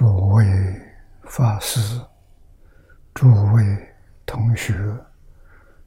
[0.00, 0.46] 诸位
[1.24, 2.00] 法师、
[3.12, 4.72] 诸位同学，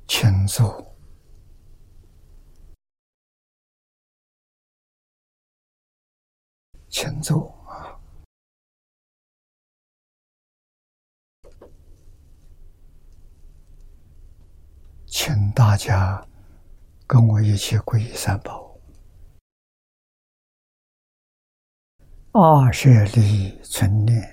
[0.08, 0.96] 请坐，
[6.90, 7.98] 请坐啊！
[15.08, 16.24] 请大家
[17.08, 18.73] 跟我一起皈依三宝。
[22.36, 24.28] 二舍利存念，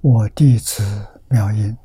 [0.00, 0.82] 我弟子
[1.28, 1.76] 妙音，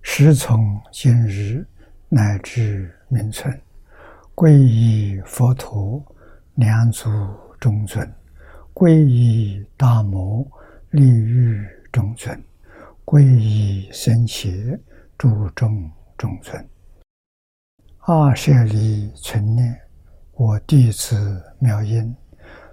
[0.00, 1.66] 时从今日
[2.08, 3.60] 乃至明存，
[4.36, 6.00] 皈依佛陀，
[6.54, 7.10] 两足
[7.58, 8.06] 中尊；
[8.72, 10.46] 皈依大摩，
[10.90, 12.38] 利欲中尊；
[13.04, 14.78] 皈依僧伽，
[15.18, 16.64] 诸众中尊。
[18.02, 19.76] 二舍利存念，
[20.34, 22.14] 我弟子妙音。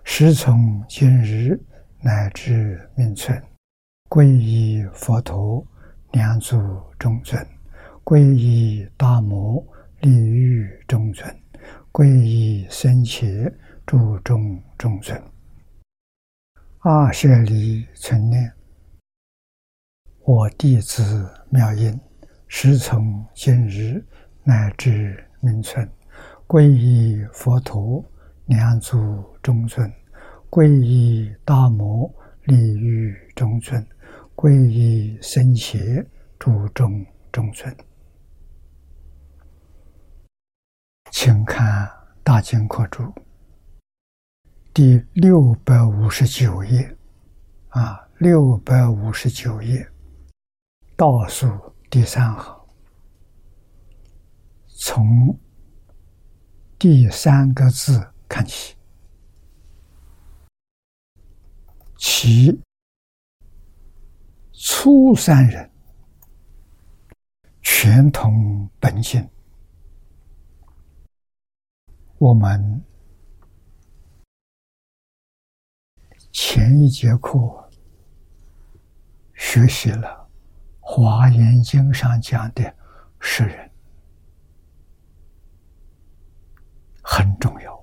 [0.07, 1.59] 时从今日
[1.99, 3.41] 乃至命存，
[4.07, 5.65] 皈依佛陀，
[6.11, 6.55] 两足
[6.97, 7.43] 中尊；
[8.03, 9.61] 皈依大摩，
[10.01, 11.27] 利欲中尊；
[11.91, 13.51] 皈依僧伽，
[13.85, 15.21] 诸众中尊。
[16.81, 18.53] 阿舍利存念，
[20.23, 21.99] 我弟子妙音，
[22.47, 24.01] 时从今日
[24.43, 25.89] 乃至命存，
[26.47, 28.05] 皈依佛陀。
[28.45, 28.95] 两足
[29.41, 29.91] 中尊，
[30.51, 32.07] 皈依大摩
[32.43, 33.83] 利欲中尊，
[34.35, 35.79] 皈依僧伽
[36.37, 37.75] 诸中中尊。
[41.11, 41.87] 请看
[42.23, 43.03] 《大经课注》
[44.71, 46.95] 第六百五十九页，
[47.69, 49.87] 啊，六百五十九页
[50.95, 51.47] 倒数
[51.89, 52.55] 第三行，
[54.67, 55.39] 从
[56.77, 58.07] 第三个字。
[58.27, 58.75] 看起，
[61.97, 62.61] 其
[64.51, 65.71] 初三人
[67.61, 69.29] 全同本性。
[72.17, 72.83] 我们
[76.31, 77.69] 前一节课
[79.33, 80.07] 学习了
[80.79, 82.75] 《华严经》上讲的
[83.19, 83.71] 世人，
[87.03, 87.74] 很重要。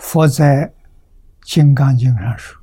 [0.00, 0.66] 佛在
[1.42, 2.58] 《金刚经》上说：“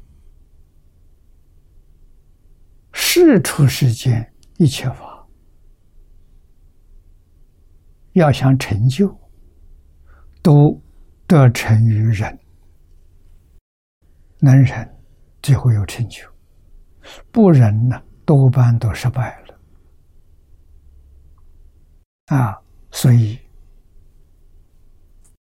[2.92, 5.26] 世出世间一切法，
[8.14, 9.16] 要想成就，
[10.42, 10.82] 都
[11.28, 12.38] 得成于人。
[14.40, 14.98] 能忍
[15.42, 16.28] 就会有成就，
[17.32, 19.60] 不忍呢，多半都失败了。
[22.26, 22.60] 啊，
[22.92, 23.40] 所以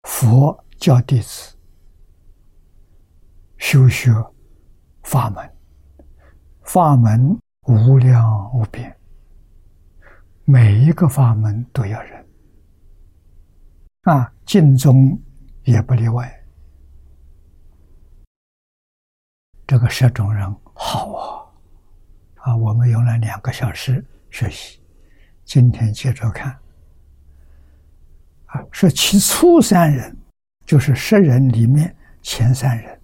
[0.03, 1.53] 佛教弟子。”
[3.63, 4.11] 修学
[5.03, 5.49] 法门，
[6.63, 8.93] 法门无量无边，
[10.43, 12.25] 每一个法门都要忍
[14.01, 15.17] 啊，净宗
[15.63, 16.29] 也不例外。
[19.65, 21.47] 这个十种人好啊，
[22.43, 24.81] 啊，我们用了两个小时学习，
[25.45, 26.51] 今天接着看。
[28.47, 30.15] 啊，说其初三人，
[30.65, 32.99] 就是十人里面前三人。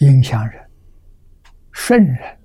[0.00, 0.70] 影响人、
[1.72, 2.38] 圣人、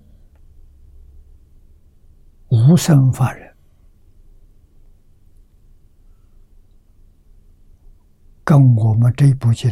[2.48, 3.54] 无生法人，
[8.44, 9.70] 跟我们这部经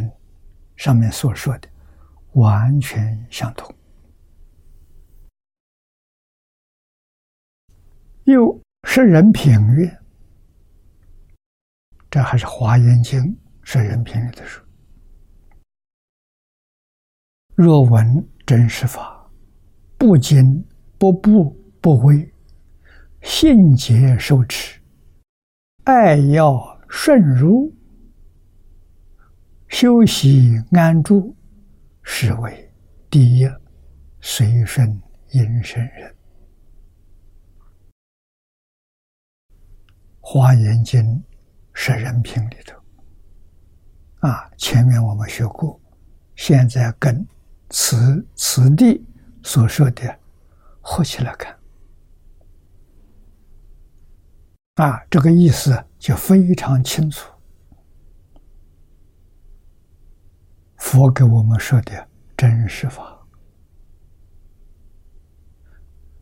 [0.75, 1.69] 上面所说的
[2.33, 3.73] 完全相同。
[8.25, 9.99] 又是人品曰
[12.11, 13.19] ：“这还是《华严经》
[13.63, 14.61] 是人品里的书。”
[17.61, 19.29] 若闻真实法，
[19.97, 20.65] 不惊
[20.97, 22.33] 不怖不畏，
[23.21, 24.79] 信解受持，
[25.83, 26.57] 爱要
[26.88, 27.69] 顺如，
[29.67, 31.35] 修习安住，
[32.01, 32.71] 是为
[33.09, 33.45] 第一
[34.21, 34.89] 随顺
[35.31, 36.15] 因身人。
[40.21, 41.21] 华严经
[41.73, 42.79] 是人品里头
[44.25, 45.77] 啊，前面我们学过，
[46.38, 47.27] 现在跟。
[47.69, 49.06] 此此地
[49.44, 50.19] 所说的，
[50.81, 51.57] 合起来看，
[54.75, 57.31] 啊，这个意思就非常清楚。
[60.77, 63.19] 佛给我们说的真实法，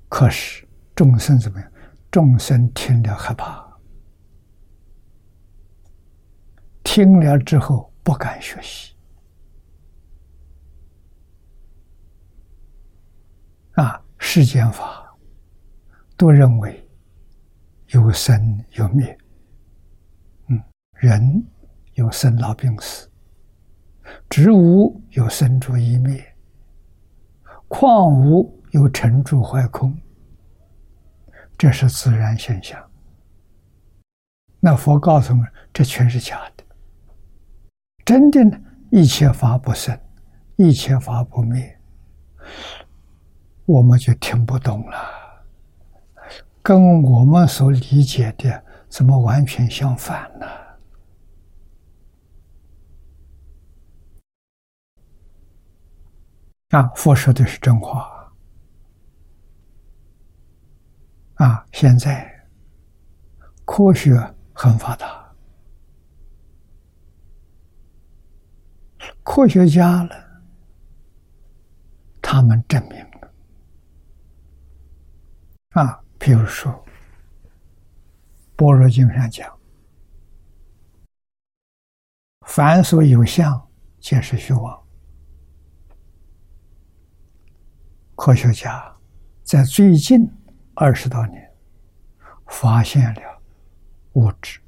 [0.09, 1.71] 可是众生怎么样？
[2.11, 3.79] 众生听了害怕，
[6.83, 8.96] 听了之后不敢学习。
[14.17, 15.15] 世间法
[16.15, 16.87] 都认为
[17.87, 19.17] 有生有灭，
[20.47, 20.61] 嗯，
[20.95, 21.45] 人
[21.93, 23.09] 有生老病死，
[24.29, 26.23] 植物有生住异灭，
[27.67, 29.97] 矿物有成住坏空，
[31.57, 32.83] 这是自然现象。
[34.59, 36.63] 那佛告诉我们，这全是假的。
[38.03, 38.59] 真的呢，
[38.91, 39.97] 一切法不生，
[40.55, 41.79] 一切法不灭，
[43.67, 44.97] 我们就听不懂了。
[46.63, 50.47] 跟我们所理解的怎么完全相反呢？
[56.69, 58.33] 啊，佛说的是真话。
[61.35, 62.47] 啊，现在
[63.63, 64.33] 科学。
[64.59, 65.31] 很发达，
[69.21, 70.15] 科学家了，
[72.23, 73.06] 他们证明
[75.77, 76.73] 啊，比如说
[78.55, 79.47] 《般若经》上讲
[82.47, 83.69] ：“凡所有相，
[83.99, 84.83] 皆是虚妄。”
[88.17, 88.91] 科学家
[89.43, 90.27] 在最近
[90.73, 91.47] 二十多年
[92.47, 93.21] 发现了。
[94.13, 94.59] 物质，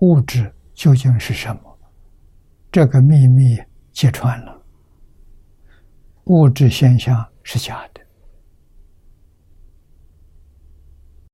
[0.00, 1.78] 物质究竟是什么？
[2.72, 3.56] 这个秘密
[3.92, 4.60] 揭穿了。
[6.24, 8.01] 物质现象是假的，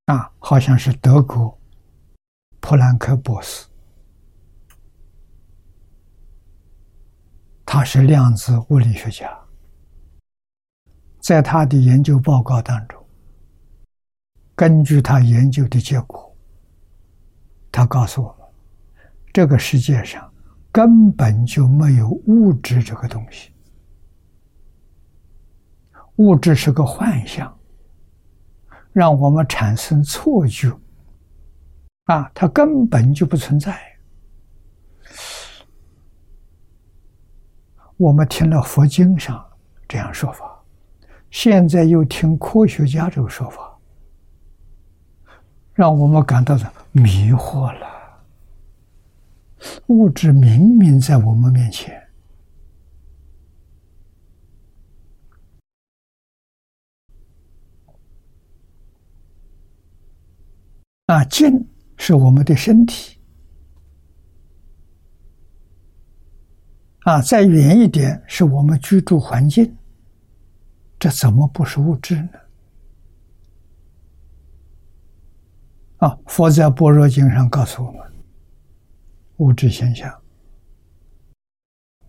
[0.08, 1.58] 啊，好像是德国
[2.60, 3.66] 普兰克博士，
[7.66, 9.38] 他是量子物理学家，
[11.20, 13.06] 在他的研究报告当中，
[14.54, 16.34] 根据他研究的结果。
[17.70, 18.48] 他告诉我们，
[19.30, 20.32] 这个世界上
[20.72, 23.52] 根本就没有物质这个东西，
[26.16, 27.57] 物质是个幻象，
[28.92, 30.70] 让我们产生错觉。
[32.04, 33.78] 啊，它根本就不存在。
[37.96, 39.44] 我们听了佛经上
[39.86, 40.62] 这样说法，
[41.30, 43.76] 现在又听科学家这个说法。
[45.74, 47.86] 让我们感到的迷惑了。
[49.88, 51.97] 物质明明在我们面前，
[61.08, 63.18] 啊，静是我们的身体，
[67.00, 69.74] 啊，再远一点是我们居住环境，
[70.98, 72.28] 这怎么不是物质呢？
[75.96, 76.18] 啊！
[76.26, 78.00] 佛在《般若经》上告诉我们：
[79.38, 80.22] 物质现象，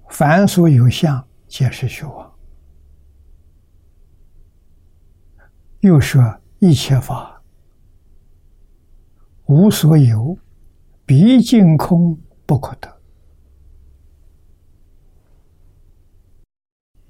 [0.09, 2.35] 凡所有相，皆是虚妄。
[5.79, 7.38] 又说一切法
[9.49, 10.37] 无所有，
[11.07, 12.15] 毕竟空
[12.45, 12.87] 不可得。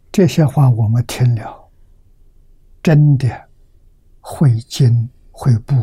[0.10, 1.70] 这些话我们听了，
[2.82, 3.28] 真的
[4.22, 5.76] 会惊会怖。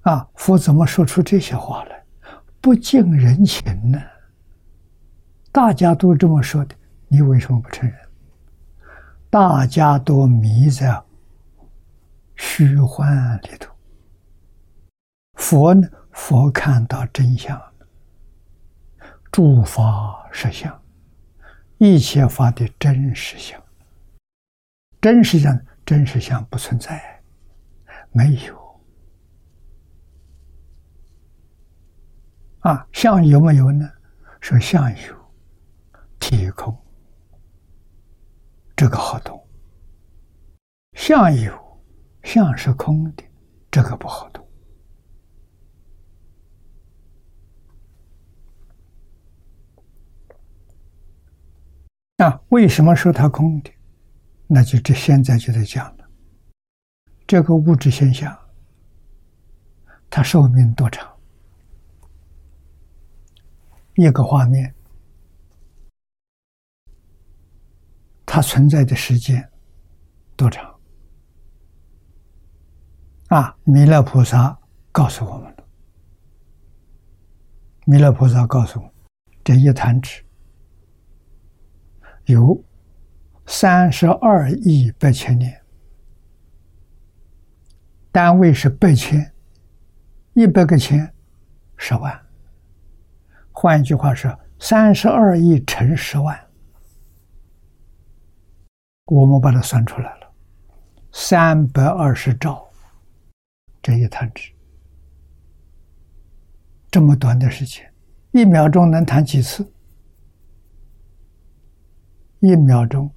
[0.00, 2.04] 啊，啊佛怎么说出这些话来？
[2.60, 3.62] 不近人情
[3.92, 4.02] 呢？
[5.52, 6.74] 大家都这么说的，
[7.06, 7.96] 你为什么不承认？
[9.30, 11.00] 大家都迷在
[12.36, 13.74] 虚幻里头。
[15.34, 15.88] 佛呢？
[16.12, 17.60] 佛看到真相
[19.30, 20.82] 诸法实相，
[21.76, 23.62] 一切法的真实相。
[24.98, 27.22] 真实相，真实相不存在，
[28.12, 28.80] 没有。
[32.60, 33.88] 啊，相有没有呢？
[34.40, 35.32] 说相有，
[36.18, 36.74] 体空，
[38.74, 39.46] 这个好懂。
[40.94, 41.65] 相有，
[42.26, 43.24] 相是空的，
[43.70, 44.44] 这个不好懂。
[52.16, 53.70] 啊，为什么说它空的？
[54.48, 56.10] 那就这现在就在讲了。
[57.28, 58.36] 这个物质现象，
[60.10, 61.16] 它寿命多长？
[63.94, 64.74] 一个画面，
[68.26, 69.48] 它存在的时间
[70.36, 70.75] 多长？
[73.28, 73.56] 啊！
[73.64, 74.56] 弥勒菩萨
[74.92, 75.64] 告诉我们了。
[77.84, 78.92] 弥勒菩萨告诉我，
[79.42, 80.24] 这一弹指
[82.26, 82.62] 有
[83.46, 85.60] 三十二亿八千年，
[88.12, 89.32] 单位是百千，
[90.34, 91.12] 一百个千，
[91.76, 92.26] 十万。
[93.50, 96.38] 换一句话说，三十二亿乘十万，
[99.06, 100.32] 我们把它算出来了，
[101.12, 102.65] 三百二十兆
[103.86, 104.50] 这一弹指，
[106.90, 107.88] 这么短的时间，
[108.32, 109.64] 一秒钟能弹几次？
[112.40, 113.08] 一秒钟，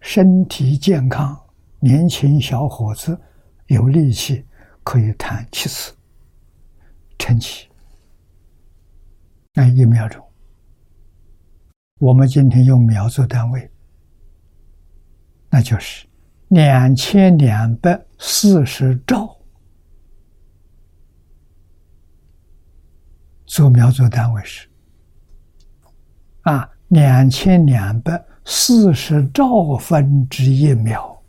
[0.00, 1.38] 身体健康、
[1.78, 3.20] 年轻小伙子
[3.66, 4.42] 有力气，
[4.82, 5.92] 可以弹七次，
[7.18, 7.68] 撑起。
[9.52, 10.26] 那一秒钟，
[11.98, 13.70] 我们今天用秒做单位，
[15.50, 16.06] 那就是
[16.48, 19.33] 两千两百四十兆。
[23.54, 24.68] 做秒做单位是
[26.42, 31.22] 啊，两千两百四十兆分之一秒，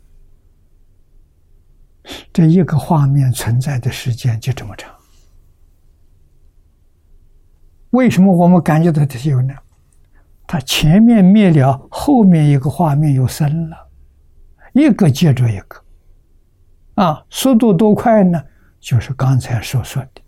[2.32, 4.92] 这一个画面存在的时间就这么长。
[7.90, 9.54] 为什么我们感觉到它有呢？
[10.48, 13.88] 它前面灭了，后面一个画面又生了，
[14.72, 15.80] 一个接着一个，
[16.96, 18.42] 啊，速度多快呢？
[18.80, 20.20] 就是刚才所说的，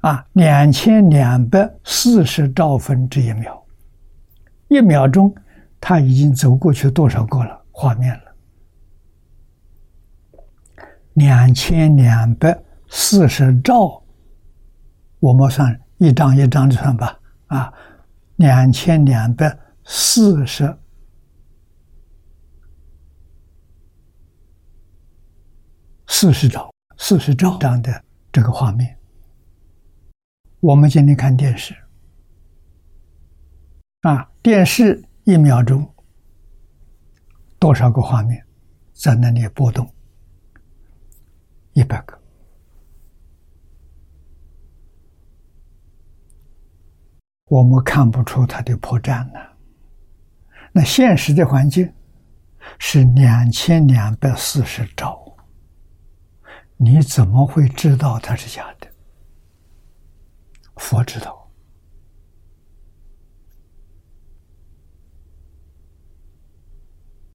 [0.00, 3.64] 啊，两千两百四十兆分之一秒，
[4.68, 5.34] 一秒钟，
[5.80, 8.22] 它已经走过去多少个了画面了？
[11.14, 12.56] 两千两百
[12.88, 14.02] 四十兆。
[15.20, 17.72] 我们算一张一张的算吧，啊，
[18.36, 20.78] 两千两百四十
[26.06, 28.97] 四十兆，四十兆这样的这个画面。
[30.60, 31.72] 我们今天看电视，
[34.00, 35.88] 啊，电视一秒钟
[37.60, 38.44] 多少个画面
[38.92, 39.88] 在那里波动？
[41.74, 42.20] 一百个。
[47.44, 49.38] 我们看不出它的破绽呢。
[50.72, 51.94] 那现实的环境
[52.80, 55.36] 是两千两百四十兆，
[56.76, 58.87] 你怎么会知道它是假的？
[60.78, 61.50] 佛知道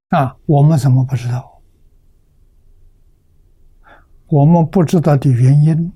[0.10, 1.62] 啊，我们怎么不知道？
[4.28, 5.94] 我们不知道的原因。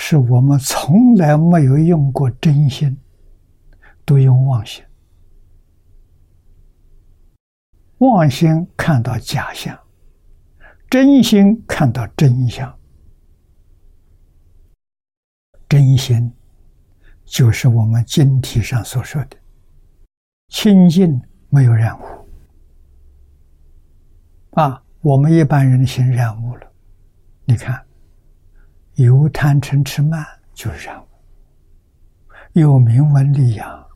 [0.00, 2.96] 是我们从来没有用过真心，
[4.04, 4.84] 都用妄心。
[7.98, 9.76] 妄心看到假象，
[10.88, 12.77] 真心看到真相。
[15.68, 16.32] 真心
[17.24, 19.36] 就是我们经体上所说的。
[20.48, 21.20] 清净，
[21.50, 22.04] 没有染污。
[24.52, 26.72] 啊，我们一般人的心染污了，
[27.44, 27.84] 你看。
[28.94, 31.06] 有贪嗔痴慢就是染污，
[32.54, 33.86] 有名闻利养，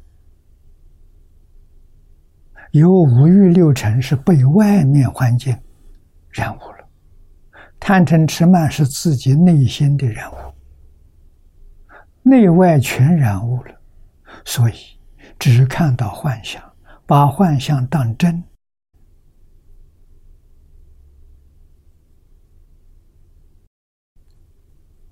[2.71, 5.59] 有五欲六尘是被外面环境
[6.31, 6.88] 染污了，
[7.81, 10.51] 贪嗔痴慢是自己内心的染污，
[12.23, 13.81] 内外全染污了，
[14.45, 14.75] 所以
[15.38, 16.62] 只看到幻象，
[17.05, 18.43] 把幻象当真。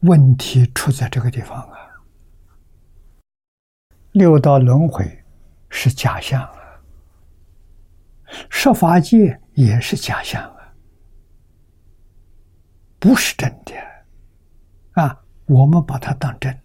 [0.02, 1.76] 问题出在这个地方啊！
[4.12, 5.22] 六道轮回
[5.68, 6.80] 是假象啊，
[8.48, 10.74] 十法界也是假象啊，
[12.98, 13.74] 不是真的
[14.92, 15.22] 啊！
[15.44, 16.58] 我们把它当真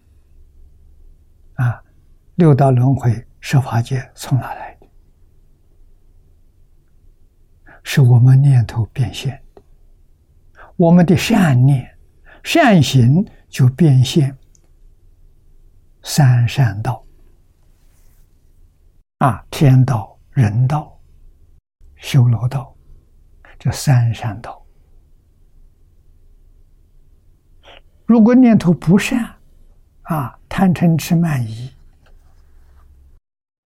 [1.56, 1.82] 啊！
[2.36, 4.78] 六道轮回、十法界从哪来？
[7.82, 9.62] 是我们念头变现的，
[10.76, 11.92] 我们的善念。
[12.42, 14.38] 善行就变现
[16.04, 17.04] 三善道
[19.18, 20.96] 啊，天道、人道、
[21.96, 22.72] 修罗道，
[23.58, 24.64] 这三善道。
[28.04, 29.35] 如果念头不善
[30.06, 31.70] 啊，贪嗔痴慢疑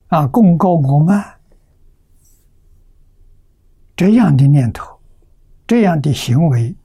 [0.08, 1.24] 啊，功高我慢，
[3.96, 5.00] 这样的念头，
[5.66, 6.76] 这样的行为，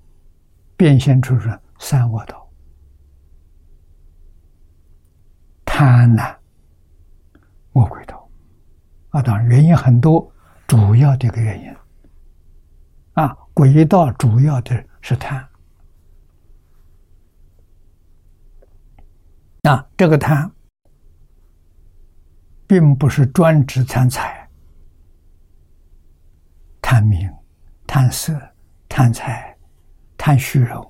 [0.77, 1.59] 变现出是。
[1.81, 2.49] 三恶道，
[5.67, 6.35] 贪婪，
[7.73, 8.27] 恶鬼道，
[9.11, 10.33] 啊，当然原因很多，
[10.67, 11.77] 主要的一个原因，
[13.15, 15.47] 啊，鬼道主要的是贪，
[19.64, 20.50] 啊，这个贪，
[22.66, 24.49] 并不是专指贪财、
[26.83, 27.30] 贪名、
[27.87, 28.38] 贪色、
[28.88, 29.56] 贪财、
[30.18, 30.87] 贪虚荣。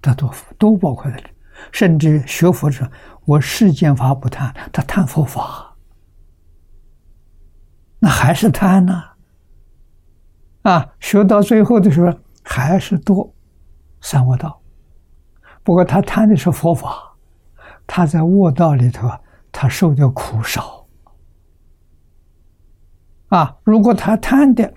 [0.00, 1.24] 这都都包括在里，
[1.72, 2.88] 甚至学佛者，
[3.24, 5.74] 我世间法不贪，他贪佛法，
[7.98, 9.02] 那还是贪呢？
[10.62, 13.34] 啊，学到最后的时候还是多
[14.02, 14.62] 三卧道。
[15.64, 17.07] 不过他贪的是佛法，
[17.88, 20.86] 他在卧道里头啊，他受的苦少。
[23.28, 24.72] 啊，如果他贪的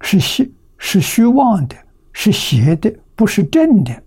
[0.00, 1.76] 是虚是虚妄的，
[2.12, 4.02] 是邪的，不是正的，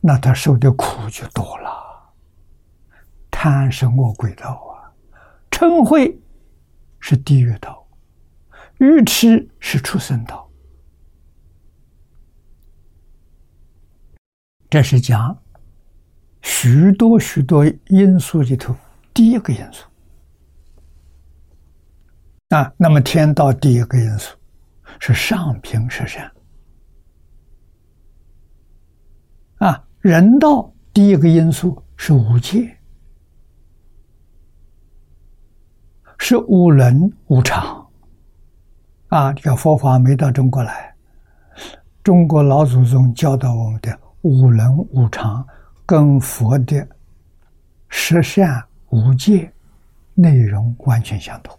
[0.00, 1.70] 那他受的苦就多了。
[3.30, 4.88] 贪是恶鬼道啊，
[5.50, 6.18] 嗔恚
[6.98, 7.86] 是地狱道。
[8.78, 10.45] 愚痴是畜生道，
[14.68, 15.36] 这是讲
[16.42, 18.74] 许多许多因素里头
[19.14, 19.84] 第一个因素
[22.48, 22.72] 啊。
[22.76, 24.36] 那么天道第一个因素
[24.98, 26.30] 是上品是善
[29.58, 32.76] 啊，人道第一个因素是无界，
[36.18, 37.88] 是无能无常。
[39.08, 40.94] 啊，这个佛法没到中国来，
[42.02, 45.46] 中国老祖宗教导我们的五能无常，
[45.86, 46.88] 跟佛的
[47.88, 49.52] 十善无戒
[50.14, 51.56] 内容完全相同。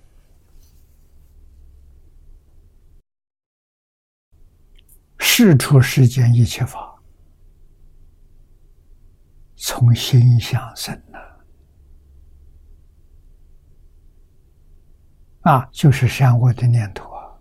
[5.18, 7.02] 事出世间一切法，
[9.56, 11.20] 从心想生呐，
[15.50, 17.32] 啊，就是善恶的念头啊。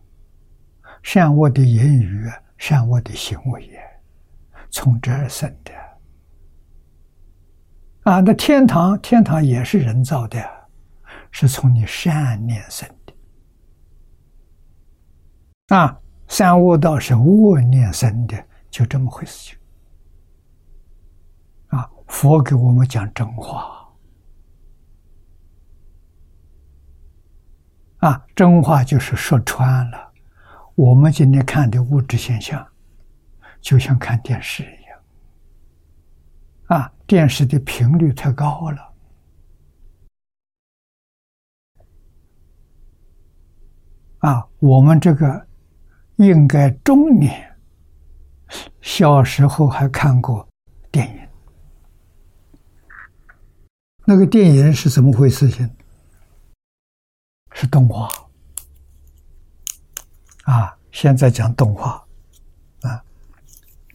[1.02, 3.68] 善恶的言语，善恶的行为，
[4.76, 5.72] 从这儿生的。
[8.02, 10.38] 啊，那天堂，天堂也是人造的，
[11.30, 13.14] 是从你善念生的。
[15.74, 18.36] 啊，三恶道是恶念生的，
[18.68, 19.58] 就这么回事情。
[21.68, 23.82] 啊，佛给我们讲真话。
[28.00, 30.12] 啊，真话就是说穿了。
[30.74, 32.64] 我们今天看的物质现象，
[33.60, 35.00] 就像看电视一样，
[36.66, 38.94] 啊，电视的频率太高了，
[44.18, 45.46] 啊，我们这个
[46.16, 47.56] 应该中年，
[48.80, 50.48] 小时候还看过
[50.90, 51.28] 电影，
[54.04, 55.48] 那个电影是怎么回事？
[55.48, 55.68] 情？
[57.52, 58.08] 是动画。
[60.44, 62.05] 啊，现在讲动画，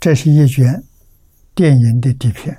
[0.01, 0.83] 这是一卷
[1.53, 2.57] 电影的底片，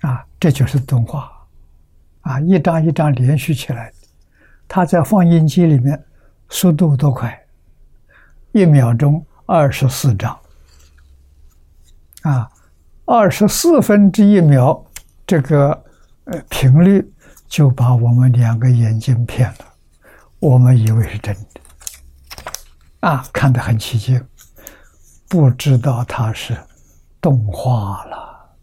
[0.00, 1.30] 啊，这就是动画，
[2.22, 3.92] 啊，一张一张连续起来，
[4.66, 6.04] 它在放映机里面
[6.48, 7.40] 速度多快，
[8.50, 10.36] 一秒钟二十四张，
[12.22, 12.50] 啊，
[13.04, 14.84] 二十四分之一秒，
[15.24, 15.70] 这个
[16.24, 17.08] 呃频率
[17.46, 19.58] 就把我们两个眼睛骗了。
[20.40, 21.60] 我们以为是真的，
[22.98, 24.20] 啊，看得很起劲，
[25.32, 26.54] 不知道它是
[27.18, 28.54] 动画了，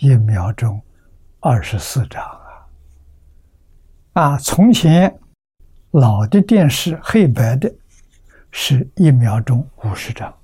[0.00, 0.82] 一秒钟
[1.38, 2.66] 二十四张啊！
[4.14, 5.16] 啊，从前
[5.92, 7.72] 老的电视黑白的，
[8.50, 10.36] 是一秒钟五十张，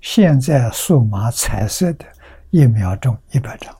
[0.00, 2.04] 现在数码彩色的，
[2.50, 3.78] 一秒钟一百张。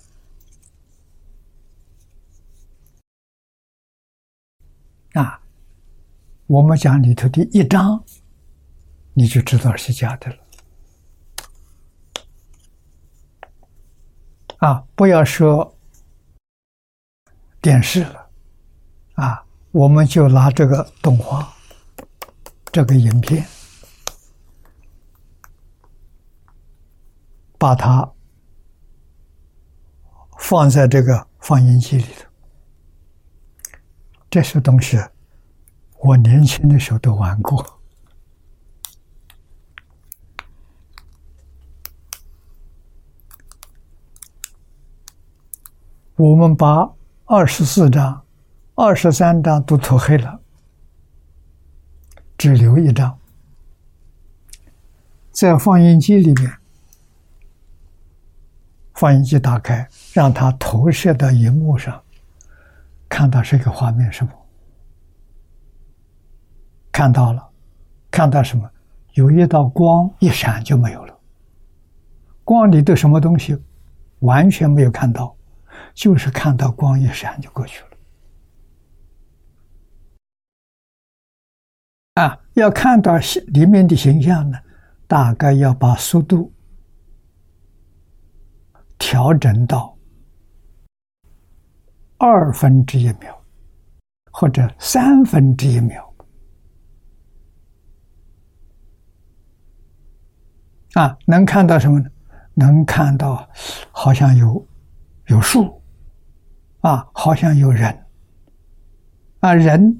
[5.15, 5.41] 啊。
[6.47, 8.01] 我们讲里头的一张，
[9.19, 10.37] 你就知道是假的了。
[14.59, 15.75] 啊，不要说
[17.63, 18.31] 电视了，
[19.15, 21.51] 啊，我们就拿这个动画，
[22.71, 23.47] 这个影片，
[27.57, 28.13] 把它
[30.39, 32.29] 放在这个放映机里头，
[34.29, 34.99] 这些东西。
[36.01, 37.76] 我年轻的时候都玩过。
[46.17, 46.91] 我们把
[47.27, 48.25] 二十四张、
[48.75, 50.41] 二十三张都涂黑了，
[52.39, 53.19] 只留一张，
[55.31, 56.51] 在放映机里面，
[58.95, 62.03] 放映机打开，让它投射到荧幕上，
[63.11, 64.33] 看到这个画面什么？
[66.91, 67.47] 看到了，
[68.11, 68.67] 看到什么？
[69.13, 71.15] 有一道光一闪就没有了。
[72.43, 73.55] 光里的什么东西，
[74.21, 75.37] 完全没有看到，
[75.97, 77.89] 就是看到光一闪就过去了。
[82.23, 83.17] 啊，要看到
[83.49, 84.59] 里面的形象呢，
[85.07, 86.53] 大概要把速度
[88.99, 89.97] 调整到
[92.19, 93.35] 二分之一秒，
[94.31, 96.15] 或者三分之一秒，
[100.93, 102.11] 啊，能看到什么呢？
[102.55, 103.47] 能看到
[103.93, 104.67] 好像有
[105.27, 105.76] 有树，
[106.81, 108.07] 啊，好像有人，
[109.41, 109.99] 啊，人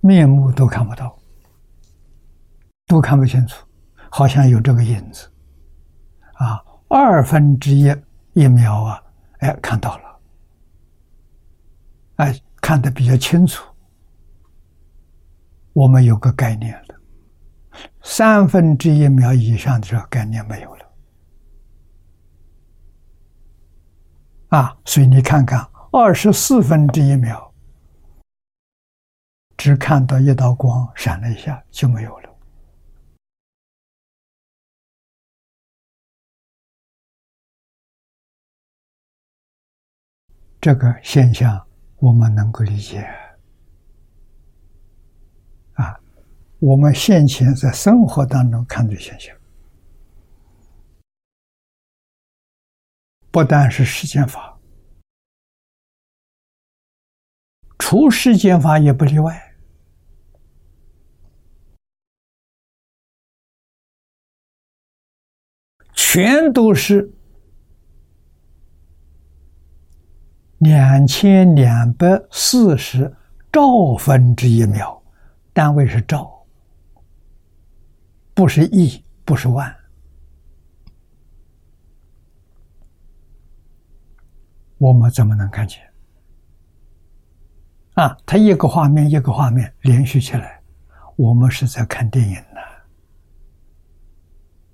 [0.00, 1.18] 面目都看不到，
[2.86, 3.66] 都看不清楚，
[4.10, 5.30] 好像有这个影子，
[6.34, 7.94] 啊，二分之一
[8.34, 9.02] 一秒啊，
[9.38, 10.20] 哎，看到了。
[12.16, 13.64] 哎，看得比较清楚，
[15.72, 16.94] 我们有个概念了。
[18.02, 20.86] 三分之一秒以上的这个概念没有了。
[24.48, 27.52] 啊，所以你看看，二十四分之一秒，
[29.56, 32.38] 只看到一道光闪了一下就没有了。
[40.60, 41.66] 这个现象。
[42.02, 43.06] 我们能够理解
[45.74, 46.00] 啊，
[46.60, 49.36] 我们现前在生活当中看的现象，
[53.30, 54.49] 不但是世间法，
[57.80, 59.56] 除世间法也不例外，
[65.94, 67.10] 全都是。
[70.58, 73.16] 两千两百四十
[73.50, 75.02] 兆分之一秒，
[75.54, 76.46] 单位是兆，
[78.34, 79.74] 不是亿，不是万。
[84.76, 85.89] 我们怎么能看见？
[88.00, 90.58] 啊，它一个画面一个画面连续起来，
[91.16, 92.60] 我们是在看电影呢。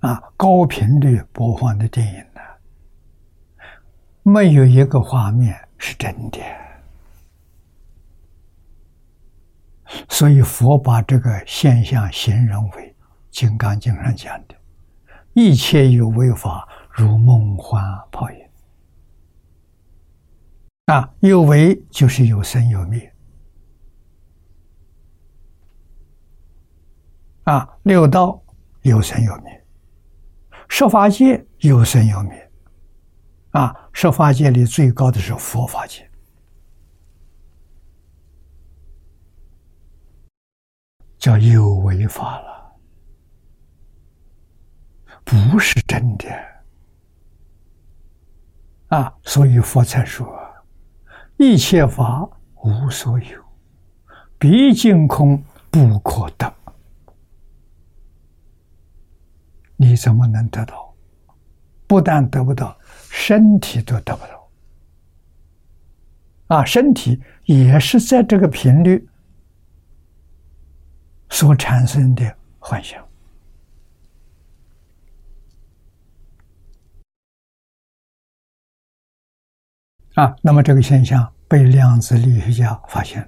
[0.07, 2.41] 啊，高频率播放的电影呢，
[4.23, 5.59] 没有一个画面。
[5.79, 6.39] 是真的，
[10.09, 12.83] 所以佛把这个现象形容为
[13.29, 14.55] 《金刚经》上讲的
[15.35, 17.79] ：“一切有为法，如梦幻
[18.11, 18.37] 泡影。”
[20.91, 23.13] 啊，有为就是有生有灭。
[27.47, 28.43] 啊，六道
[28.81, 29.65] 有生有灭，
[30.67, 32.51] 十法界有生有灭。
[33.51, 36.05] 啊，十法界里最高的是佛法界，
[41.17, 42.75] 叫有为法了，
[45.23, 46.27] 不是真的。
[48.89, 50.27] 啊，所以佛才说
[51.39, 52.29] ：“一切法
[52.65, 53.41] 无所有，
[54.37, 56.53] 毕竟空不可得。”
[59.77, 60.93] 你怎么能得到？
[61.87, 62.77] 不但得不到。
[63.09, 64.51] 身体都得不到，
[66.47, 69.07] 啊，身体也是在这个频率
[71.29, 73.03] 所产生的幻想，
[80.13, 83.27] 啊，那么这个现象被量子力学家发现，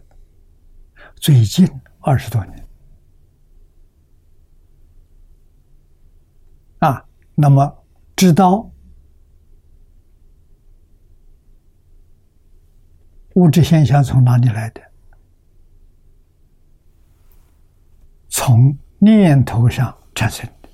[1.16, 1.68] 最近
[2.02, 2.68] 二十多年，
[6.80, 7.04] 啊，
[7.41, 7.73] 那么
[8.17, 8.69] 知道。
[13.36, 14.82] 物质现象从哪里来的？
[18.28, 20.69] 从念头上产生的。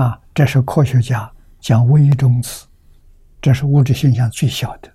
[0.00, 1.28] 啊，这是科学家
[1.58, 2.68] 讲微中子，
[3.42, 4.88] 这是物质现象最小的，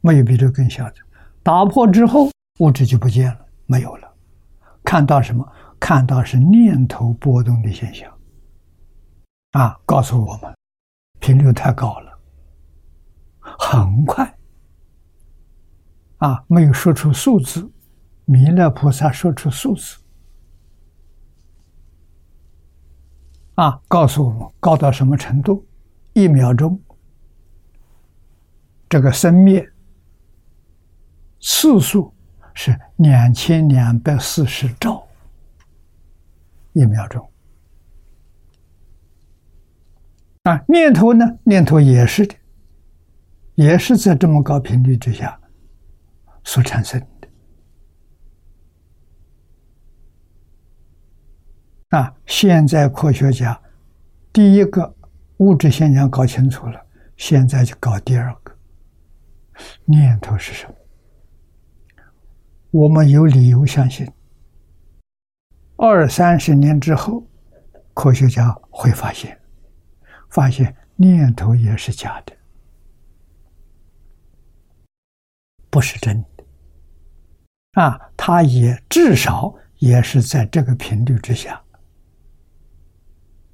[0.00, 0.96] 没有比这更小的。
[1.44, 4.12] 打破之后，物质就不见了，没有了。
[4.82, 5.46] 看到什么？
[5.78, 8.12] 看到是念头波动的现象。
[9.52, 10.56] 啊，告诉我们，
[11.18, 12.18] 频率太高了，
[13.40, 14.38] 很快。
[16.18, 17.68] 啊，没有说出数字，
[18.26, 19.96] 弥勒菩萨说出数字，
[23.54, 25.66] 啊，告诉我们高到什么程度？
[26.12, 26.80] 一秒钟，
[28.88, 29.66] 这个生灭
[31.40, 32.14] 次数
[32.52, 35.08] 是两千两百四十兆，
[36.72, 37.26] 一秒钟。
[40.44, 41.38] 啊，念头呢？
[41.44, 42.34] 念头也是的，
[43.56, 45.38] 也是在这么高频率之下。
[46.42, 47.28] 所产生的
[51.90, 53.60] 啊，现在科学家
[54.32, 54.96] 第一个
[55.36, 56.80] 物质现象搞清楚了，
[57.16, 58.56] 现在就搞第二个
[59.84, 60.74] 念头是什么？
[62.70, 64.10] 我们有理由相信，
[65.76, 67.26] 二三十年之后，
[67.92, 69.38] 科学家会发现，
[70.30, 72.36] 发现念头也是假的。
[75.68, 76.44] 不是真的
[77.80, 81.62] 啊，它也至少也是在这个频率之下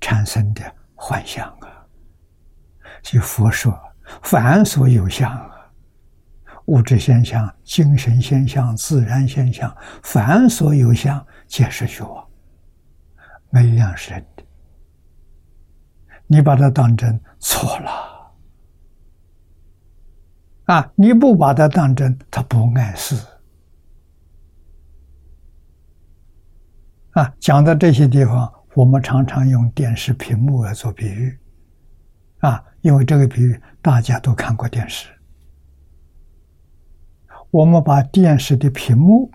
[0.01, 1.87] 产生的幻象啊。
[3.03, 3.79] 就佛说，
[4.23, 5.71] 凡所有相啊，
[6.67, 12.27] 物质现象、精神现象、自然现象，凡所有相，皆是虚妄，
[13.51, 14.36] 没一样是真的。
[16.27, 17.91] 你把它当真，错了。
[20.65, 20.93] 啊！
[20.97, 23.15] 你不把它当真，它不碍事。
[27.13, 31.39] 啊，讲到这些地方，我们常常用电视屏幕来做比喻。
[32.41, 35.09] 啊，因为这个比喻大家都看过电视。
[37.53, 39.31] 我们把电视的屏幕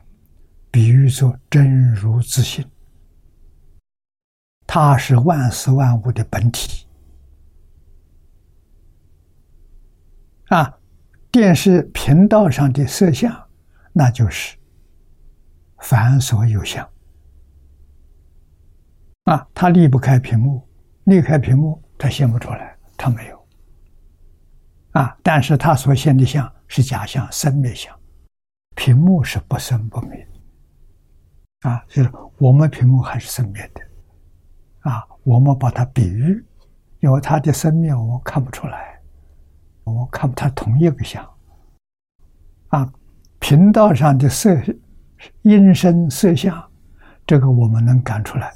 [0.70, 2.64] 比喻作真如自性，
[4.74, 6.88] 它是万事万物的本体。
[10.48, 10.78] 啊。
[11.30, 13.50] 电视频道上的摄像，
[13.92, 14.58] 那就是
[15.80, 16.90] 凡所有相
[19.24, 20.66] 啊，它离不开屏幕，
[21.04, 23.48] 离开屏幕它显不出来，它没有
[24.92, 25.18] 啊。
[25.22, 27.94] 但是它所现的相是假象，生灭相，
[28.76, 30.26] 屏幕是不生不灭
[31.62, 31.84] 啊。
[31.90, 33.82] 就是我们屏幕还是生灭的
[34.82, 35.08] 啊。
[35.24, 36.44] 我们把它比喻，
[37.00, 39.00] 因为它的生命我们看不出来。
[39.84, 41.24] 我们看不，它同一个相
[42.70, 42.92] 啊，
[43.38, 44.60] 频道上的色、
[45.44, 46.72] 音声、色相，
[47.28, 48.52] 这个我们能感出来，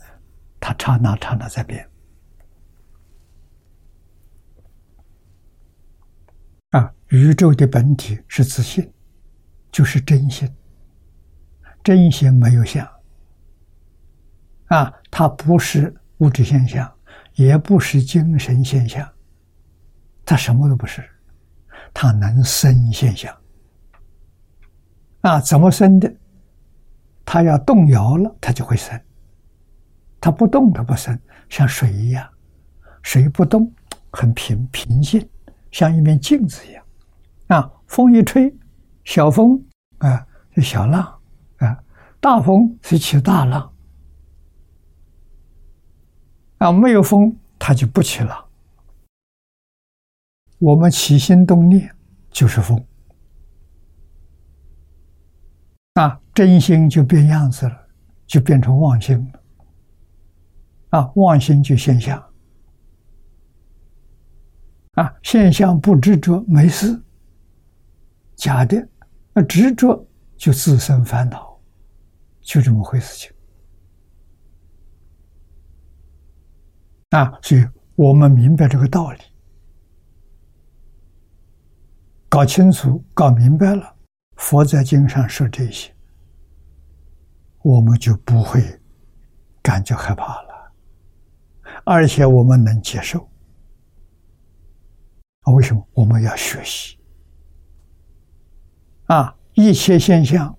[0.59, 1.87] 它刹那刹那在变
[6.71, 6.91] 啊。
[7.09, 8.91] 宇宙的本体是自信，
[9.71, 10.51] 就是真心，
[11.83, 12.87] 真心没有相
[14.69, 16.91] 啊，它不是物质现象，
[17.33, 19.07] 也不是精神现象，
[20.23, 21.03] 它什么都不是。
[21.93, 23.35] 它能生现象
[25.21, 25.39] 啊？
[25.39, 26.13] 怎么生的？
[27.23, 28.97] 它要动摇了，它就会生；
[30.19, 31.17] 它不动，它不生。
[31.47, 32.27] 像水一样，
[33.01, 33.71] 水不动，
[34.11, 35.27] 很平平静，
[35.71, 36.83] 像一面镜子一样。
[37.47, 38.53] 啊，风一吹，
[39.03, 39.63] 小风
[39.99, 41.01] 啊是小浪
[41.57, 41.77] 啊，
[42.19, 43.71] 大风是起大浪
[46.65, 46.71] 啊。
[46.71, 48.45] 没有风，它就不起浪。
[50.57, 51.93] 我们起心动念
[52.31, 52.83] 就是风
[55.93, 57.87] 啊，真心就变样子了，
[58.25, 62.17] 就变成妄心了啊，妄心就现象
[64.93, 66.99] 啊，现象不执着没事，
[68.35, 68.87] 假的
[69.33, 71.59] 那执着就自生烦恼，
[72.41, 73.34] 就这么回事情
[77.15, 79.19] 啊，所以我们明白这个道理。
[82.27, 83.95] 搞清楚、搞明白了，
[84.35, 85.95] 佛在经上说这些，
[87.61, 88.61] 我们就不会
[89.61, 90.73] 感觉害怕了，
[91.85, 93.21] 而且我们能接受。
[95.43, 96.97] 啊，为什么我们要学习？
[99.05, 100.53] 啊，一切现象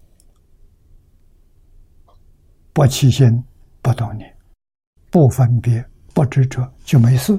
[2.73, 3.45] 不起心、
[3.83, 4.35] 不动念、
[5.11, 7.39] 不分别、不执着，就没事。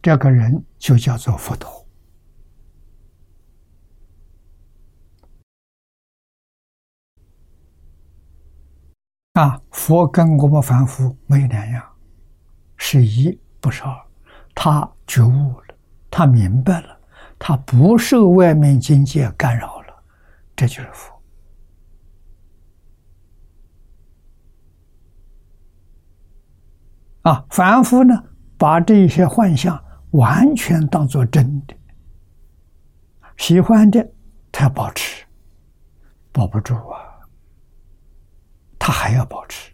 [0.00, 1.84] 这个人就叫做佛陀。
[9.32, 11.84] 啊，佛跟我们凡夫没有两样，
[12.76, 13.92] 是一不是二。
[14.54, 15.74] 他觉悟了，
[16.08, 16.96] 他明白了，
[17.40, 20.04] 他不受外面境界干扰了，
[20.54, 21.11] 这就是佛。
[27.22, 28.24] 啊，凡夫呢，
[28.58, 31.74] 把这些幻象完全当做真的，
[33.36, 34.12] 喜欢的
[34.50, 35.24] 他要保持，
[36.32, 36.98] 保不住啊。
[38.84, 39.72] 他还要保持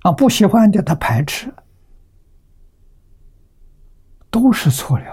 [0.00, 1.54] 啊，不喜欢的他排斥，
[4.30, 5.04] 都是错了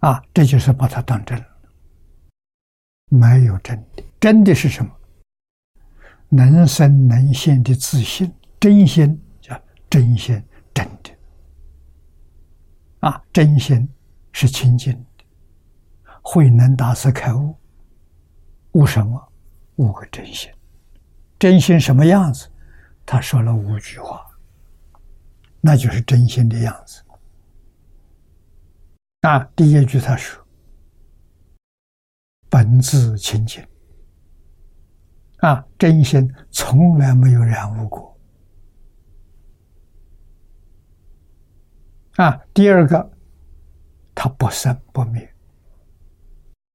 [0.00, 0.08] 啊！
[0.08, 1.44] 啊，这就是把它当真了，
[3.10, 4.90] 没有真的，真的是什么？
[6.34, 10.42] 能生能现的自信，真心叫真心，
[10.72, 11.10] 真的
[13.00, 13.86] 啊，真心
[14.32, 15.24] 是清净的，
[16.22, 17.54] 慧能大师开悟。
[18.72, 19.32] 悟什么？
[19.76, 20.50] 悟个真心。
[21.38, 22.48] 真心什么样子？
[23.04, 24.24] 他说了五句话，
[25.60, 27.02] 那就是真心的样子。
[29.20, 30.42] 啊，第一句他说
[32.48, 33.62] ：“本自清净。”
[35.42, 38.16] 啊，真心从来没有染污过。
[42.16, 43.10] 啊，第二个
[44.14, 45.28] 它不生不灭。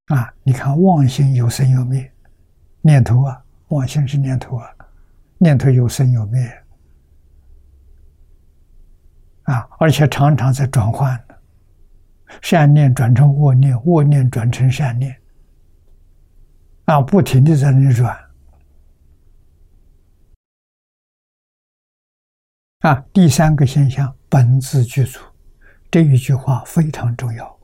[0.08, 2.12] 啊，你看妄心有生有灭，
[2.82, 4.70] 念头啊，妄心是念头啊，
[5.38, 6.64] 念头有生有灭，
[9.44, 11.18] 啊，而且常常在转换，
[12.42, 15.16] 善念转成恶念，恶念转成善念，
[16.84, 18.27] 啊，不停的在那转。
[22.82, 25.20] 啊，第三个现象，本自具足，
[25.90, 27.60] 这一句话非常重要。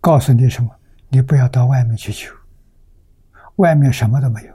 [0.00, 0.68] 告诉你什么？
[1.08, 2.34] 你不要到外面去求，
[3.56, 4.54] 外面什么都没有，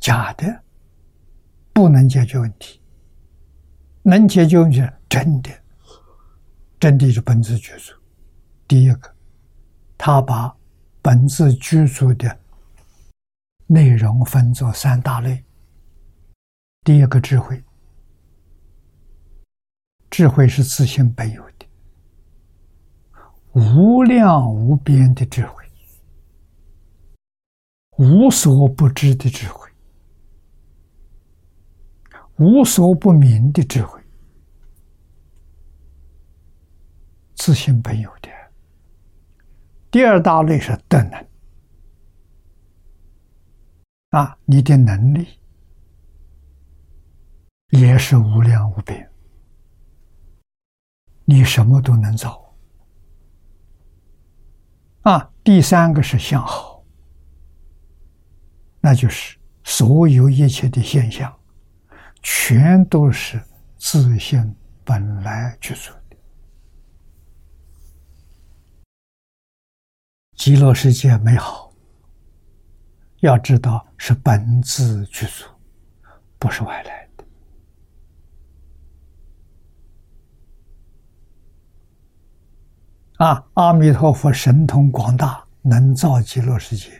[0.00, 0.62] 假的，
[1.72, 2.78] 不能解决问题。
[4.02, 5.50] 能解决问题，真的，
[6.78, 7.94] 真的是本自具足。
[8.68, 9.14] 第一个，
[9.96, 10.54] 他把
[11.00, 12.38] 本自具足的
[13.66, 15.42] 内容分作三大类。
[16.84, 17.62] 第一个智慧，
[20.10, 21.66] 智慧是自性本有的，
[23.52, 25.64] 无量无边的智慧，
[27.98, 29.70] 无所不知的智慧，
[32.38, 34.02] 无所不明的智慧，
[37.36, 38.28] 自性本有的。
[39.88, 41.26] 第二大类是德能，
[44.10, 45.28] 啊，你的能力。
[47.72, 49.10] 也是无量无边，
[51.24, 52.54] 你什么都能造
[55.00, 55.30] 啊！
[55.42, 56.84] 第三个是相好，
[58.78, 61.34] 那就是所有一切的现象，
[62.22, 63.42] 全都是
[63.78, 64.54] 自性
[64.84, 66.16] 本来具足的。
[70.36, 71.72] 极乐世界美好，
[73.20, 75.46] 要知道是本自具足，
[76.38, 77.08] 不是外来。
[83.22, 83.40] 啊！
[83.54, 86.90] 阿弥陀佛神通广大，能造极乐世界。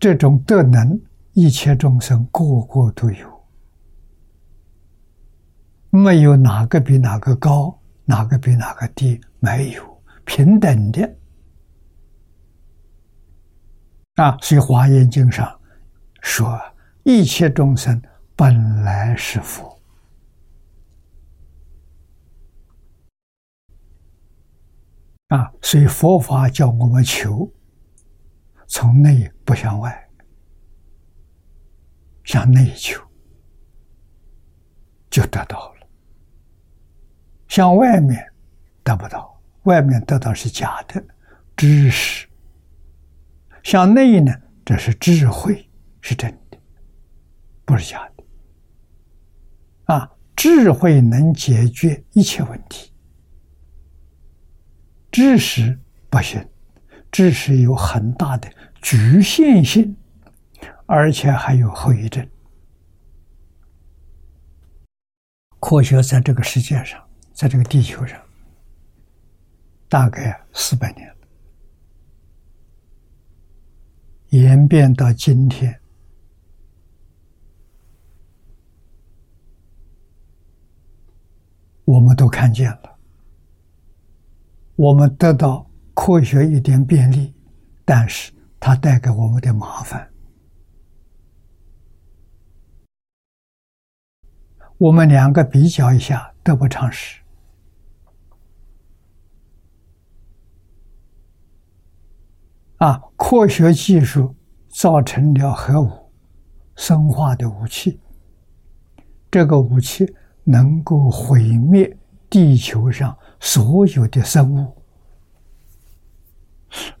[0.00, 0.98] 这种德能，
[1.34, 3.44] 一切众生个个都有，
[5.90, 11.16] 没有哪个比哪个高，哪个比哪个低，没有平等的。
[14.14, 15.54] 啊，所以《华严经》上
[16.22, 16.58] 说
[17.04, 18.00] ：“一切众生
[18.34, 19.70] 本来是佛。”
[25.28, 27.50] 啊，所以佛法叫我们求，
[28.66, 30.08] 从内不向外，
[32.24, 33.02] 向内求，
[35.08, 35.86] 就得到了。
[37.48, 38.24] 向外面
[38.82, 41.02] 得不到，外面得到是假的
[41.56, 42.28] 知识。
[43.62, 44.32] 向内呢，
[44.64, 45.68] 这是智慧，
[46.00, 46.58] 是真的，
[47.64, 48.24] 不是假的。
[49.94, 52.92] 啊，智慧能解决一切问题。
[55.14, 55.78] 知识
[56.10, 56.44] 不行，
[57.12, 58.50] 知识有很大的
[58.82, 59.96] 局限性，
[60.86, 62.28] 而且还有后遗症。
[65.60, 67.00] 科学在这个世界上，
[67.32, 68.20] 在这个地球上，
[69.88, 71.16] 大概四百年
[74.30, 75.80] 演变到今天，
[81.84, 82.93] 我们都看见了。
[84.76, 87.32] 我们得到科学一点便利，
[87.84, 90.10] 但是它带给我们的麻烦。
[94.76, 97.20] 我们两个比较一下，得不偿失。
[102.78, 104.34] 啊，科学技术
[104.68, 106.10] 造成了核武，
[106.74, 108.00] 生化的武器。
[109.30, 110.04] 这个武器
[110.42, 111.96] 能够毁灭
[112.28, 113.16] 地球上。
[113.44, 114.82] 所有的生物，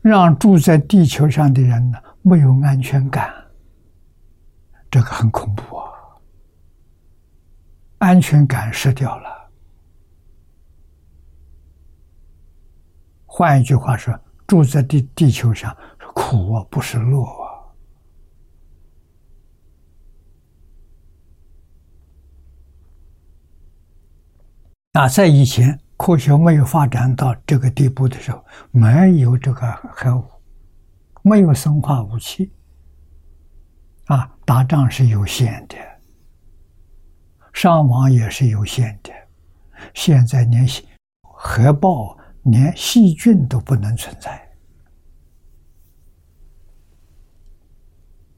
[0.02, 3.32] 让住在地球上的人呢没有安全感，
[4.90, 5.90] 这个很恐怖啊！
[7.96, 9.50] 安全感失掉了。
[13.24, 14.14] 换一句话说，
[14.46, 17.72] 住在地地球上是苦啊，不是乐啊！
[24.92, 25.80] 那，在以前。
[25.96, 30.24] 科学没有发展到这个地步的时候，没有这个核武，
[31.22, 32.52] 没有生化武器，
[34.06, 35.76] 啊，打仗是有限的，
[37.52, 39.12] 伤亡也是有限的。
[39.94, 40.66] 现在连
[41.22, 44.48] 核爆、连细菌都不能存在，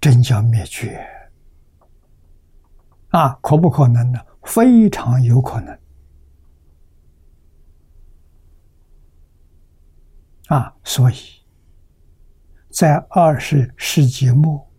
[0.01, 1.05] 真叫灭绝
[3.11, 3.33] 啊！
[3.41, 4.21] 可不可能呢？
[4.43, 5.77] 非常有可能。
[10.47, 11.17] 啊，所以，
[12.71, 14.71] 在二十世纪末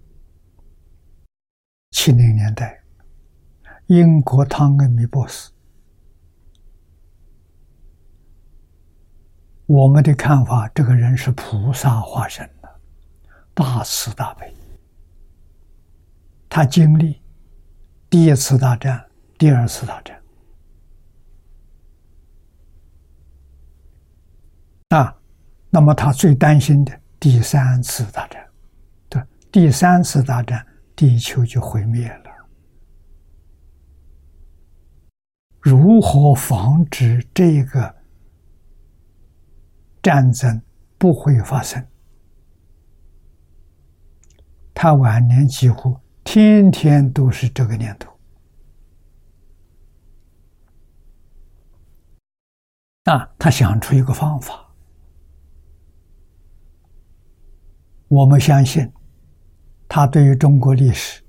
[1.92, 2.82] 七零年代，
[3.88, 5.52] 英国汤恩米博士，
[9.66, 12.80] 我们的看法，这个人是菩萨化身的，
[13.54, 14.54] 大慈大悲。
[16.48, 17.22] 他经历
[18.10, 19.06] 第一次大战、
[19.38, 20.24] 第二次大战
[24.90, 25.17] 啊。
[25.70, 28.48] 那么他最担心的第三次大战，
[29.10, 30.66] 对，第三次大战，
[30.96, 32.32] 地球就毁灭了。
[35.60, 37.94] 如何防止这个
[40.02, 40.62] 战争
[40.98, 41.86] 不会发生？
[44.74, 48.18] 他晚年几乎天天都是这个念头
[53.06, 54.67] 啊，他想出一个方法。
[58.08, 58.92] 我们相信，
[59.88, 61.22] 他对于中国历史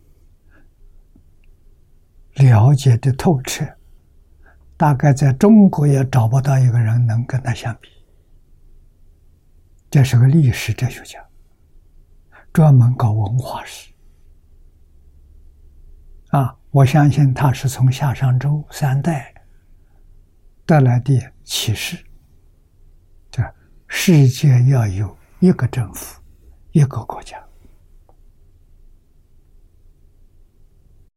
[2.34, 3.66] 了解的透彻，
[4.76, 7.88] 大概在中国也找不到一个人能跟他相比。
[9.90, 11.18] 这是个历史哲学家，
[12.52, 13.92] 专门搞文化史。
[16.28, 19.34] 啊，我相信他是从夏商周三代
[20.64, 21.96] 得来的启示，
[23.30, 23.42] 这
[23.88, 26.17] 世界要有一个政府。
[26.78, 27.44] 一个国家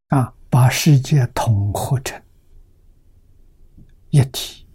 [0.08, 2.20] 啊，把世界统合成
[4.10, 4.68] 一体，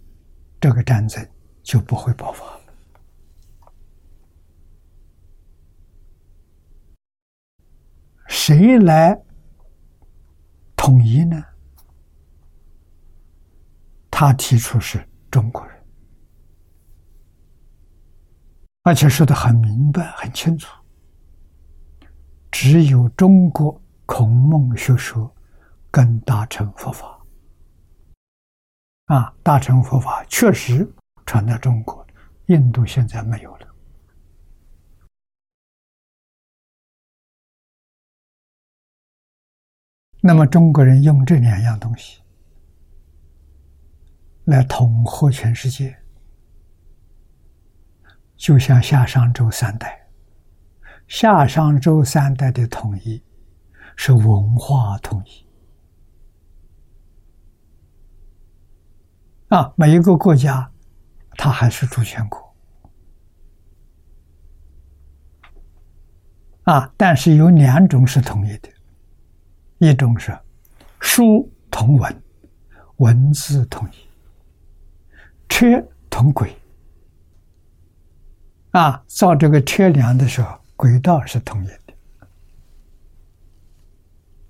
[0.61, 1.29] 这个战争
[1.61, 2.61] 就不会爆发了。
[8.29, 9.21] 谁来
[10.73, 11.43] 统一呢？
[14.09, 15.75] 他提出是中国人。
[18.83, 20.76] 而且说的很明白、很清楚，
[22.59, 25.31] 只有中国孔孟学说
[25.91, 27.23] 跟大乘佛法
[29.05, 30.91] 啊，大乘佛法确实
[31.23, 32.03] 传到中国，
[32.47, 33.67] 印度现在没有了。
[40.19, 42.23] 那么中国人用这两样东西
[44.45, 45.95] 来统合全世界。
[48.35, 49.96] 就像夏商周三代，
[51.07, 53.23] 夏商周三代的统一
[53.95, 55.47] 是文化统一
[59.47, 60.69] 啊，每一个国家
[61.31, 62.45] 它还是主权国。
[66.63, 68.69] 啊，但是有两种是统一的，
[69.77, 70.37] 一种是
[70.99, 72.23] 书同文，
[72.97, 73.95] 文字统一，
[75.47, 75.65] 车
[76.09, 76.53] 同轨。
[78.71, 81.93] 啊，造这个车辆的时候，轨道是统一的。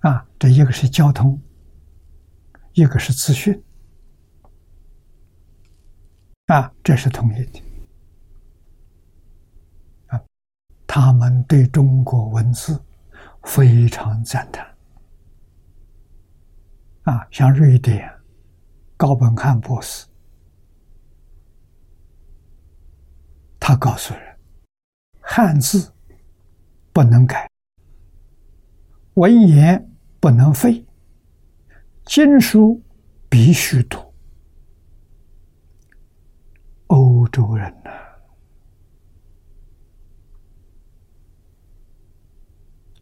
[0.01, 1.41] 啊，这一个是交通，
[2.73, 3.59] 一个是资讯。
[6.47, 7.63] 啊，这是统一的。
[10.07, 10.21] 啊，
[10.85, 12.79] 他们对中国文字
[13.43, 14.65] 非常赞叹。
[17.03, 18.13] 啊，像瑞典
[18.97, 20.05] 高本汉博士。
[23.59, 24.39] 他告诉人：
[25.19, 25.93] 汉字
[26.97, 27.47] 不能改，
[29.13, 29.87] 文言
[30.19, 30.83] 不能废，
[32.07, 32.81] 经书
[33.29, 33.99] 必须读。
[36.87, 37.91] 欧洲人呐，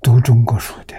[0.02, 0.94] 读中国书的，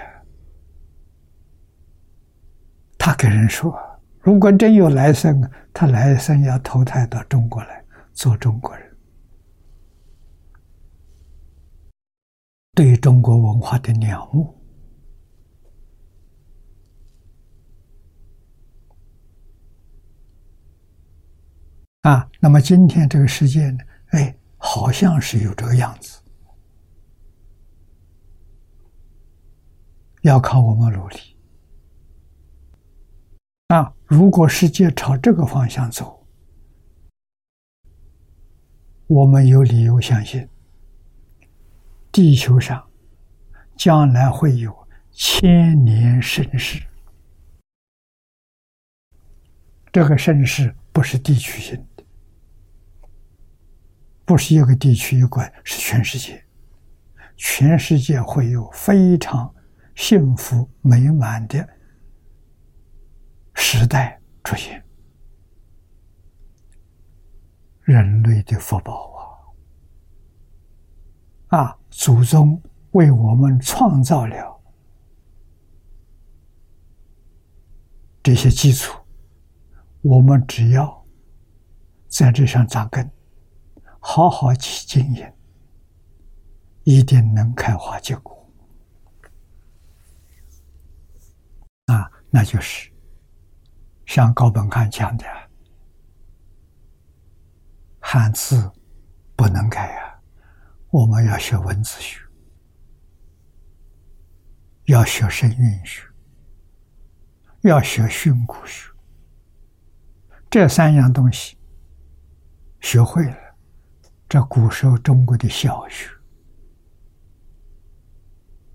[2.97, 3.79] 他给人说：
[4.21, 8.86] 如果真有来生，他来生要投胎到中国来做中国人。
[12.77, 14.55] 对中国文化的仰慕
[22.03, 23.79] 啊，那么今天这个世界呢？
[24.09, 26.21] 哎，好像是有这个样子，
[30.21, 31.17] 要靠我们努力
[33.69, 33.91] 啊！
[34.05, 36.23] 如果世界朝这个方向走，
[39.07, 40.47] 我们有理由相信。
[42.17, 42.83] 地球上
[43.77, 44.75] 将来会有
[45.11, 46.83] 千年盛世，
[49.91, 52.03] 这个盛世不是地区性的，
[54.25, 56.43] 不是一个地区一个，是全世界，
[57.35, 59.53] 全世界会有非常
[59.93, 61.69] 幸福美满的
[63.53, 64.83] 时代出现，
[67.83, 69.13] 人类的福报
[71.49, 71.59] 啊！
[71.59, 74.61] 啊，祖宗为我们创造了
[78.21, 79.01] 这些基础，
[80.01, 81.03] 我们只要
[82.07, 83.09] 在这上扎根，
[83.99, 85.33] 好好去经营，
[86.83, 88.47] 一定能开花结果。
[91.87, 92.91] 啊，那就是
[94.05, 95.25] 像高本汉讲的，
[97.99, 98.71] 汉字
[99.35, 100.06] 不能改啊。
[100.89, 102.19] 我们要学文字学，
[104.85, 106.07] 要学声韵学，
[107.61, 108.89] 要学训诂学。
[110.49, 111.57] 这三样东西
[112.79, 113.37] 学会了，
[114.29, 116.09] 这古时候中国的小学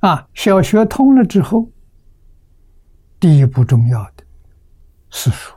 [0.01, 1.71] 啊，小学通了之后，
[3.19, 4.25] 第一步重要的
[5.11, 5.55] 四书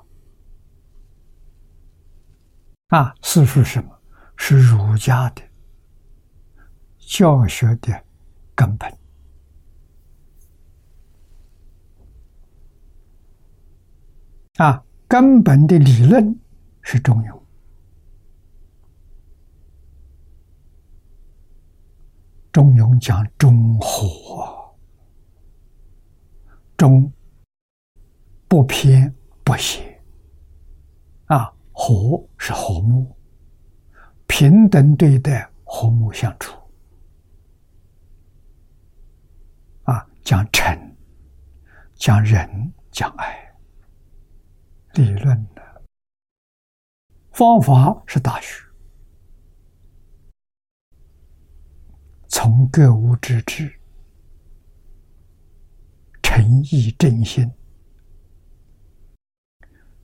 [2.88, 4.02] 啊，四书什么？
[4.38, 5.42] 是儒家的。
[7.08, 8.04] 教学的
[8.56, 8.92] 根本
[14.58, 16.40] 啊，根本的理论
[16.82, 17.42] 是中庸。
[22.52, 24.74] 中庸讲中和，
[26.78, 27.12] 中
[28.48, 30.02] 不偏不邪
[31.26, 33.14] 啊，和是和睦，
[34.26, 36.58] 平等对待，和睦相处。
[40.26, 40.98] 讲诚，
[41.94, 43.56] 讲仁，讲爱，
[44.96, 45.84] 理论的
[47.32, 48.66] 方法是大学，
[52.28, 53.72] 从格物致知、
[56.24, 57.54] 诚意正心、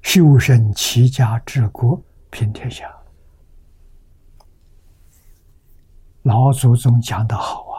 [0.03, 1.99] 修身齐家治国
[2.29, 2.95] 平天下。
[6.21, 7.70] 老祖宗讲的好。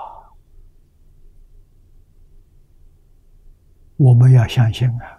[3.96, 5.18] 我们要相信啊！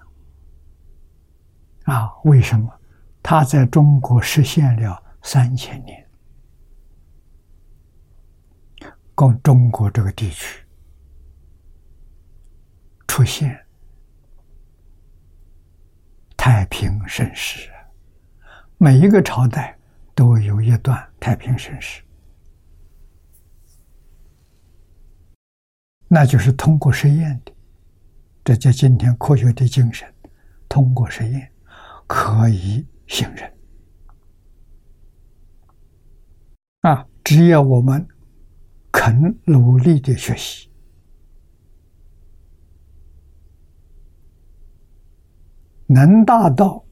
[1.85, 2.69] 啊，为什么
[3.21, 6.09] 他在中国实现了三千年？
[9.15, 10.65] 共中国这个地区
[13.07, 13.63] 出现
[16.35, 17.69] 太平盛世，
[18.77, 19.77] 每一个朝代
[20.15, 22.01] 都有一段太平盛世，
[26.07, 27.52] 那就是通过实验的。
[28.43, 30.13] 这叫今天科学的精神，
[30.67, 31.51] 通过实验
[32.05, 33.53] 可以信任
[36.81, 37.07] 啊！
[37.23, 38.05] 只要我们
[38.91, 40.69] 肯努力的学习，
[45.87, 46.83] 能达到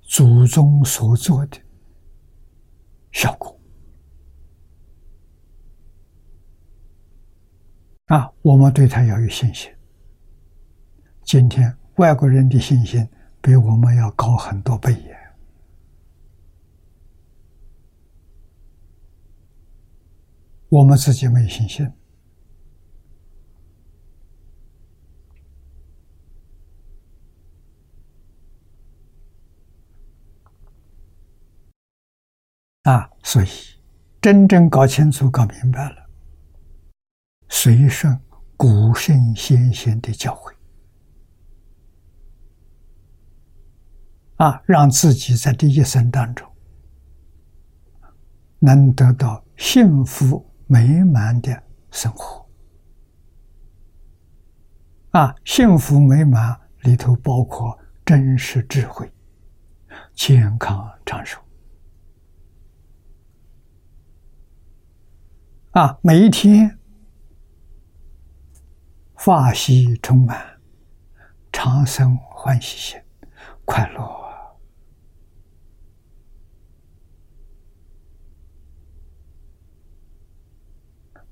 [0.00, 1.58] 祖宗所做的
[3.12, 3.57] 效果。
[8.08, 9.70] 啊，我们对他要有信心。
[11.24, 13.06] 今天外国人的信心
[13.42, 15.14] 比我们要高很多倍耶。
[20.70, 21.86] 我们自己没有信心。
[32.84, 33.46] 啊，所以
[34.22, 36.07] 真正搞清楚、搞明白了。
[37.48, 38.18] 随顺
[38.56, 40.52] 古圣先贤的教诲，
[44.36, 46.48] 啊，让自己在这一生当中
[48.58, 52.46] 能得到幸福美满的生活。
[55.10, 59.10] 啊，幸福美满里头包括真实智慧、
[60.14, 61.40] 健康长寿。
[65.70, 66.77] 啊，每一天。
[69.18, 70.60] 法喜充满，
[71.52, 73.00] 长生欢喜心，
[73.64, 74.16] 快乐。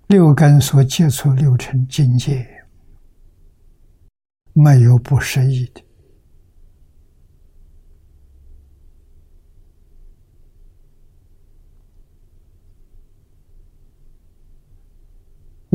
[0.09, 2.65] 六根所接触六尘境界，
[4.53, 5.86] 没有不适宜的。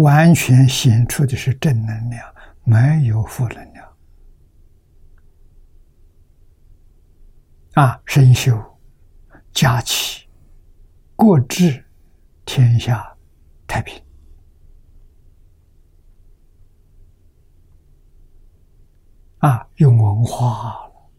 [0.01, 3.87] 完全显出的是正能量，没有负能量。
[7.73, 8.61] 啊，身修
[9.53, 10.27] 家齐，
[11.15, 11.83] 国治
[12.45, 13.15] 天下
[13.65, 14.03] 太平。
[19.37, 21.09] 啊，用文化了，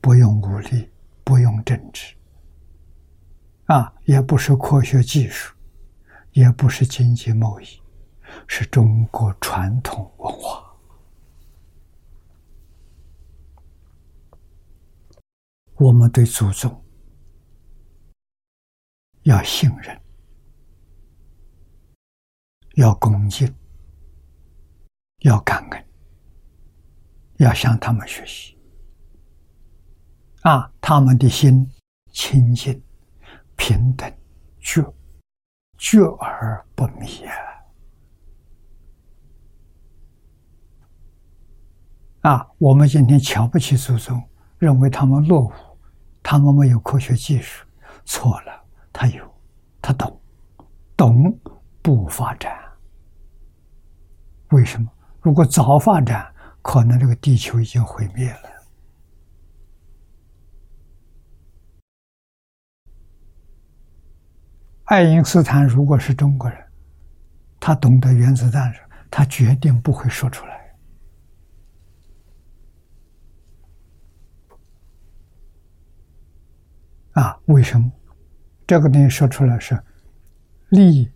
[0.00, 0.90] 不用武力，
[1.22, 2.16] 不用政治。
[3.66, 5.54] 啊，也不是科学技术，
[6.32, 7.66] 也不是经济贸易，
[8.46, 10.64] 是中国传统文化。
[15.76, 16.84] 我们对祖宗
[19.22, 20.00] 要信任，
[22.74, 23.54] 要恭敬，
[25.18, 25.86] 要感恩，
[27.36, 28.58] 要向他们学习。
[30.42, 31.70] 啊，他们的心
[32.12, 32.82] 清净、
[33.56, 34.12] 平等、
[34.58, 34.82] 觉，
[35.76, 37.47] 觉而不迷啊！
[42.22, 44.20] 啊，我们今天瞧不起祖宗，
[44.58, 45.52] 认为他们落伍，
[46.22, 47.64] 他们没有科学技术，
[48.04, 49.24] 错了，他有，
[49.80, 50.20] 他懂，
[50.96, 51.38] 懂
[51.80, 52.52] 不发展。
[54.50, 54.90] 为什么？
[55.20, 56.26] 如果早发展，
[56.60, 58.50] 可能这个地球已经毁灭了。
[64.86, 66.58] 爱因斯坦如果是中国人，
[67.60, 70.67] 他懂得原子弹时，他决定不会说出来。
[77.18, 77.90] 啊，为什么？
[78.64, 79.76] 这个东西说出来是
[80.68, 81.10] 利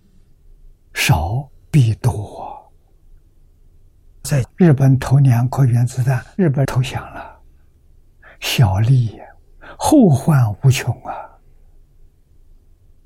[0.93, 2.73] 少必多。
[4.25, 7.41] 在日本投两颗原子弹，日本投降了，
[8.41, 9.17] 小利
[9.79, 11.15] 后患无穷啊。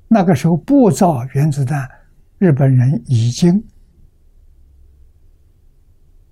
[0.07, 1.87] 那个时候不造原子弹，
[2.39, 3.63] 日本人已经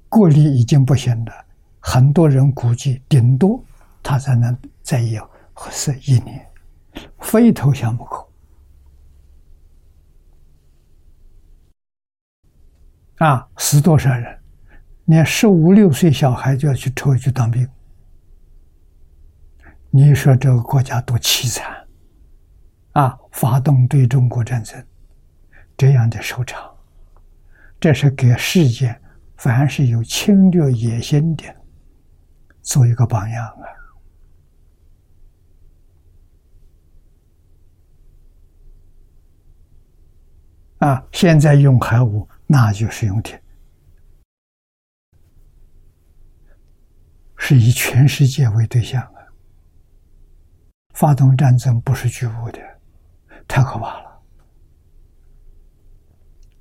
[0.09, 1.45] 国力已经不行了。
[1.80, 3.63] 很多人估计，顶多
[4.01, 5.30] 他才能再有
[5.70, 6.43] 是一年，
[7.20, 8.28] 非投降不可。
[13.18, 14.39] 啊，死多少人？
[15.06, 17.70] 连十五六岁小孩就要去抽去当兵，
[19.91, 21.88] 你说这个国家多凄惨！
[22.93, 23.18] 啊！
[23.32, 24.84] 发动对中国战争，
[25.78, 26.74] 这样的收场，
[27.80, 29.00] 这是给世界
[29.38, 31.43] 凡是有侵略野心的
[32.62, 33.74] 做一个榜样啊！
[40.80, 41.03] 啊！
[41.11, 43.41] 现在用核武，那就是用铁，
[47.38, 49.19] 是以全世界为对象啊！
[50.93, 52.59] 发动战争不是局部的。
[53.47, 54.21] 太可怕了，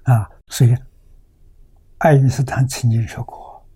[0.02, 0.30] 啊！
[0.48, 0.76] 所以，
[1.96, 3.66] 爱因斯坦曾经说过：“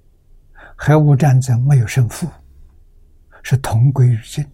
[0.77, 2.29] 核武战争没有胜负，
[3.43, 4.47] 是同归于尽。”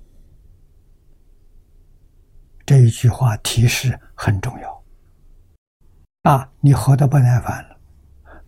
[2.64, 4.74] 这一句话提示很重要。
[6.25, 7.79] 啊，你活得不耐烦了，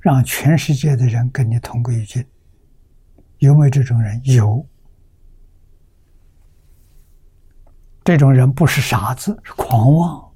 [0.01, 2.27] 让全世界的人跟你同归于尽，
[3.39, 4.19] 有没有这种人？
[4.25, 4.67] 有。
[8.03, 10.33] 这种人不是傻子，是狂妄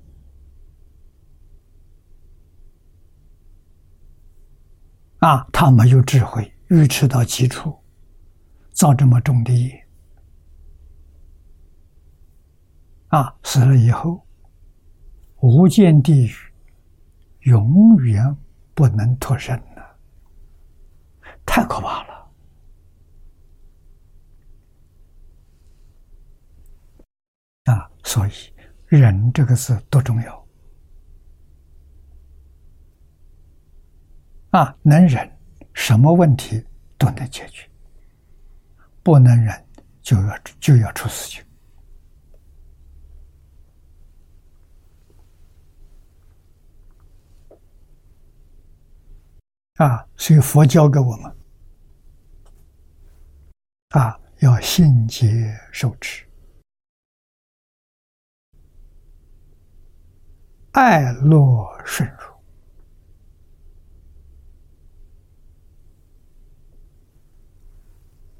[5.21, 5.47] 啊！
[5.51, 7.75] 他没有智慧，愚痴到极处，
[8.73, 9.87] 造这么重的业
[13.09, 13.35] 啊！
[13.45, 14.27] 死了以后，
[15.41, 16.35] 无间地狱，
[17.41, 18.37] 永远
[18.75, 19.97] 不能脱身了，
[21.47, 22.31] 太可怕了。
[27.65, 28.31] 啊，所以
[28.89, 30.47] “忍”这个字多重要
[34.51, 34.77] 啊！
[34.83, 35.39] 能忍，
[35.73, 36.67] 什么问题
[36.99, 37.65] 都能解决；
[39.03, 39.67] 不能忍，
[40.03, 41.45] 就要就要出事情
[49.81, 50.07] 啊！
[50.15, 51.37] 所以佛教给我们
[53.89, 56.27] 啊，要信解受持。
[60.73, 62.19] 爱乐顺入，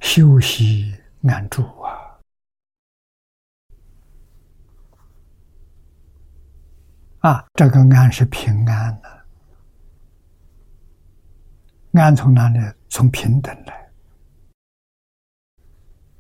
[0.01, 2.21] 休息安住啊！
[7.21, 9.20] 啊，这个安是平安的，
[11.93, 12.59] 安从哪里？
[12.89, 13.91] 从平等来。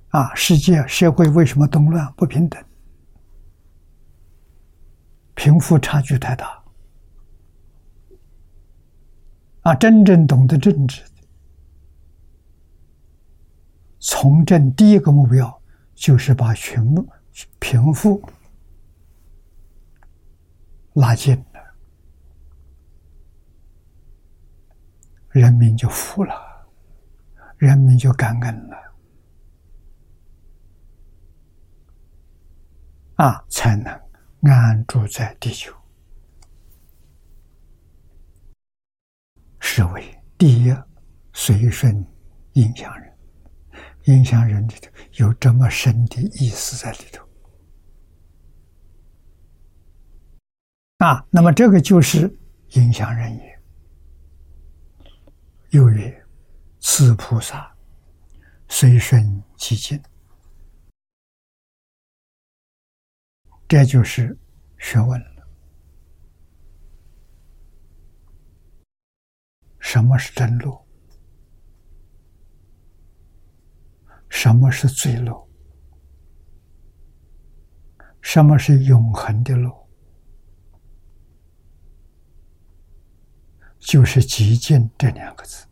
[0.08, 2.12] 啊，世界社会为什么动乱？
[2.14, 2.64] 不平等。
[5.34, 6.62] 贫富差距太大，
[9.62, 9.74] 啊！
[9.74, 11.02] 真正懂得政治
[13.98, 15.62] 从政第一个目标
[15.94, 16.94] 就是把贫
[17.58, 18.22] 贫富
[20.92, 21.74] 拉近了，
[25.30, 26.34] 人民就富了，
[27.56, 28.76] 人民就感恩了，
[33.16, 34.00] 啊，才能。
[34.42, 35.70] 安住在地球，
[39.58, 40.74] 是为第一
[41.34, 42.02] 随顺
[42.54, 43.18] 影响人，
[44.04, 47.22] 影响人里头有这么深的意思在里头
[51.04, 51.22] 啊。
[51.28, 52.34] 那么这个就是
[52.70, 53.49] 影响人也。
[55.70, 56.26] 又曰：
[56.80, 57.76] 此菩萨
[58.68, 60.02] 随顺其境。
[63.68, 64.36] 这就是
[64.78, 65.48] 学问了。
[69.78, 70.84] 什么是真路？
[74.28, 75.48] 什么是罪路？
[78.20, 79.79] 什么是永恒的路？
[83.80, 85.66] 就是“极境”这两个字。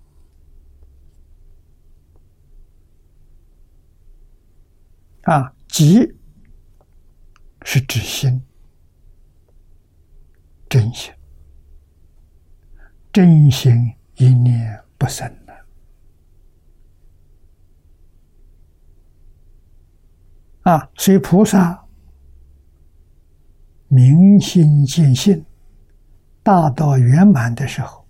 [5.23, 6.17] 啊，极。
[7.71, 8.43] 是指心，
[10.71, 11.13] 真心，
[13.13, 15.31] 真心一念不生
[20.63, 20.91] 啊！
[20.97, 21.87] 所以菩萨
[23.89, 25.45] 明心见性，
[26.49, 28.09] 大道圆满的时候，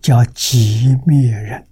[0.00, 1.66] 叫寂灭人。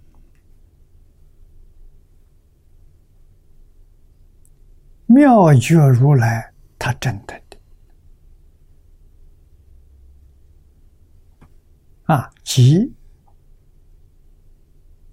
[5.07, 7.57] 妙觉如来，他真的的。
[12.13, 12.93] 啊，即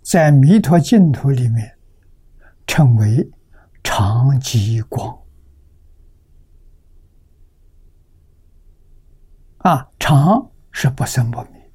[0.01, 1.77] 在弥陀净土里面
[2.65, 3.29] 称为
[3.83, 5.20] 长吉光。
[9.63, 11.71] 啊，常是不生不灭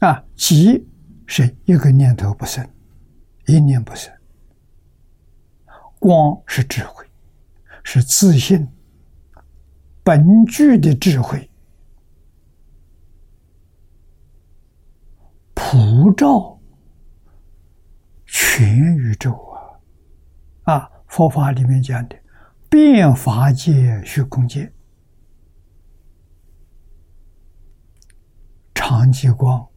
[0.00, 0.88] 啊，即
[1.26, 2.68] 是一个念头不生。
[3.46, 4.12] 一念不生，
[5.98, 7.04] 光是智慧，
[7.82, 8.68] 是自信
[10.04, 11.50] 本具的智慧，
[15.54, 16.60] 普照
[18.24, 19.32] 全宇宙
[20.64, 20.74] 啊！
[20.74, 22.16] 啊，佛法里面讲的
[22.70, 24.72] 变法界、虚空界，
[28.72, 29.68] 长极光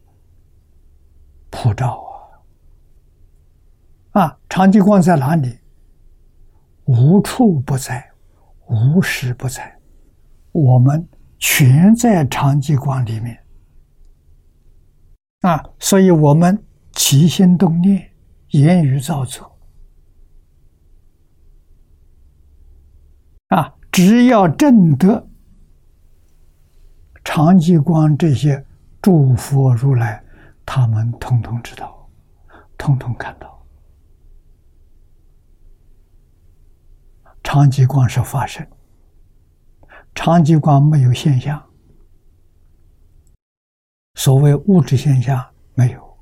[1.50, 2.00] 普照
[4.12, 4.22] 啊！
[4.22, 5.58] 啊，长极光在哪里？
[6.84, 8.12] 无处不在，
[8.68, 9.80] 无时不在，
[10.52, 13.44] 我们全在长极光里面。
[15.40, 18.12] 啊，所以我们起心动念、
[18.50, 19.58] 言语造作，
[23.48, 25.24] 啊，只要证得
[27.22, 28.66] 长寂光这些
[29.00, 30.20] 诸佛如来，
[30.66, 32.10] 他们通通知道，
[32.76, 33.64] 通通看到。
[37.44, 38.66] 长极光是发生，
[40.12, 41.64] 长极光没有现象，
[44.14, 45.40] 所谓物质现象
[45.74, 46.18] 没有，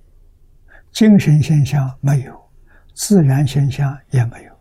[0.90, 2.38] 精神现象没有，
[2.92, 4.51] 自然现象也没有。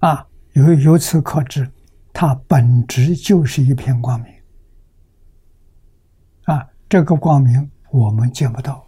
[0.00, 1.70] 啊，由由此可知，
[2.12, 4.34] 它本质就是一片光明。
[6.44, 8.86] 啊，这个光明我们见不到。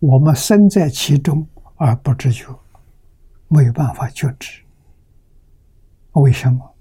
[0.00, 2.46] 我们身在其中而不知觉，
[3.48, 4.62] 没有办法觉知。
[6.12, 6.74] 为什么？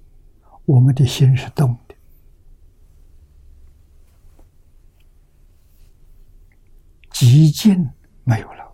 [0.66, 1.96] 我们的心是动的，
[7.12, 7.90] 极静
[8.24, 8.67] 没有了，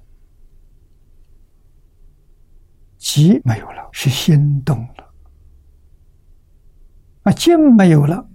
[3.04, 5.14] 急没有了，是心动了。
[7.24, 8.26] 啊，静没有了，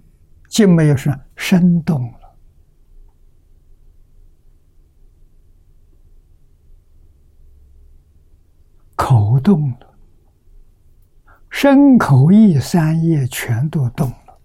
[0.47, 2.19] 静没有是身动了。
[8.95, 9.97] 口动了，
[11.49, 14.39] 身口意三业全都动了，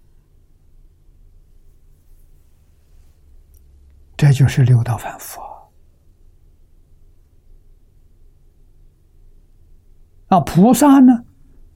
[4.17, 5.39] 这就是六道反复
[10.27, 10.39] 啊！
[10.39, 11.25] 菩萨呢？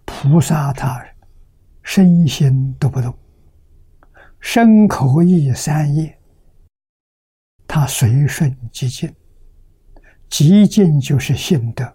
[0.06, 1.06] 菩萨他
[1.84, 3.16] 身心都不动，
[4.40, 6.18] 身口意三业，
[7.68, 9.14] 他随顺即静，
[10.28, 11.94] 即静就是性德。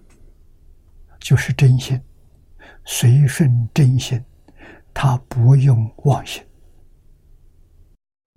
[1.20, 1.98] 就是真心，
[2.84, 4.22] 随顺真心，
[4.92, 6.44] 他不用妄心。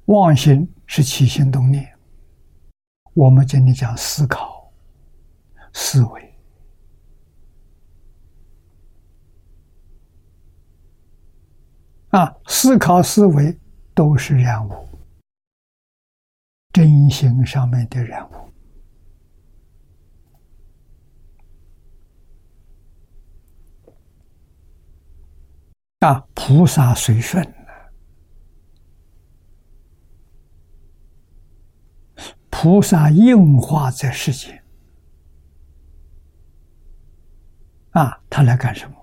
[0.05, 1.85] 妄心是起心动念。
[3.13, 4.71] 我们今天讲思考、
[5.73, 6.26] 思维
[12.17, 13.55] 啊，思考思维
[13.93, 14.89] 都是染污。
[16.73, 18.33] 真心上面的人物。
[25.99, 27.45] 啊，菩萨随顺
[32.49, 34.63] 菩萨应化在世间。
[37.91, 38.96] 啊，他来干什么？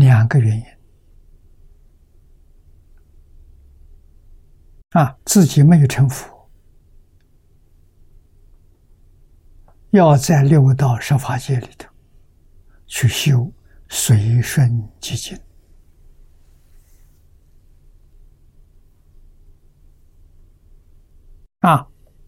[0.00, 0.64] 两个原因。
[4.90, 6.50] 啊，自己没有成佛，
[9.90, 11.88] 要在六道十法界里头。
[12.92, 13.48] 去修
[13.88, 14.68] 随顺
[15.00, 15.38] 寂静
[21.60, 21.86] 啊，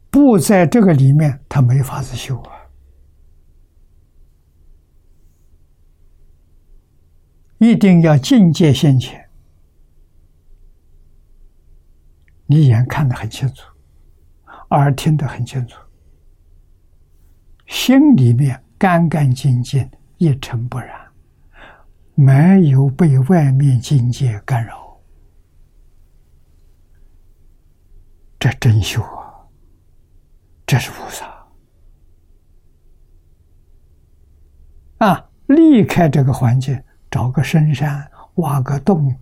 [0.08, 2.61] 不在这个里面，他没法子修啊！
[7.62, 9.30] 一定要境界现前，
[12.46, 13.62] 你眼看得很清楚，
[14.70, 15.78] 耳听得很清楚，
[17.68, 19.88] 心里面干干净净。
[20.18, 21.08] 一尘不染，
[22.14, 25.00] 没有被外面境界干扰，
[28.38, 29.34] 这真修啊！
[30.64, 31.46] 这是菩萨
[34.98, 35.28] 啊！
[35.46, 36.80] 离开这个环境，
[37.12, 39.14] 找个深山，挖个洞，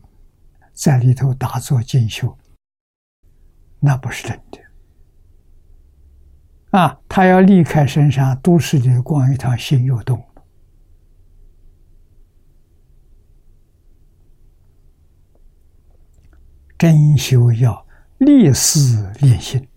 [0.72, 2.38] 在里头打坐进修，
[3.80, 4.60] 那不是真的
[6.78, 7.00] 啊！
[7.08, 10.44] 他要离开深山，都市里逛一趟，心又动了。
[16.78, 17.84] 真修要
[18.18, 19.68] 立事立心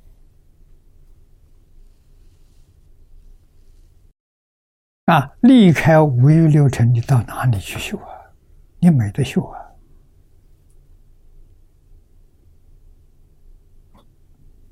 [5.06, 5.36] 啊！
[5.42, 8.08] 离开五欲六尘，你到哪里去修啊？
[8.80, 9.60] 你没得修啊！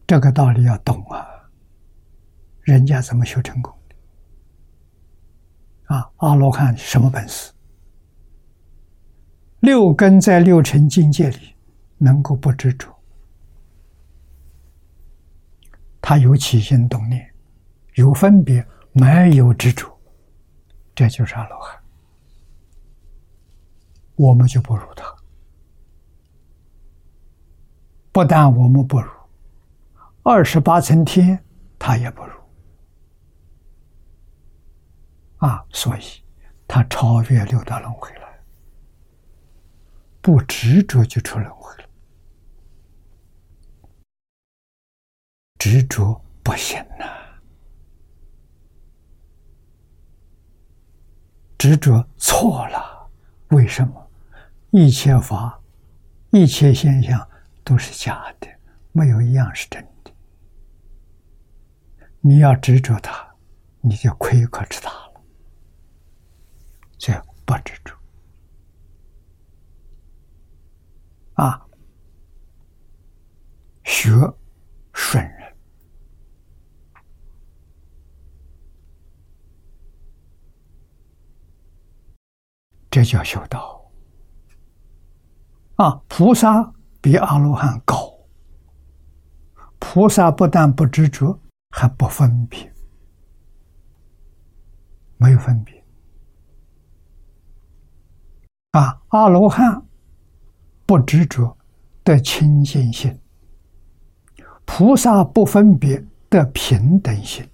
[0.08, 1.28] 这个道理要懂啊！
[2.62, 3.96] 人家怎么修成功的？
[5.96, 7.52] 啊，阿罗汉什么本事？
[9.60, 11.56] 六根在六尘境界里。
[12.04, 12.92] 能够不执着，
[16.02, 17.32] 他有起心动念，
[17.94, 19.91] 有分别，没有执着，
[20.94, 21.82] 这就是阿罗汉。
[24.16, 25.16] 我们就不如他，
[28.12, 29.10] 不但我们不如，
[30.22, 31.44] 二十八层天
[31.80, 32.34] 他也不如，
[35.38, 36.24] 啊，所以
[36.68, 38.28] 他超越六道轮回了，
[40.22, 41.90] 不执着就出轮回了。
[45.58, 47.06] 执着不行呐，
[51.62, 53.08] 执着错了。
[53.50, 54.10] 为什么？
[54.72, 55.62] 一切法、
[56.32, 57.30] 一切现象
[57.64, 58.48] 都是假的，
[58.92, 60.12] 没有一样是真的。
[62.20, 63.36] 你要执着它，
[63.80, 65.22] 你就亏可吃大了。
[66.98, 67.14] 这
[67.46, 67.96] 不执着
[71.36, 71.64] 啊，
[73.84, 74.10] 学
[74.94, 75.40] 顺人。
[82.92, 83.90] 这叫修道
[85.78, 86.02] 啊！
[86.10, 88.14] 菩萨比阿罗汉高。
[89.80, 91.40] 菩萨不但不执着，
[91.70, 92.72] 还不分别，
[95.18, 95.84] 没有分别
[98.72, 99.02] 啊！
[99.08, 99.82] 阿罗汉
[100.86, 101.58] 不执着
[102.04, 103.18] 的清净心，
[104.66, 107.50] 菩萨不分别的平等心，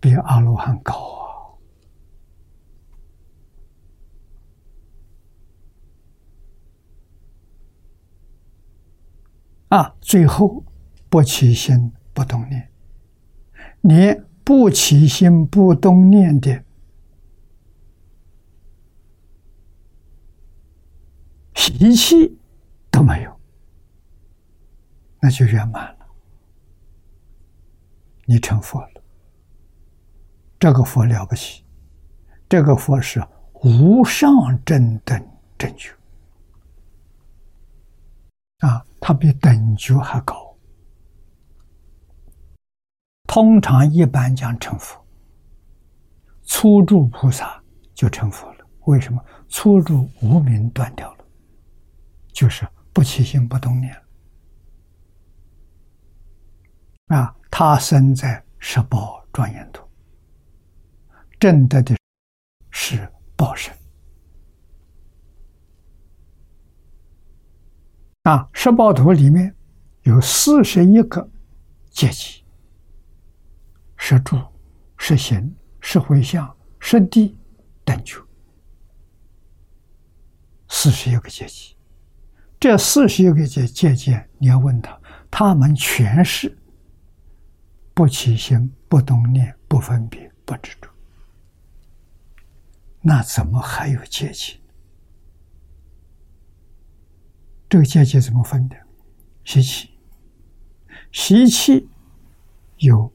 [0.00, 1.21] 比阿罗汉高。
[9.72, 9.96] 啊！
[10.02, 10.62] 最后
[11.08, 12.70] 不起心不动念，
[13.80, 16.62] 连不起心不动念的
[21.54, 22.38] 习气
[22.90, 23.40] 都没有，
[25.20, 26.06] 那就圆满了。
[28.26, 29.02] 你成佛了，
[30.58, 31.64] 这个佛了不起，
[32.46, 33.26] 这个佛是
[33.64, 34.30] 无上
[34.66, 35.94] 正等正觉。
[38.58, 40.56] 啊，它比等觉还高。
[43.26, 45.04] 通常一般讲成佛，
[46.44, 47.60] 初住菩萨
[47.94, 48.64] 就成佛了。
[48.84, 49.20] 为什么？
[49.48, 51.24] 初住无名断掉了，
[52.32, 53.92] 就是不起心不动念。
[57.06, 59.84] 啊，他生在十宝庄严土，
[61.40, 61.96] 证得的
[62.70, 63.76] 是报身。
[68.22, 69.52] 啊，十报图里面
[70.02, 71.28] 有四十一个
[71.90, 72.44] 阶级：
[73.96, 74.40] 十住、
[74.96, 77.36] 十行、十回向、十地
[77.84, 78.20] 等觉。
[80.68, 81.76] 四十一个阶级，
[82.60, 84.96] 这四十一个阶阶级，你要问他，
[85.28, 86.56] 他们全是
[87.92, 90.88] 不起心、不动念、不分别、不执着，
[93.00, 94.61] 那怎么还有阶级？
[97.72, 98.76] 这个阶级怎么分的？
[99.44, 99.88] 习气，
[101.10, 101.88] 习气
[102.76, 103.10] 有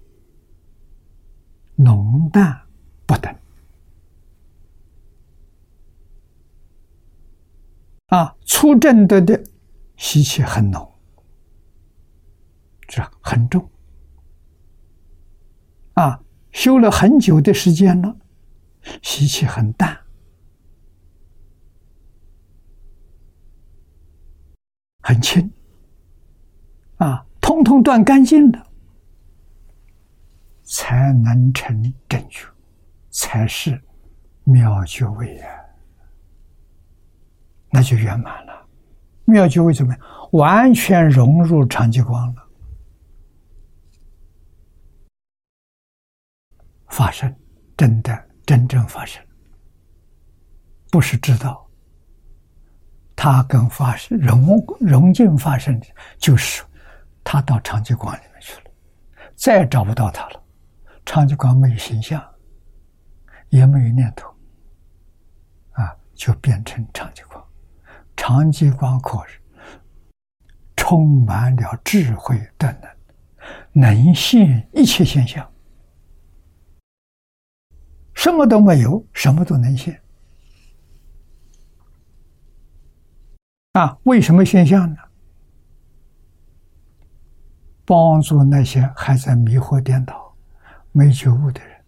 [1.75, 2.63] 浓淡
[3.05, 3.31] 不等
[8.07, 8.35] 啊。
[8.47, 9.43] 初正德的
[9.95, 10.91] 习气很浓，
[12.89, 13.69] 是吧很重
[15.93, 16.19] 啊。
[16.51, 18.17] 修了很久的时间了，
[19.03, 19.95] 习气很淡。
[25.07, 25.49] 很轻，
[26.97, 28.67] 啊，通通断干净了，
[30.63, 32.45] 才能成正觉，
[33.09, 33.81] 才是
[34.43, 35.49] 妙觉位啊，
[37.69, 38.67] 那就圆满了。
[39.23, 40.29] 妙觉位怎么样？
[40.33, 42.49] 完全融入长寂光了，
[46.89, 47.33] 发生
[47.77, 49.25] 真的真正发生，
[50.91, 51.65] 不是知道。
[53.18, 55.82] 他跟发生融融进发生，
[56.20, 56.63] 就是
[57.24, 58.72] 他到长寂光里面去了，
[59.36, 60.43] 再也找不到他了。
[61.03, 62.24] 长寂光没有形象，
[63.49, 64.30] 也没有念头，
[65.72, 67.43] 啊，就变成长寂光。
[68.15, 69.39] 长寂光可是
[70.76, 72.72] 充满了智慧的
[73.74, 75.51] 能，能现一切现象，
[78.13, 79.99] 什么都没有，什么都能现。
[83.78, 84.97] 啊，为什么现象呢？
[87.86, 90.36] 帮助那些还在迷惑颠倒、
[90.91, 91.86] 没觉悟的人，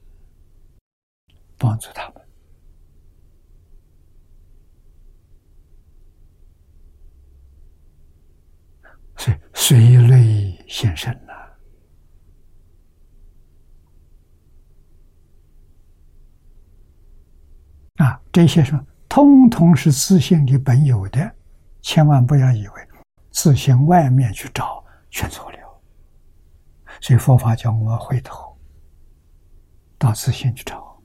[1.58, 2.22] 帮助他们，
[9.18, 11.34] 所以随类现身了。
[18.06, 18.80] 啊，这些说
[19.10, 21.39] 通通是自信的本有的。
[21.82, 22.88] 千万不要以为
[23.32, 25.58] 自行外面去找，全错了。
[27.02, 28.58] 所以佛法叫我们回头
[29.98, 31.02] 到自信去找。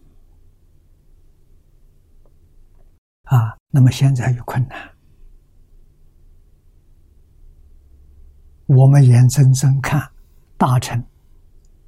[3.24, 4.90] 啊，那么现在有困难，
[8.66, 10.10] 我们眼睁睁看
[10.58, 11.02] 大臣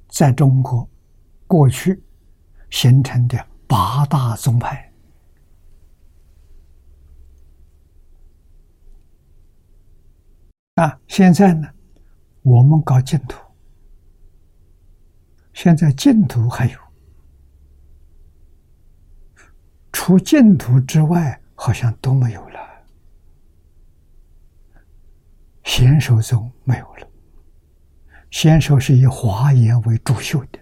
[0.09, 0.89] 在中国
[1.45, 2.03] 过去
[2.69, 4.86] 形成的八大宗派。
[10.77, 11.67] 啊，现在呢，
[12.43, 13.35] 我们搞净土，
[15.51, 16.79] 现在净土还有，
[19.91, 22.59] 除净土之外，好像都没有了。
[25.63, 27.07] 贤手宗没有了，
[28.29, 30.59] 贤手是以华严为主修的，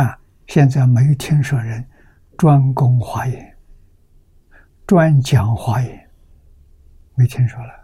[0.00, 1.86] 啊，现在没有听说人
[2.38, 3.58] 专攻华严，
[4.86, 6.10] 专讲华严，
[7.14, 7.79] 没听说了。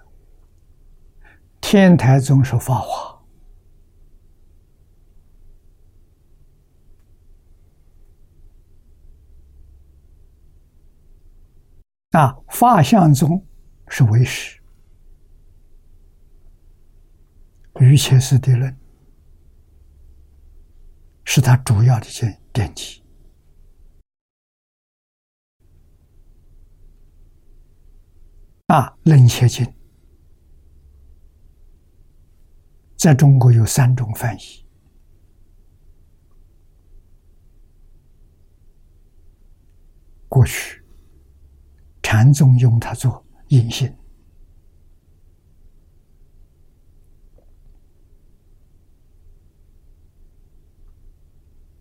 [1.69, 3.21] 天台宗是法华
[12.13, 13.45] 啊，法相宗
[13.89, 14.63] 是唯识，
[17.81, 18.79] 瑜伽师地论
[21.25, 23.03] 是他主要的典典籍
[28.69, 29.76] 啊，楞伽经。
[33.07, 34.67] 在中国有三种翻译，
[40.29, 40.85] 过去
[42.03, 43.97] 禅宗用它做引信。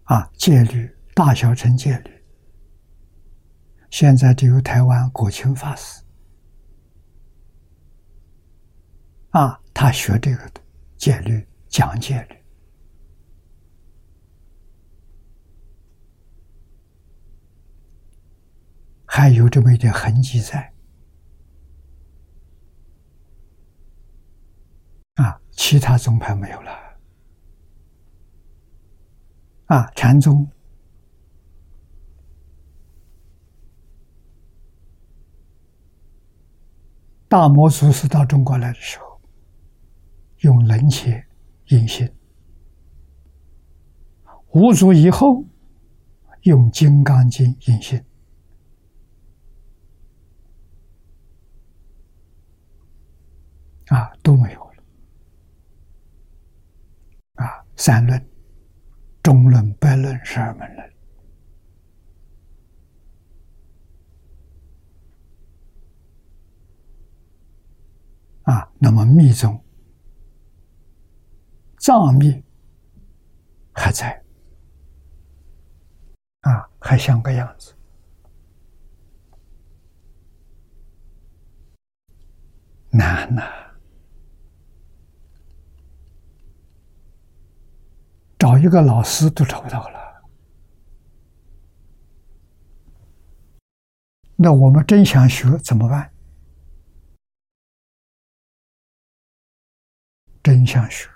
[0.03, 2.23] 啊，戒律大小乘戒律，
[3.89, 6.03] 现在只有台湾国清法师。
[9.31, 10.64] 啊，他学这个的。
[10.97, 12.35] 戒律讲戒律，
[19.05, 20.73] 还有这么一点痕迹在。
[25.15, 26.71] 啊，其他宗派没有了。
[29.67, 30.49] 啊，禅宗。
[37.27, 39.04] 大摩祖师到中国来的时候，
[40.45, 41.25] 用冷切
[41.69, 42.07] 印心；
[44.51, 45.43] 五祖以后，
[46.43, 47.99] 用《金刚经》印心。
[53.87, 54.83] 啊，都没有了。
[57.43, 58.29] 啊，三论、
[59.23, 60.93] 中论、百论、十二门论。
[68.43, 69.59] 啊，那么密宗、
[71.85, 72.43] 藏密
[73.71, 74.19] 还在，
[76.41, 77.75] 啊，还像个样子，
[82.89, 83.43] 难呐！
[88.39, 90.23] 找一个老师都找不到了，
[94.35, 96.11] 那我们真想学怎么办？
[100.41, 101.07] 真想学，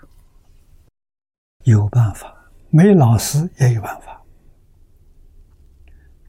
[1.70, 2.28] 有办法；
[2.68, 4.22] 没老师也有办法。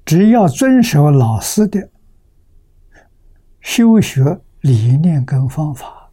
[0.05, 1.89] 只要遵守老师的
[3.59, 6.11] 修学理念跟方法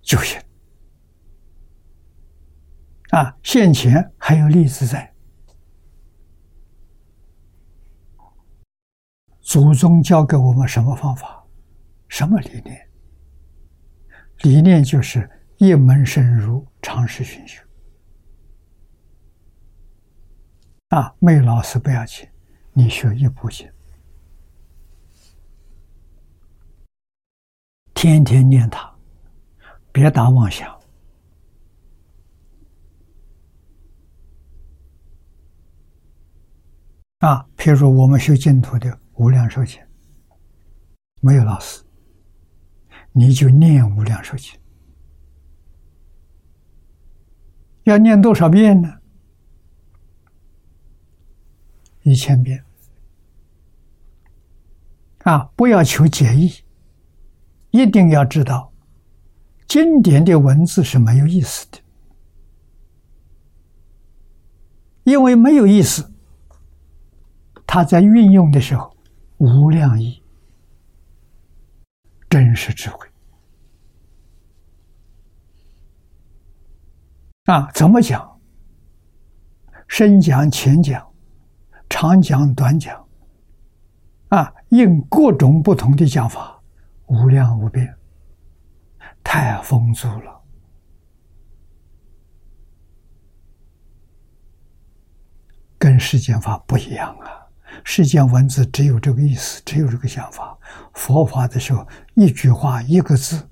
[0.00, 0.40] 就行。
[3.10, 5.12] 啊，现前还有例子在，
[9.40, 11.44] 祖宗教给我们什么方法，
[12.08, 12.88] 什么理念？
[14.38, 17.62] 理念就是一门深入，长时熏修。
[20.88, 22.28] 啊，没有老师不要紧，
[22.74, 23.66] 你学一部经，
[27.94, 28.94] 天天念它，
[29.90, 30.68] 别打妄想。
[37.20, 39.80] 啊，譬如说我们学净土的无量寿经，
[41.20, 41.82] 没有老师。
[43.12, 44.58] 你就念无量寿经，
[47.84, 48.98] 要念多少遍呢？
[52.02, 52.64] 一千遍。
[55.24, 56.52] 啊，不要求解义，
[57.70, 58.72] 一定要知道，
[59.68, 61.78] 经典的文字是没有意思的，
[65.04, 66.12] 因为没有意思，
[67.66, 68.96] 他在运用的时候
[69.38, 70.20] 无量意。
[72.28, 73.06] 真实智慧
[77.44, 77.68] 啊！
[77.74, 78.40] 怎么讲？
[79.88, 81.12] 深讲、浅讲、
[81.90, 83.04] 长讲、短讲，
[84.28, 86.62] 啊，用各种不同的讲法，
[87.06, 87.94] 无量无边，
[89.24, 90.40] 太丰足了，
[95.76, 97.28] 跟世间法不一样啊！
[97.84, 100.56] 世间文字只有这个意思，只有这个想法。
[100.94, 103.48] 佛法的时候，一句话一个字，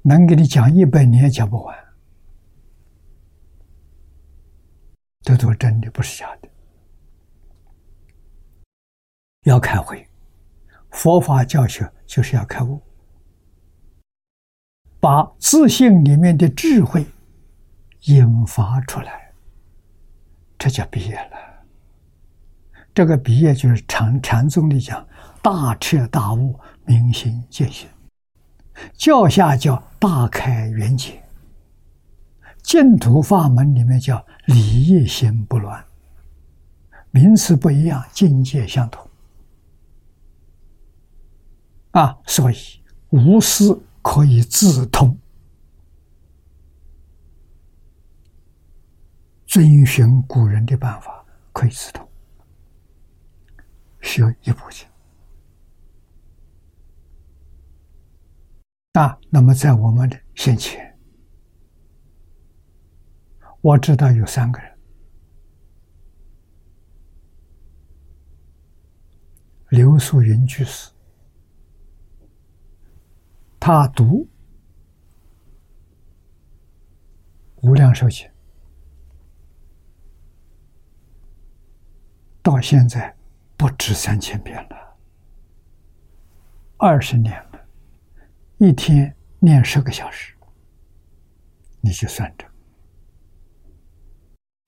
[0.00, 1.81] 能给你讲一百年也讲不完。
[5.22, 6.48] 这都是真的，不是假的。
[9.44, 10.08] 要开会，
[10.90, 12.80] 佛法教学就是要开悟，
[15.00, 17.06] 把自信里面的智慧
[18.02, 19.32] 引发出来，
[20.58, 21.64] 这叫毕业了。
[22.94, 25.06] 这个毕业就是禅禅宗里讲
[25.40, 27.88] 大彻大悟、明心见性，
[28.94, 31.21] 教下叫大开圆解，
[32.62, 35.84] 净土法门里面叫理业心不乱，
[37.10, 39.08] 名词不一样，境界相同。
[41.90, 42.56] 啊，所以
[43.10, 43.64] 无师
[44.00, 45.18] 可以自通，
[49.46, 52.08] 遵循古人的办法可以自通。
[54.00, 54.86] 需要一部经
[58.94, 59.18] 啊。
[59.28, 60.91] 那么，在我们的先前，
[63.62, 64.78] 我知道有三个人：
[69.70, 70.90] 刘素云居士，
[73.58, 74.04] 他读
[77.62, 78.26] 《无量寿经》，
[82.42, 83.16] 到现在。
[83.54, 84.96] 不止三千遍了，
[86.78, 87.64] 二十年了，
[88.58, 90.34] 一天念十个小时，
[91.80, 92.44] 你就算着，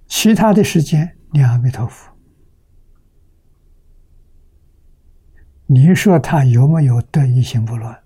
[0.06, 2.12] 其他的时间念阿弥陀佛。
[5.66, 8.02] 你说他有没有得一心不乱？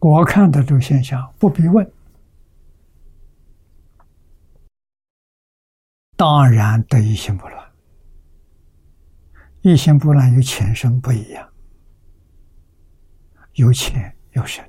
[0.00, 1.90] 我看到这个现象，不必问，
[6.16, 7.72] 当然得一心不乱。
[9.62, 11.47] 一心不乱与前生不一样，
[13.58, 14.64] 有浅有深。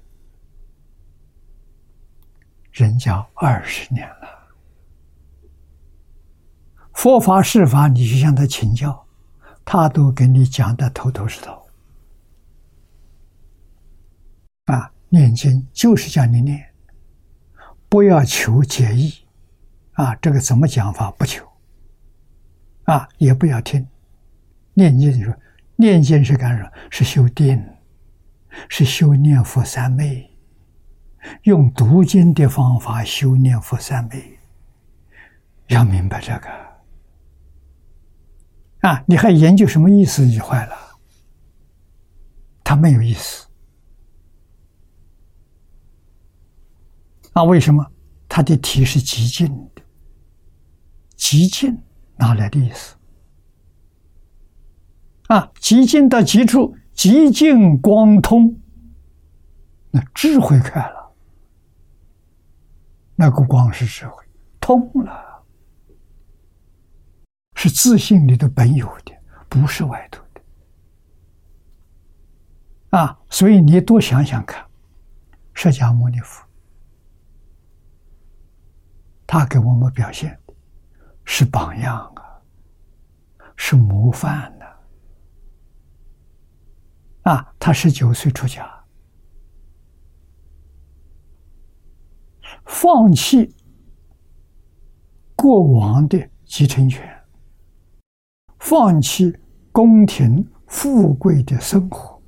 [2.71, 4.49] 人家二十年了，
[6.93, 9.05] 佛法释法，你去向他请教，
[9.63, 11.63] 他都给你讲的头头是道。
[14.65, 16.73] 啊，念经就是叫你念，
[17.89, 19.13] 不要求解义。
[19.93, 21.11] 啊，这个怎么讲法？
[21.11, 21.47] 不求。
[22.85, 23.87] 啊，也不要听。
[24.73, 25.35] 念经，你说
[25.75, 26.71] 念经是干什么？
[26.89, 27.63] 是修定，
[28.69, 30.29] 是修念佛三昧，
[31.43, 34.39] 用读经的方法修念佛三昧。
[35.67, 36.49] 要明白这个
[38.81, 39.03] 啊！
[39.07, 40.25] 你还研究什么意思？
[40.25, 40.75] 你坏了，
[42.63, 43.47] 他没有意思
[47.33, 47.43] 啊！
[47.43, 47.85] 为什么？
[48.27, 49.81] 他的体是极尽的，
[51.15, 51.77] 极尽
[52.15, 52.95] 哪来的意思？
[55.27, 58.59] 啊，极尽到极处，极尽光通，
[59.89, 61.15] 那智慧开了，
[63.15, 64.21] 那个光是智慧
[64.59, 65.41] 通了，
[67.55, 69.13] 是自信里的本有的，
[69.47, 70.41] 不是外头的。
[72.97, 74.61] 啊，所以你多想想看，
[75.53, 76.45] 释迦牟尼佛，
[79.25, 80.53] 他给我们表现的
[81.23, 82.41] 是榜样啊，
[83.55, 84.53] 是模范。
[87.23, 88.67] 啊，他十九岁出家，
[92.65, 93.53] 放弃
[95.35, 97.07] 过往的继承权，
[98.59, 99.37] 放弃
[99.71, 102.21] 宫廷富贵的生活，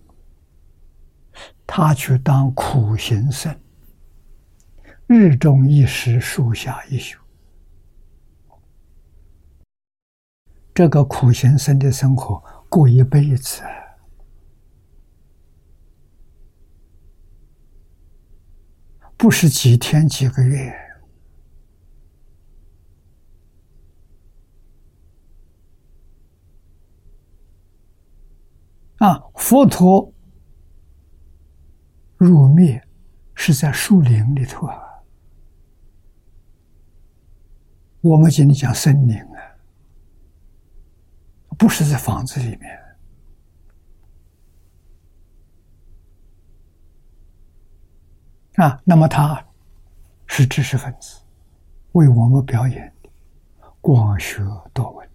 [1.66, 3.58] 他去当苦行僧，
[5.08, 7.18] 日中一时，树下一宿。
[10.74, 13.62] 这个苦行僧的生活过一辈子。
[19.22, 20.74] 不是几天几个月
[28.98, 29.22] 啊！
[29.36, 30.12] 佛陀
[32.18, 32.84] 入灭
[33.36, 34.76] 是在树林里头啊。
[38.02, 39.38] 我们今天讲森林啊，
[41.60, 42.81] 不是在房子里面。
[48.62, 49.44] 啊，那么他
[50.28, 51.20] 是知识分子，
[51.94, 53.10] 为我们表演的
[53.82, 55.10] 广学多闻。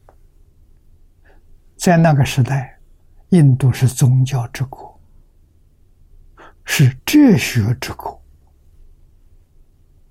[1.76, 2.76] 在那个时代，
[3.28, 5.00] 印度是宗教之国，
[6.64, 8.20] 是哲学之国。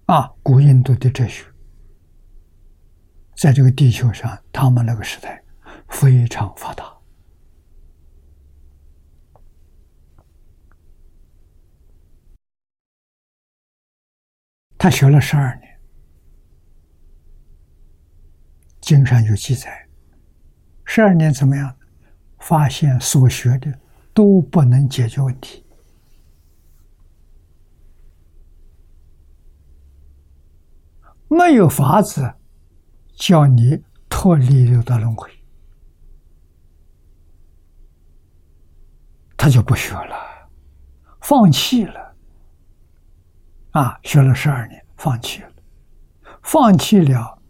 [0.05, 1.43] 啊，古印度的哲学，
[3.35, 5.43] 在这个地球上，他们那个时代
[5.89, 6.94] 非常发达。
[14.77, 15.79] 他学了十二年，
[18.81, 19.87] 经上有记载，
[20.83, 21.75] 十二年怎么样？
[22.37, 23.79] 发现所学的
[24.13, 25.65] 都不能解决问题，
[31.27, 32.35] 没有法子
[33.15, 35.27] 叫你脱离六道轮回，
[39.35, 40.47] 他就不学了，
[41.21, 42.04] 放弃了。
[43.75, 45.51] 啊，学了十二年，放弃了，
[46.41, 47.41] 放弃了，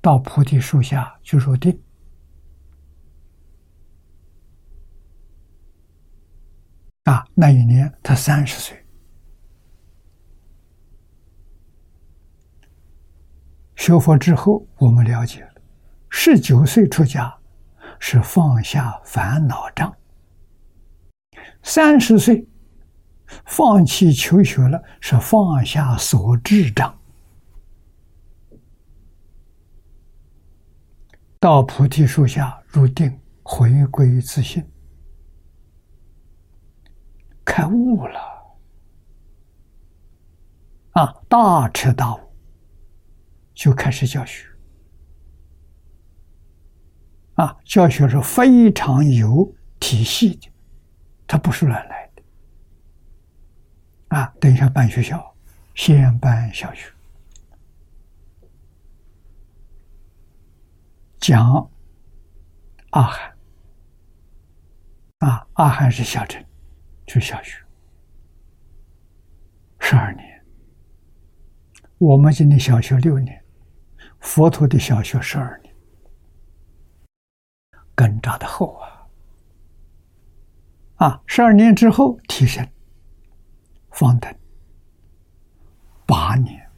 [0.00, 1.80] 到菩提树下去入定。
[7.04, 8.84] 啊，那一年他三十岁，
[13.76, 15.62] 学佛之后，我们了解了，
[16.10, 17.32] 十九岁出家
[18.00, 19.96] 是放下烦恼障，
[21.62, 22.48] 三十岁。
[23.44, 26.98] 放弃求学了，是放下所智障，
[31.38, 34.64] 到菩提树下入定，回归自信，
[37.44, 38.20] 开悟了，
[40.92, 42.20] 啊，大彻大悟，
[43.54, 44.46] 就开始教学，
[47.34, 50.48] 啊，教学是非常有体系的，
[51.26, 52.05] 它不是乱来。
[54.08, 55.34] 啊，等一下办学校，
[55.74, 56.92] 先办小学，
[61.18, 61.70] 讲
[62.90, 63.36] 阿含，
[65.18, 66.44] 啊，阿含是小镇，
[67.08, 67.60] 是小学，
[69.80, 70.24] 十二年。
[71.98, 73.42] 我们今天小学六年，
[74.20, 75.74] 佛陀的小学十二年，
[77.94, 79.08] 根扎的厚啊！
[80.96, 82.66] 啊，十二年之后提升，
[83.96, 84.30] 方等
[86.04, 86.70] 八年，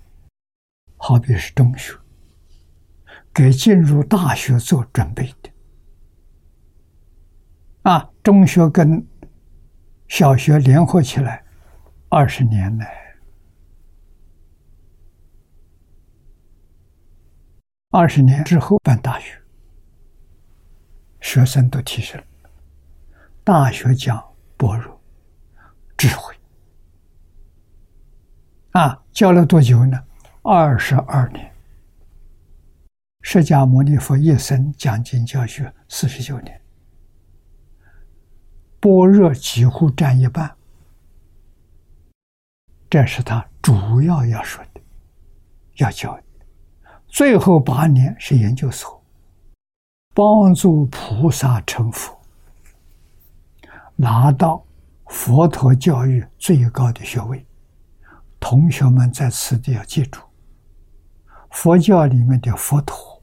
[0.97, 1.99] 好比是中学，
[3.35, 5.51] 给进入大学做准备的。
[7.82, 9.05] 啊，中学跟
[10.07, 11.45] 小学联合起来
[12.09, 13.19] 二十年来。
[17.90, 19.43] 二十年之后办大学，
[21.20, 22.51] 学生都提升了。
[23.43, 24.23] 大学讲
[24.57, 25.01] 般若
[25.97, 26.38] 智慧，
[28.78, 30.00] 啊，教了多久呢？
[30.42, 31.52] 二十二年。
[33.22, 36.60] 释迦牟尼佛一生讲经教学四十九年，
[38.78, 40.55] 般若几乎占一半。
[42.88, 44.80] 这是他主要要说的，
[45.78, 46.22] 要教的。
[47.09, 49.02] 最后八年是研究所，
[50.14, 52.16] 帮助菩萨成佛，
[53.96, 54.64] 拿到
[55.06, 57.44] 佛陀教育最高的学位。
[58.40, 60.20] 同学们在此地要记住，
[61.51, 63.23] 佛教里面的佛陀、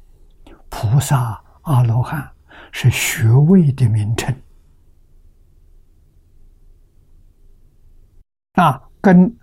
[0.69, 2.31] 菩萨、阿罗汉
[2.71, 4.35] 是学位的名称，
[8.53, 9.37] 啊，跟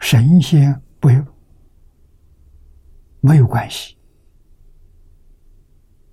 [0.00, 1.08] 神仙不。
[3.22, 3.98] 没有关系，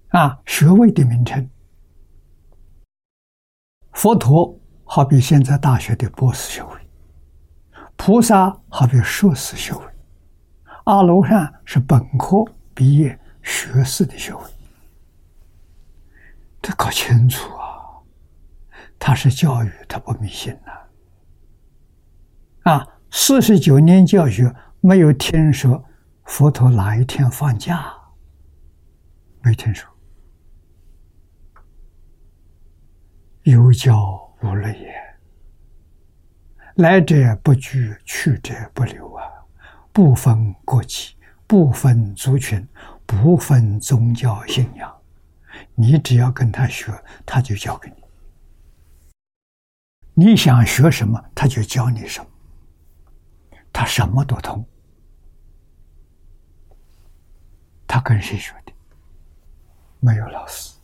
[0.07, 1.47] 啊，学位的名称，
[3.91, 6.82] 佛陀好比现在大学的博士学位，
[7.95, 9.85] 菩萨好比硕士学位，
[10.85, 12.43] 阿罗汉是本科
[12.73, 14.41] 毕业学士的学位，
[16.61, 18.01] 这搞清楚啊！
[18.99, 20.57] 他是教育，他不迷信
[22.63, 25.83] 呐，啊，四十九年教学没有听说。
[26.25, 27.93] 佛陀哪一天放假？
[29.41, 29.89] 没听说。
[33.41, 34.93] 有教无类也，
[36.75, 39.23] 来者不拒，去者不留啊！
[39.91, 42.67] 不分国籍，不分族群，
[43.05, 44.91] 不分宗教信仰，
[45.75, 46.91] 你只要跟他学，
[47.27, 48.03] 他就教给你。
[50.15, 52.27] 你想学什么，他就教你什么。
[53.71, 54.65] 他什么都通。
[57.87, 58.73] 他跟谁学的？
[59.99, 60.75] 没有老师，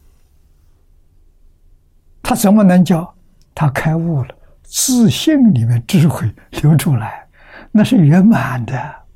[2.22, 3.12] 他怎么能教？
[3.56, 4.36] 他开悟了，
[4.70, 6.32] 自信里面智慧
[6.62, 7.28] 流出来，
[7.72, 9.08] 那是圆满的，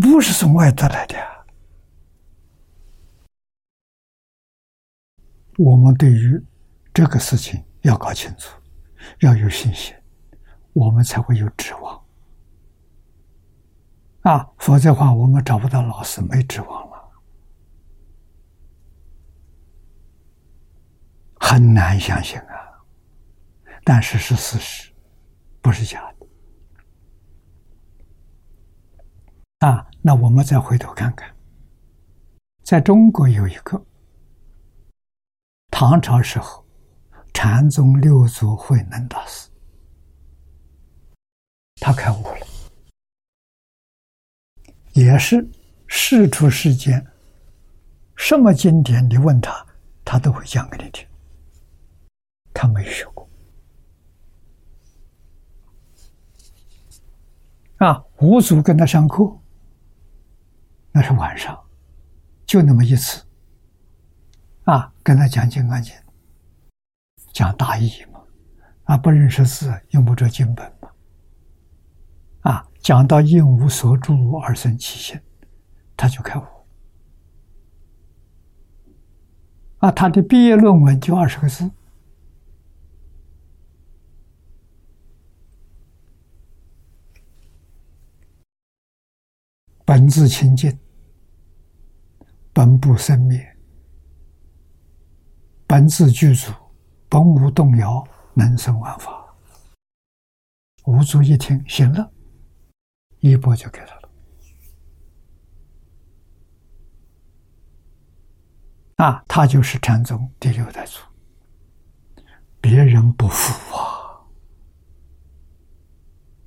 [0.00, 1.16] 不是从外得来的。
[5.56, 6.40] 我们对于
[6.94, 8.56] 这个事情要搞清楚，
[9.18, 9.92] 要有信心，
[10.72, 12.00] 我们才会有指望。
[14.20, 16.87] 啊，否则话，我们找不到老师，没指望了，
[21.48, 22.54] 很难相信啊。
[23.82, 24.92] 但是是事实，
[25.62, 26.26] 不是假的。
[29.66, 31.34] 啊，那我们再回头看看，
[32.62, 33.82] 在中国有一个
[35.70, 36.62] 唐朝时候
[37.32, 39.48] 禅宗六祖慧能大师，
[41.76, 42.46] 他开悟了。
[44.92, 45.48] 也是
[45.86, 47.02] 世出世间，
[48.16, 49.66] 什么经典你问他，
[50.04, 51.08] 他都会讲给你听。
[52.60, 53.28] 他没学过
[57.76, 59.38] 啊，五祖跟他上课，
[60.90, 61.56] 那是晚上，
[62.44, 63.24] 就那么一次
[64.64, 65.94] 啊，跟他讲《金刚经》，
[67.32, 68.20] 讲大义嘛，
[68.82, 70.90] 啊，不认识字，用不着经本嘛，
[72.40, 72.64] 啊。
[72.80, 75.20] 讲到应无所住而生其心，
[75.96, 76.42] 他就开悟。
[79.78, 81.70] 啊，他的毕业论文就二十个字：
[89.88, 90.78] 本自清净，
[92.52, 93.56] 本不生灭，
[95.66, 96.52] 本自具足，
[97.08, 99.34] 本无动摇，能生万法。
[100.84, 102.12] 无足一听，行了。
[103.20, 104.10] 一波就给他了，
[108.96, 111.00] 啊，他就是禅宗第六代祖，
[112.60, 114.20] 别人不服啊，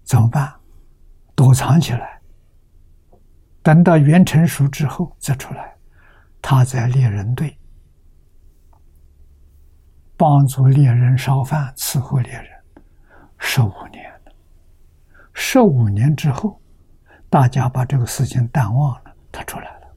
[0.04, 0.62] 怎么办？
[1.36, 2.21] 躲藏起来，
[3.64, 5.76] 等到元成熟之后再出来。
[6.42, 7.58] 他在猎人队
[10.18, 12.48] 帮助猎人烧饭伺候猎人
[13.38, 14.32] 十五年了，
[15.34, 16.60] 十五年之后。
[17.30, 19.96] 大家把这个事情淡忘了，他出来了，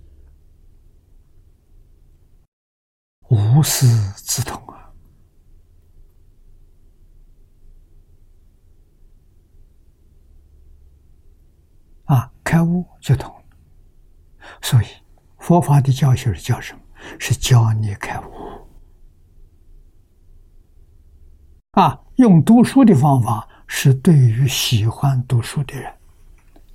[3.29, 4.95] 无师自通啊！
[12.05, 13.44] 啊，开悟就通了。
[14.65, 14.87] 所以
[15.41, 16.81] 佛法的教学是教什么？
[17.21, 18.67] 是教你开悟。
[21.73, 25.93] 啊，用读书的方法是对于喜欢读书的人。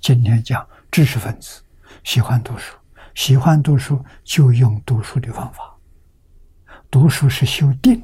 [0.00, 1.60] 今天讲知识分子
[2.04, 2.76] 喜欢读书，
[3.16, 5.76] 喜欢读书就用读书的方法。
[6.92, 8.00] 读书是修定，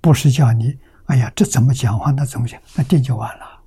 [0.00, 0.78] 不是叫你
[1.08, 3.62] 哎呀，这怎么讲话，那怎么讲，那定就完了。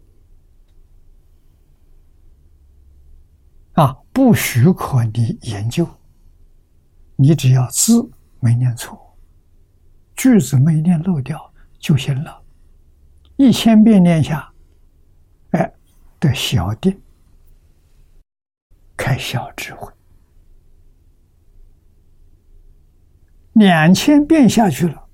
[3.74, 5.87] 啊，不许可你研究，
[7.15, 9.17] 你只要字没念错，
[10.13, 12.43] 句子没念漏掉就行了。
[13.37, 14.51] 一千遍念下，
[15.51, 15.73] 哎，
[16.19, 17.01] 得小定，
[18.97, 19.89] 开小智慧；
[23.53, 25.07] 两千遍下去了，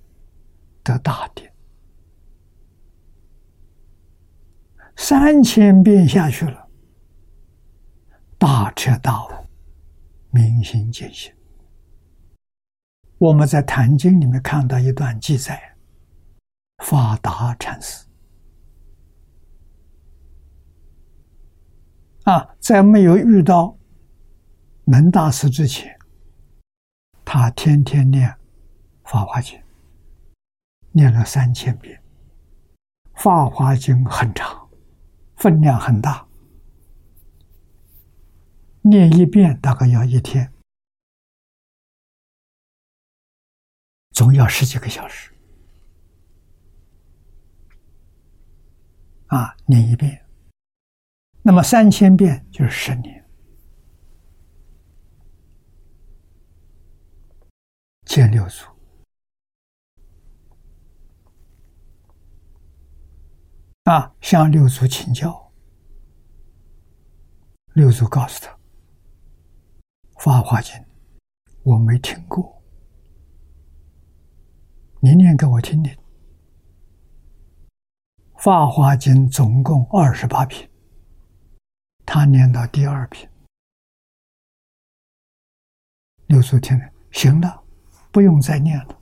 [0.81, 1.47] 得大定；
[4.95, 6.64] 三千遍下去了。
[8.47, 9.29] 大彻大悟，
[10.29, 11.33] 明心见性。
[13.17, 15.75] 我们在《坛经》里面看到一段记载，
[16.83, 18.05] 法达禅师
[22.25, 23.75] 啊，在没有遇到
[24.83, 25.97] 能大师之前，
[27.25, 28.29] 他天天念
[29.05, 29.57] 《法华经》，
[30.91, 31.99] 念了三千遍。
[33.23, 34.69] 《法华经》很长，
[35.35, 36.23] 分量很大。
[38.87, 40.53] 念一遍大概要一天，
[44.11, 45.33] 总要十几个小时。
[49.25, 50.23] 啊，念一遍，
[51.41, 53.27] 那么三千遍就是十年。
[58.05, 58.67] 见六祖，
[63.85, 65.51] 啊，向六祖请教，
[67.73, 68.51] 六祖告诉他。
[70.25, 70.73] 《法华经》
[71.61, 72.59] 我没听过，
[74.99, 75.93] 你念给我听听。
[78.33, 80.67] 《法华经》总共二十八品，
[82.07, 83.29] 他念到第二品，
[86.25, 87.63] 六祖听了，行了，
[88.11, 88.99] 不用再念了，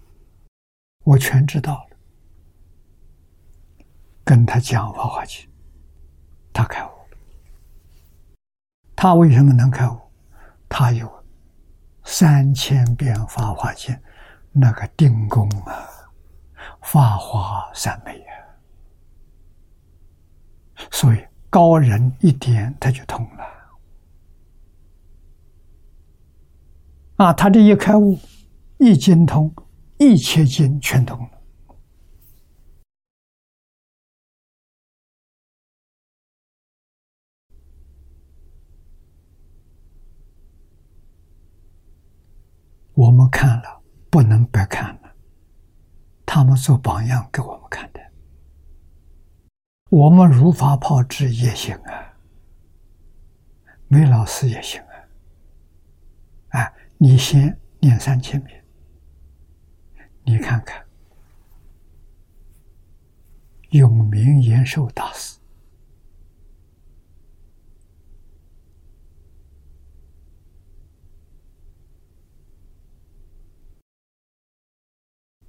[1.05, 1.97] 我全知道了。
[4.25, 5.45] 跟他讲《法华经》，
[6.51, 7.17] 他开悟了。
[8.93, 10.02] 他为什么能开悟？
[10.75, 11.07] 他有
[12.03, 13.93] 三千遍《法华经》，
[14.51, 15.87] 那个定功啊，
[16.81, 18.33] 法华三昧啊，
[20.89, 23.45] 所以高人一点他就通了。
[27.17, 28.17] 啊，他这一开悟，
[28.79, 29.53] 一精通，
[29.99, 31.29] 一切经全通了。
[43.03, 45.13] 我们看了，不能白看了。
[46.25, 47.99] 他们做榜样给我们看的，
[49.89, 52.13] 我们如法炮制也行啊，
[53.89, 56.61] 没老师也行啊。
[56.61, 58.63] 啊，你先念三千遍，
[60.23, 60.81] 你看看，
[63.71, 65.37] 永明延寿大师。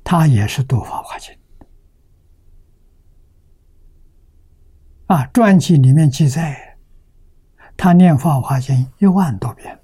[0.05, 1.35] 他也是读《法华经》
[5.07, 6.79] 啊，传记里面记载，
[7.77, 9.81] 他念《法华经》一万多遍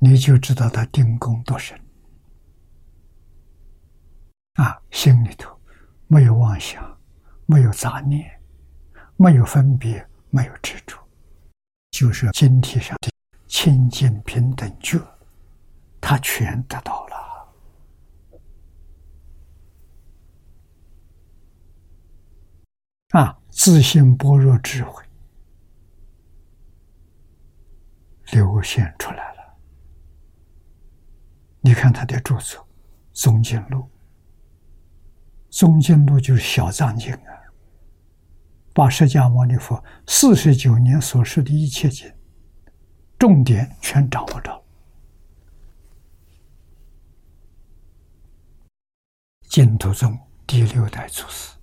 [0.00, 1.76] 你就知道他定功多深
[4.54, 4.80] 啊！
[4.92, 5.60] 心里头
[6.06, 6.98] 没有妄想，
[7.46, 8.40] 没有杂念，
[9.16, 11.07] 没有分别，没有执着。
[11.98, 13.10] 就是经体上的
[13.48, 15.00] 清净平等觉，
[16.00, 17.16] 他全得到了
[23.18, 23.36] 啊！
[23.50, 25.02] 自信般若智慧
[28.30, 29.58] 流现出来了。
[31.60, 32.60] 你看他的著作
[33.12, 33.80] 《宗经录》，
[35.50, 37.37] 《宗经录》就是小藏经啊。
[38.78, 42.14] 把释迦牟尼佛四十九年所说的一切经
[43.18, 44.64] 重点全掌握着，
[49.48, 51.56] 净土宗第六代祖师。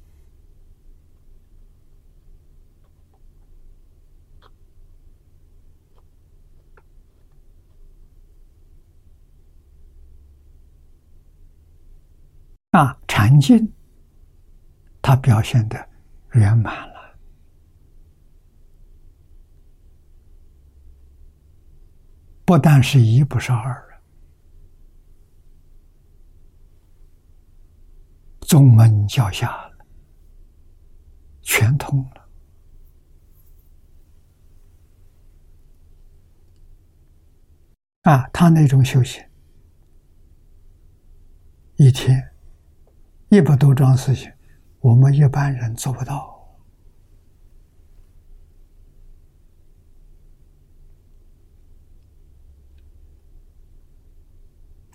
[12.72, 13.72] 啊，禅境，
[15.02, 15.88] 他表现的
[16.34, 16.95] 圆满了，
[22.46, 24.02] 不但是一，不是二了，
[28.42, 29.86] 宗门教下了，
[31.42, 32.30] 全通了。
[38.04, 39.26] 啊，他那种修行，
[41.78, 42.32] 一天。
[43.30, 44.32] 一百多桩事情，
[44.80, 46.35] 我们一般人做不到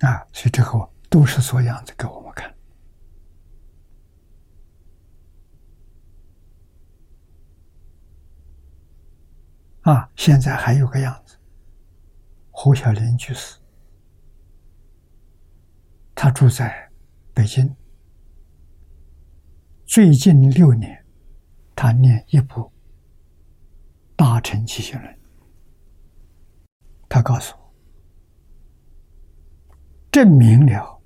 [0.01, 0.27] 啊！
[0.33, 2.55] 所以这个都是做样子给我们看
[9.83, 10.11] 啊！
[10.17, 11.37] 现在还有个样子，
[12.51, 13.59] 胡小林居士，
[16.15, 16.91] 他住在
[17.35, 17.75] 北京。
[19.85, 21.05] 最近六年，
[21.75, 22.61] 他念一部
[24.15, 25.13] 《大乘起信论》，
[27.09, 27.60] 他告诉我，
[30.11, 31.01] 证明了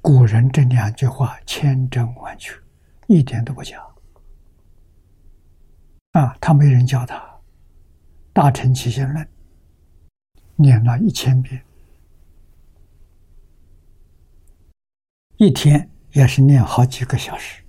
[0.00, 2.54] 古人这两句话千真万确，
[3.08, 3.84] 一点都不假。
[6.12, 7.16] 啊，他没人教他
[8.32, 9.24] 《大乘起信论》，
[10.56, 11.62] 念了一千遍，
[15.36, 17.62] 一天也是念好几个小时。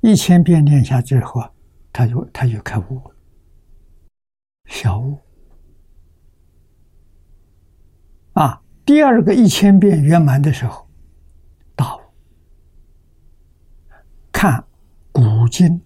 [0.00, 1.48] 一千遍念下之后，
[1.92, 3.16] 他就他就开悟了，
[4.66, 5.18] 小悟
[8.32, 8.63] 啊！
[8.84, 10.86] 第二个一千遍圆满的时候，
[11.74, 12.00] 大悟。
[14.30, 14.62] 看
[15.10, 15.68] 古今《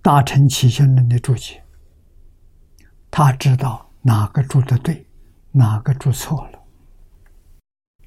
[0.00, 1.62] 大乘起信论》的注解，
[3.10, 5.06] 他知道哪个注的对，
[5.52, 6.58] 哪个注错了，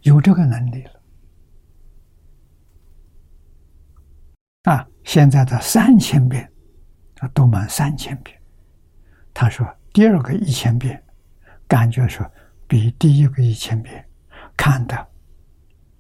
[0.02, 1.02] 有这个能力了。
[4.64, 6.52] 啊，现在的三千遍，
[7.20, 8.42] 啊，读满三千遍。
[9.32, 11.04] 他说第二个一千遍，
[11.68, 12.30] 感觉说
[12.68, 14.08] 比第一个一千遍
[14.56, 15.08] 看的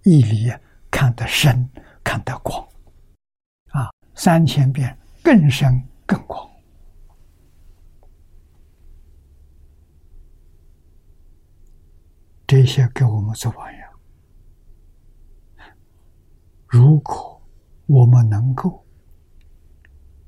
[0.03, 0.51] 毅力
[0.91, 1.69] 看得深，
[2.03, 2.67] 看得广。
[3.71, 6.49] 啊，三千遍更深更广。
[12.47, 13.89] 这些给我们做榜样。
[16.67, 17.27] 如果。
[17.91, 18.85] 我们能够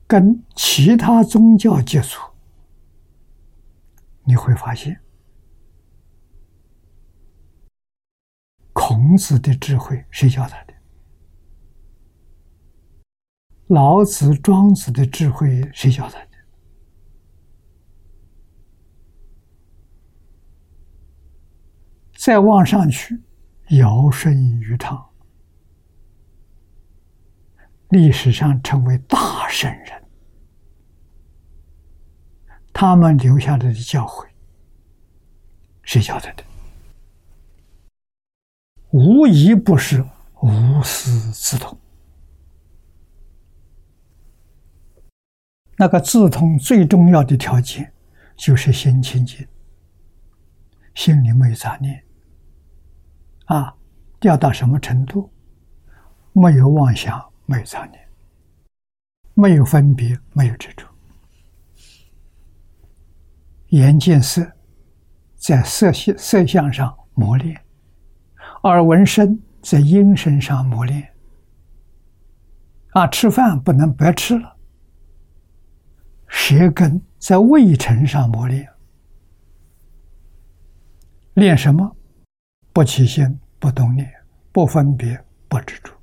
[0.08, 2.31] 跟其他宗教接触，
[4.24, 5.02] 你会发现，
[8.74, 10.74] 孔子的智慧谁教他的？
[13.68, 16.28] 老子、庄子的智慧谁教他的？
[22.18, 23.20] 再往上去，
[23.70, 25.10] 尧舜禹汤。
[27.90, 30.01] 历史上成为大圣人，
[32.82, 34.26] 他们留下来的教诲，
[35.84, 36.44] 谁教他的？
[38.90, 40.04] 无一不是
[40.42, 41.78] 无师自通。
[45.78, 47.94] 那个自通最重要的条件，
[48.36, 49.48] 就是心清净，
[50.96, 52.04] 心里没有杂念，
[53.46, 53.76] 啊，
[54.20, 55.32] 掉到什么程度？
[56.34, 57.24] 没有妄想。
[57.46, 58.10] 没有杂念，
[59.36, 60.91] 没有分别，没有执着。
[63.72, 64.50] 眼见色，
[65.36, 67.56] 在色相色相上磨练；
[68.64, 71.10] 耳闻声，在音声上磨练。
[72.92, 74.58] 啊，吃饭不能白吃了。
[76.28, 78.68] 舌根在味尘上磨练，
[81.36, 81.96] 练什么？
[82.74, 84.12] 不起心，不动念，
[84.52, 85.18] 不分别，
[85.48, 85.94] 不执着。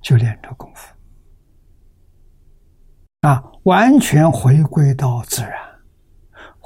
[0.00, 0.94] 就练这功夫
[3.22, 5.65] 啊，完全回归到自然，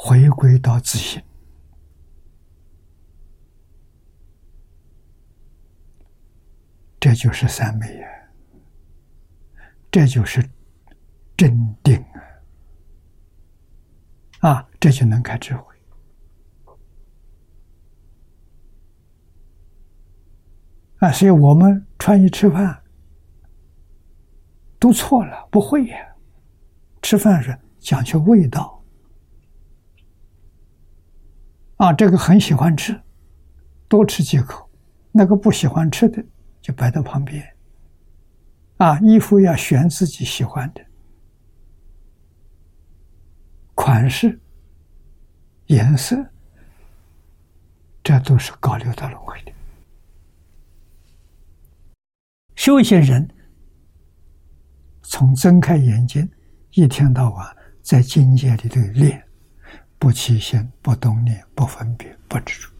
[0.03, 1.23] 回归到自信，
[6.99, 8.09] 这就是三昧呀，
[9.91, 10.43] 这就是
[11.37, 12.03] 真定
[14.41, 14.51] 啊！
[14.53, 15.77] 啊，这就能开智慧
[21.01, 21.13] 啊！
[21.13, 22.83] 所以我们穿衣吃饭。
[24.79, 26.17] 都错了，不会呀！
[27.03, 28.80] 吃饭是讲究味道
[31.81, 33.01] 啊，这个很喜欢吃，
[33.89, 34.69] 多吃几口，
[35.13, 36.23] 那个不喜欢吃的
[36.61, 37.43] 就摆到旁边。
[38.77, 40.85] 啊，衣服要选自己喜欢的
[43.75, 44.39] 款式、
[45.69, 46.23] 颜色，
[48.03, 49.53] 这都是搞六道轮回的。
[52.57, 53.27] 修行人
[55.01, 56.31] 从睁开眼睛，
[56.73, 59.27] 一天到晚在境界里头练，
[60.01, 62.73] 不起心、不动念、不分别、不执着，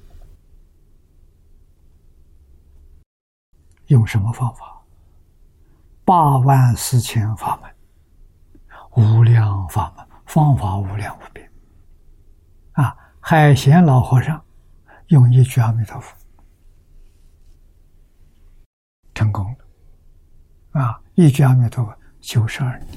[3.89, 4.83] 用什么方法？
[6.03, 7.71] 八万四千法门，
[8.97, 11.47] 无量法门，方法无量无边。
[12.73, 14.43] 啊，海贤老和尚
[15.09, 16.17] 用一句阿弥陀佛
[19.13, 20.81] 成功了。
[20.81, 22.89] 啊，一句阿弥陀佛九十二年，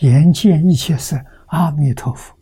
[0.00, 2.36] 眼见一切是，阿弥陀佛。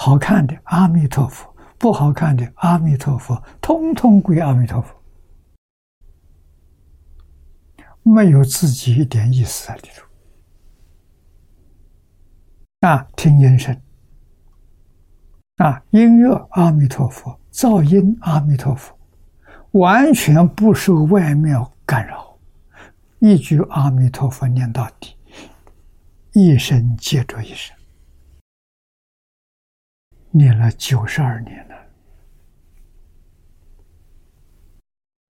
[0.00, 4.94] 好看的阿弥陀佛，不好看的阿弥陀佛，通通归阿弥陀佛。
[8.04, 10.06] 没有自己一点意思在里头
[12.88, 13.08] 啊！
[13.16, 13.76] 听音声
[15.56, 18.96] 啊，音乐阿弥陀佛，噪音阿弥陀佛，
[19.72, 22.38] 完全不受外面干扰，
[23.18, 25.16] 一句阿弥陀佛念到底，
[26.34, 27.76] 一生接着一生，
[30.30, 31.76] 念了九十二年了，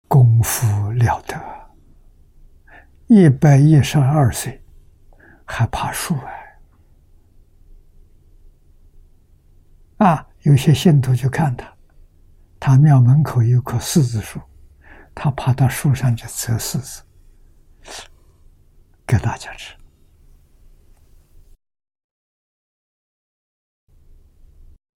[0.07, 1.38] 功夫了得。
[3.07, 4.64] 一百一十二岁，
[5.45, 6.32] 还爬树啊！
[9.98, 11.74] 啊，有些信徒去看他，
[12.60, 14.40] 他庙门口有棵柿子树，
[15.16, 17.02] 他爬到树上去摘柿子，
[19.07, 19.78] 给大家吃。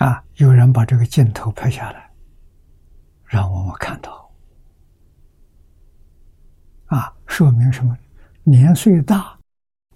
[0.03, 2.11] 啊，有人把这个镜头拍下来，
[3.23, 4.29] 让我们看到。
[6.87, 7.97] 啊，说明什么？
[8.43, 9.39] 年岁大，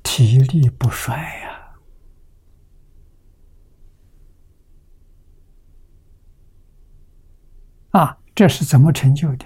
[0.04, 1.78] 体力不衰呀！
[7.92, 9.46] 啊，这是怎么成就的？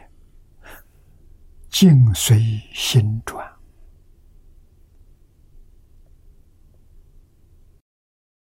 [1.70, 2.40] 境随
[2.72, 3.52] 心转，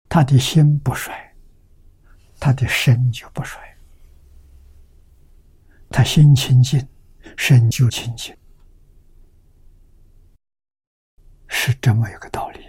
[0.07, 1.30] 他的心不衰，
[2.41, 3.61] 他的身就不衰。
[5.91, 6.89] 他心清净，
[7.37, 8.35] 身就清净。
[11.47, 12.61] 是这么一个道理，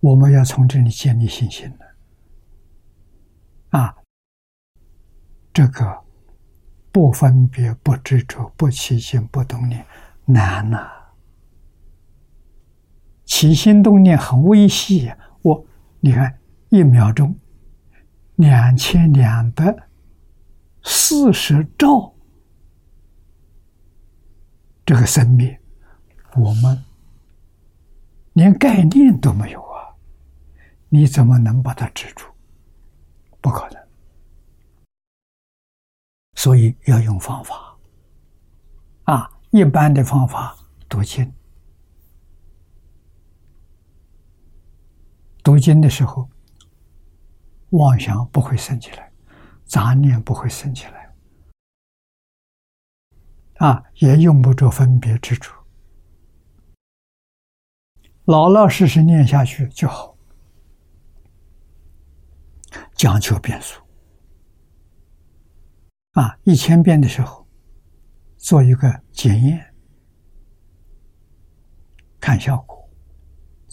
[0.00, 1.86] 我们要从这里建立信心的
[3.78, 3.94] 啊！
[5.52, 6.02] 这个
[6.90, 9.84] 不分别、不执着、不起心不动念
[10.24, 10.90] 难呐！
[13.26, 15.25] 起心动念很微细，我
[16.06, 16.38] 你看
[16.68, 17.36] 一秒钟
[18.36, 19.76] 两千两百
[20.84, 22.14] 四十兆。
[24.84, 25.58] 这个生命，
[26.36, 26.80] 我们
[28.34, 29.82] 连概念都没有啊！
[30.88, 32.26] 你怎么能把它止住？
[33.40, 33.84] 不可能。
[36.36, 37.76] 所以要用方法
[39.06, 39.28] 啊！
[39.50, 40.56] 一般的方法
[40.88, 41.28] 读经，
[45.46, 46.28] 读经的时候，
[47.70, 49.12] 妄想不会生起来，
[49.64, 51.14] 杂念不会生起来。
[53.58, 55.54] 啊，也用不着分别之处，
[58.24, 60.16] 老老实实念下去就好。
[62.96, 63.80] 讲求变数，
[66.14, 67.46] 啊，一千遍的时候
[68.36, 69.72] 做一个检验，
[72.18, 72.75] 看效果，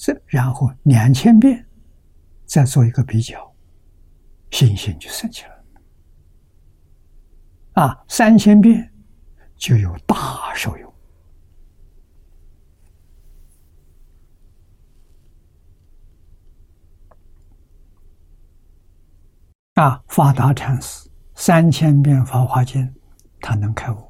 [0.06, 1.66] 这然后两千遍
[2.46, 3.56] 再做一个比较，
[4.52, 5.64] 信心就升起来了。
[7.84, 8.90] 啊，三千遍。
[9.56, 10.94] 就有大受用
[19.76, 20.04] 啊！
[20.10, 22.86] 发达禅师三千遍《法华经》，
[23.40, 24.04] 他能开悟。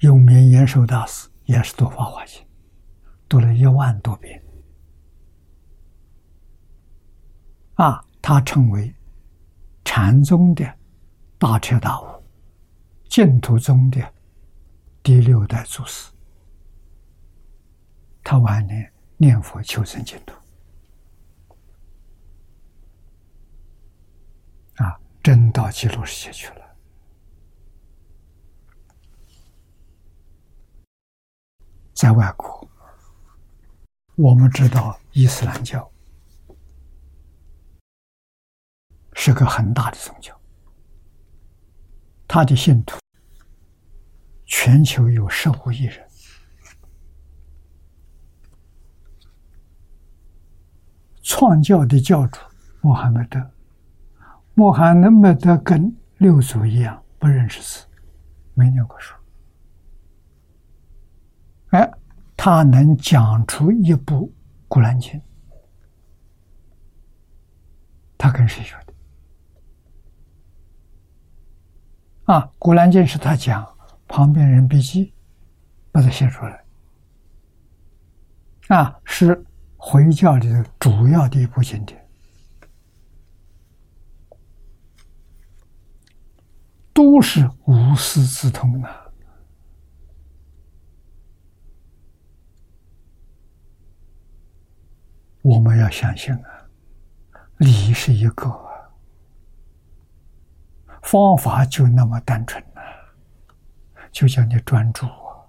[0.00, 2.42] 永明延寿大师也是读《法华经》，
[3.32, 4.44] 读了一万多遍
[7.76, 8.04] 啊！
[8.20, 8.94] 他成为
[9.86, 10.62] 禅宗的
[11.38, 12.22] 大彻大悟。
[13.08, 14.14] 净土宗的
[15.02, 16.12] 第六代祖师，
[18.22, 20.34] 他晚年念佛求生净土，
[24.76, 26.76] 啊，真到极乐世界去了。
[31.94, 32.68] 在外国，
[34.16, 35.90] 我们知道伊斯兰教
[39.14, 40.38] 是个很大的宗教，
[42.28, 42.98] 他的信徒
[44.44, 46.06] 全球有十五亿人。
[51.22, 52.40] 创教的教主
[52.82, 53.50] 穆罕默德，
[54.54, 57.86] 穆罕默德跟六祖一样不认识字，
[58.54, 59.14] 没念过书。
[61.70, 61.90] 哎，
[62.44, 64.26] 他能讲出一部
[64.66, 65.12] 《古兰经》，
[68.18, 68.92] 他跟谁学的？
[72.24, 73.64] 啊，《古兰经》是他讲，
[74.08, 75.14] 旁边人笔记，
[75.92, 76.64] 把它写出来。
[78.66, 79.46] 啊，是。
[79.76, 82.08] 回教的主要的一部经典，
[86.92, 89.01] 都是无师自通啊！
[95.42, 96.68] 我们要相信啊，
[97.58, 98.48] 理是一个，
[101.02, 102.80] 方法就那么单纯呐，
[104.12, 105.42] 就叫你专注啊，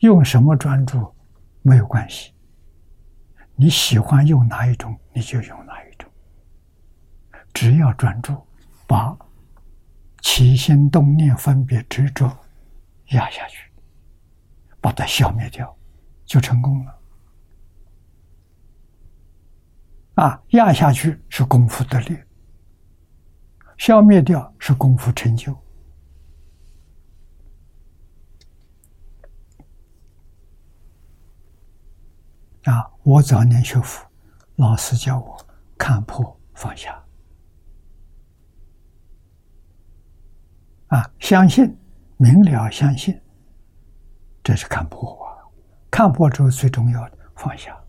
[0.00, 1.14] 用什么专注
[1.62, 2.34] 没有关系。
[3.54, 6.10] 你喜欢用哪一种，你就用哪一种。
[7.54, 8.36] 只要专注，
[8.86, 9.16] 把
[10.20, 12.26] 起心动念、分别执着
[13.10, 13.70] 压下去，
[14.80, 15.76] 把它消灭掉，
[16.24, 16.97] 就成功了。
[20.18, 22.18] 啊，压下去是功夫得力，
[23.76, 25.52] 消灭掉是功夫成就。
[32.64, 32.90] 啊！
[33.04, 34.04] 我早年学佛，
[34.56, 35.46] 老师教我
[35.78, 37.00] 看破放下。
[40.88, 41.78] 啊，相信
[42.16, 43.16] 明了，相信，
[44.42, 45.46] 这是看破啊！
[45.92, 47.80] 看破之后最重要的放下，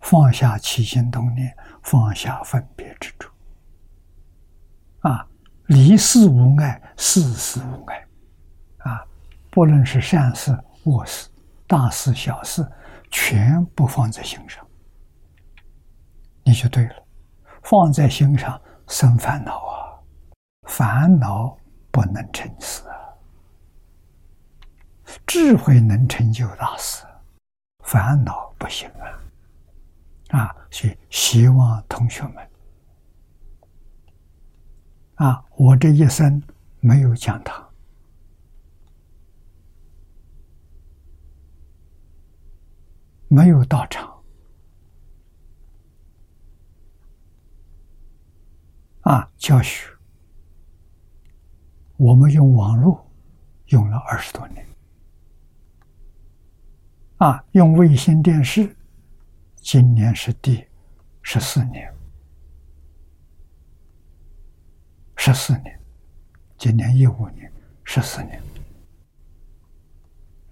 [0.00, 3.28] 放下起心动念，放下分别执着。
[5.00, 5.26] 啊，
[5.66, 8.06] 离事无碍，事事无碍。
[8.78, 9.04] 啊，
[9.50, 11.28] 不论是善事、恶事、
[11.66, 12.66] 大事、小事。
[13.12, 14.64] 全部放在心上，
[16.44, 16.94] 你就对了。
[17.64, 19.98] 放在心上生烦恼啊，
[20.68, 21.58] 烦恼
[21.90, 22.94] 不能成事啊。
[25.26, 27.04] 智慧能成就大事，
[27.82, 29.19] 烦恼不行啊。
[30.30, 32.48] 啊，所以希望同学们
[35.16, 36.42] 啊，我这一生
[36.80, 37.66] 没有讲堂。
[43.32, 44.12] 没有到场
[49.02, 49.30] 啊！
[49.36, 49.86] 教学，
[51.96, 53.08] 我们用网络
[53.66, 54.66] 用了二十多年
[57.18, 58.76] 啊，用卫星电视，
[59.62, 60.66] 今年是第
[61.22, 61.92] 十四年，
[65.16, 65.78] 十四年，
[66.56, 67.52] 今年一五年，
[67.84, 68.42] 十四年，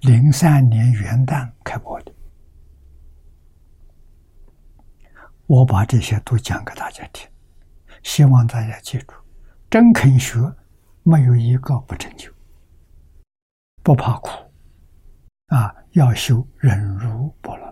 [0.01, 2.13] 零三年元旦开播的。
[5.47, 7.27] 我把这些都讲给大家听，
[8.03, 9.15] 希望大家记住：
[9.71, 10.39] 真肯学，
[11.03, 12.31] 没有一个不成就。
[13.83, 14.29] 不怕苦，
[15.47, 17.68] 啊，要修忍辱波罗，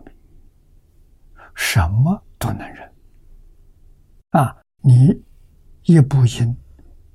[1.56, 2.92] 什么都能忍。
[4.30, 5.20] 啊，你
[5.82, 6.56] 一部经，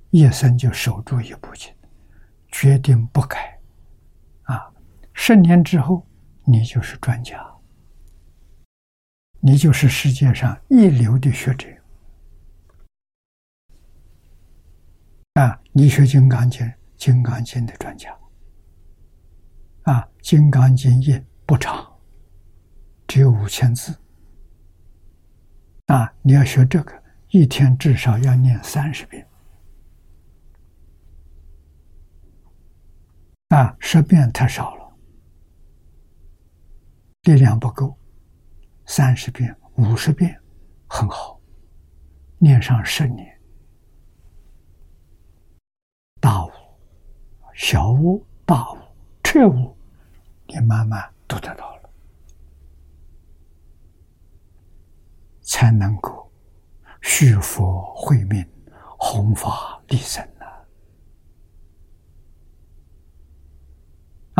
[0.09, 1.73] 一生就守住一部经，
[2.49, 3.57] 决定不改。
[4.43, 4.69] 啊，
[5.13, 6.05] 十年之后，
[6.43, 7.39] 你就是专家。
[9.39, 11.68] 你就是世界上一流的学者
[15.34, 15.59] 啊！
[15.72, 16.63] 你学《金刚经》，
[16.95, 18.15] 《金刚经》的专家
[19.84, 21.91] 啊，《金刚经》也不长，
[23.07, 23.97] 只有五千字
[25.91, 26.09] 啊！
[26.22, 29.27] 你要学这个，一天至少要念三十遍
[33.49, 33.76] 啊！
[33.77, 34.97] 十遍太少了，
[37.23, 37.93] 力量不够。
[38.85, 40.41] 三十遍、五十遍，
[40.88, 41.41] 很好，
[42.38, 43.38] 念上十年，
[46.22, 46.51] 大悟、
[47.53, 48.77] 小悟、大悟、
[49.23, 49.77] 彻悟，
[50.47, 51.89] 你慢慢都得到了，
[55.61, 56.27] 才能够
[57.01, 58.43] 续佛慧命、
[58.97, 60.65] 弘法利生啊！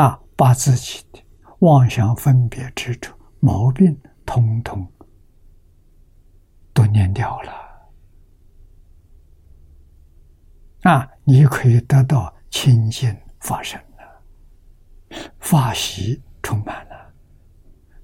[0.03, 1.23] 啊，把自己的
[1.60, 3.95] 妄想、分别执着毛病。
[4.26, 4.91] 通通
[6.73, 7.52] 都念掉了
[10.84, 11.07] 啊！
[11.23, 14.23] 你可以得到清净法身了，
[15.39, 17.14] 法喜充满了，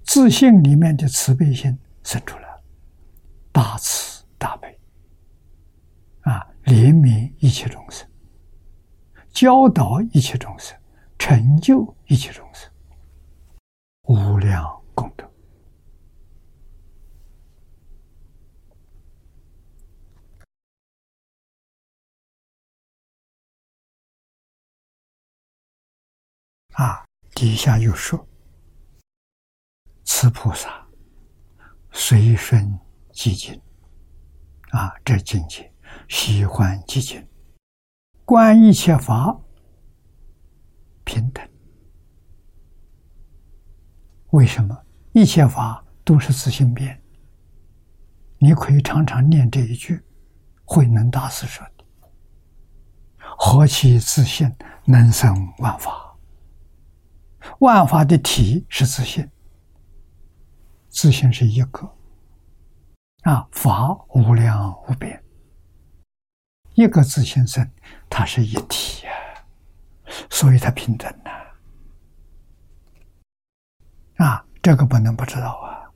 [0.03, 2.46] 自信里面的慈悲心生出来，
[3.57, 4.79] 大慈大悲
[6.21, 8.07] 啊怜悯一切众生，
[9.31, 10.79] 教导一切众生，
[11.17, 12.71] 成就一切众生，
[14.03, 14.63] 无量
[14.93, 15.27] 功德
[26.73, 27.03] 啊！
[27.33, 28.23] 底下又说
[30.05, 30.87] ：“此菩萨
[31.91, 32.79] 随身
[33.17, 33.59] 寂静。”
[34.69, 35.73] 啊，这境界
[36.07, 37.25] 喜欢寂静，
[38.25, 39.39] 观一切法
[41.03, 41.49] 平等。
[44.31, 44.77] 为什么？
[45.13, 47.01] 一切法都是自性变。
[48.39, 50.03] 你可以常常念这一句，
[50.65, 51.85] 慧能大师说的
[53.17, 54.53] ：“何其自性，
[54.85, 56.15] 能生万法。
[57.59, 59.27] 万法的体是自性，
[60.89, 61.91] 自性是一个。”
[63.27, 65.21] 啊，法无量无边，
[66.75, 67.69] 一个自心生，
[68.09, 69.11] 它是一体呀，
[70.29, 71.31] 所以它平等呐。
[74.25, 75.91] 啊，这个不能不知道啊。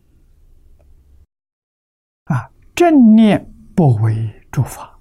[2.36, 4.99] 啊，正念不为诸法，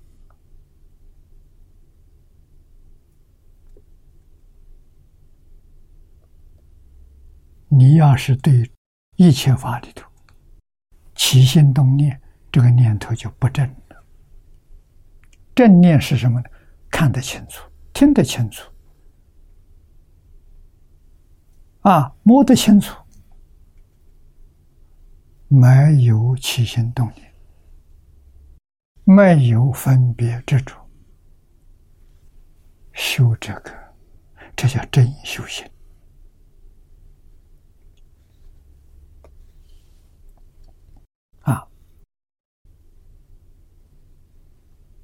[7.67, 8.71] 你要是对
[9.17, 10.09] 一切法里头。
[11.17, 12.20] 起心动念，
[12.51, 14.05] 这个念头就不正了。
[15.55, 16.49] 正念是什么呢？
[16.91, 18.69] 看得清楚，听得清楚，
[21.83, 23.01] 啊，摸得清楚，
[25.47, 27.33] 没有起心动念，
[29.05, 30.75] 没有分别执着，
[32.93, 33.73] 修这个，
[34.57, 35.65] 这叫真修行。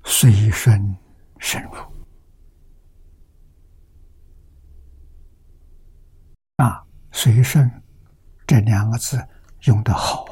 [0.08, 0.96] 随顺
[1.38, 1.72] 深入
[6.56, 7.70] 啊，随顺
[8.46, 9.22] 这两个字
[9.64, 10.24] 用的好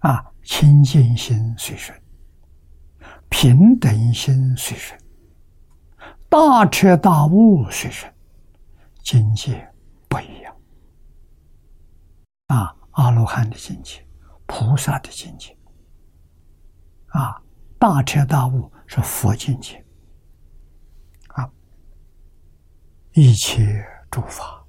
[0.00, 0.10] 啊！
[0.10, 1.98] 啊，清净心随顺，
[3.30, 5.00] 平等心随顺，
[6.28, 8.12] 大彻大悟随顺，
[9.02, 9.72] 境界
[10.08, 10.54] 不一样
[12.48, 12.76] 啊！
[12.90, 14.04] 阿罗汉的境界，
[14.46, 15.56] 菩萨的境界
[17.06, 17.40] 啊！
[17.78, 19.84] 大彻大悟是佛境界。
[21.28, 21.50] 啊！
[23.12, 24.64] 一切诸法，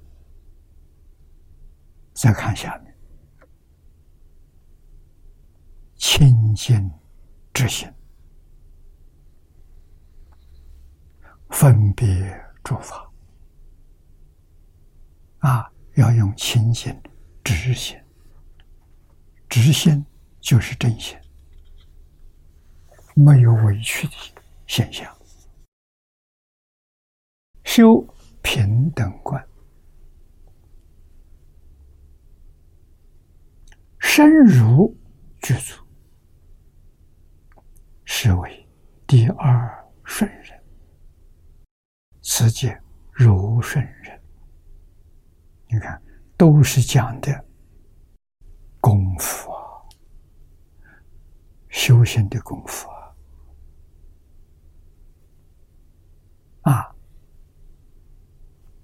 [2.12, 2.94] 再看下面，
[5.96, 6.90] 清净
[7.52, 7.92] 之心，
[11.50, 12.06] 分别
[12.62, 13.10] 诸法。
[15.38, 16.94] 啊，要用清净
[17.42, 17.98] 之心，
[19.48, 20.04] 之心
[20.40, 21.18] 就是真心。
[23.14, 24.12] 没有委屈的
[24.66, 25.14] 现象，
[27.64, 28.06] 修
[28.42, 29.46] 平等观，
[33.98, 34.96] 深入
[35.40, 35.84] 具足，
[38.04, 38.68] 是为
[39.06, 40.58] 第二顺人。
[42.22, 42.80] 此界
[43.12, 44.22] 如顺人，
[45.68, 46.00] 你看，
[46.36, 47.44] 都是讲的
[48.80, 49.82] 功夫啊，
[51.68, 52.89] 修行的功夫。
[56.70, 56.94] 啊。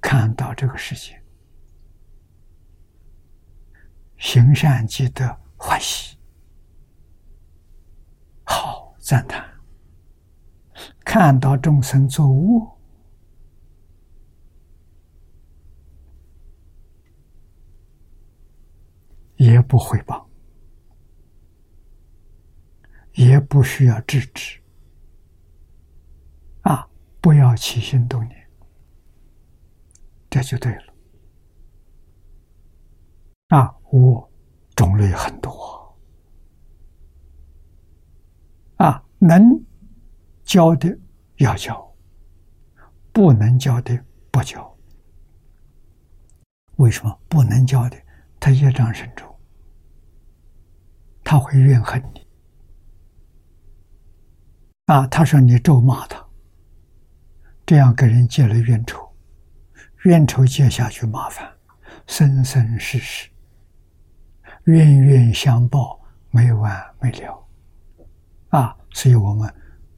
[0.00, 1.20] 看到这个世界，
[4.18, 6.16] 行善积德，欢喜，
[8.44, 9.42] 好赞叹；
[11.04, 12.78] 看到众生作恶，
[19.36, 20.28] 也不回报，
[23.14, 24.60] 也不需要制止。
[27.26, 28.48] 不要起心动念，
[30.30, 30.94] 这就对了。
[33.48, 34.30] 啊，我
[34.76, 35.98] 种类很多，
[38.76, 39.42] 啊，能
[40.44, 40.96] 教的
[41.38, 41.92] 要教，
[43.12, 44.00] 不能教的
[44.30, 44.78] 不教。
[46.76, 48.00] 为什么不能教的？
[48.38, 49.36] 他业障深重，
[51.24, 52.24] 他会怨恨你。
[54.84, 56.24] 啊，他说你咒骂他。
[57.66, 59.12] 这样给人结了冤仇，
[60.04, 61.52] 冤仇结下去麻烦，
[62.06, 63.28] 生生世世
[64.66, 67.48] 冤冤相报，没完没了
[68.50, 68.76] 啊！
[68.92, 69.52] 所以我们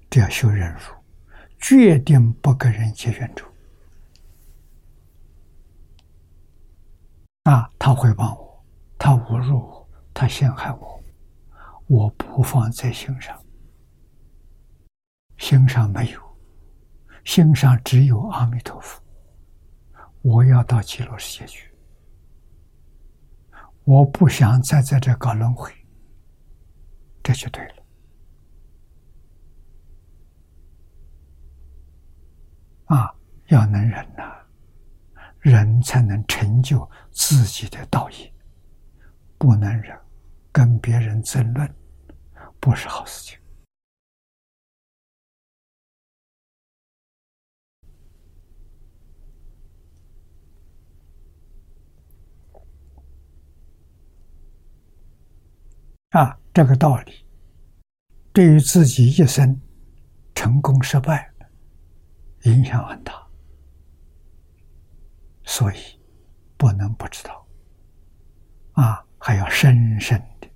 [0.09, 0.81] 只要修忍辱，
[1.59, 3.47] 决定不跟人结冤仇
[7.45, 7.71] 啊！
[7.79, 8.65] 他会帮我，
[8.99, 11.03] 他侮辱我，他陷害我，
[11.87, 13.39] 我不放在心上
[15.37, 16.28] 心上没有，
[17.29, 18.99] 心上只有阿弥陀佛。
[20.23, 21.71] 我要到极乐世界去，
[23.85, 25.71] 我不想再在这搞轮回，
[27.23, 27.75] 这就对了。
[32.87, 33.15] 啊，
[33.49, 34.35] 要能忍呐，
[35.41, 38.33] 人才能成就自己的道业。
[39.37, 39.95] 不能忍，
[40.51, 41.71] 跟别人争论，
[42.59, 43.39] 不是好事情。
[56.11, 57.13] 啊，这个道理
[58.33, 59.61] 对于自己一生
[60.35, 61.31] 成功失败
[62.45, 63.13] 影响很大，
[65.45, 65.77] 所以
[66.57, 67.47] 不能不知道。
[68.73, 70.49] 啊，还要深深的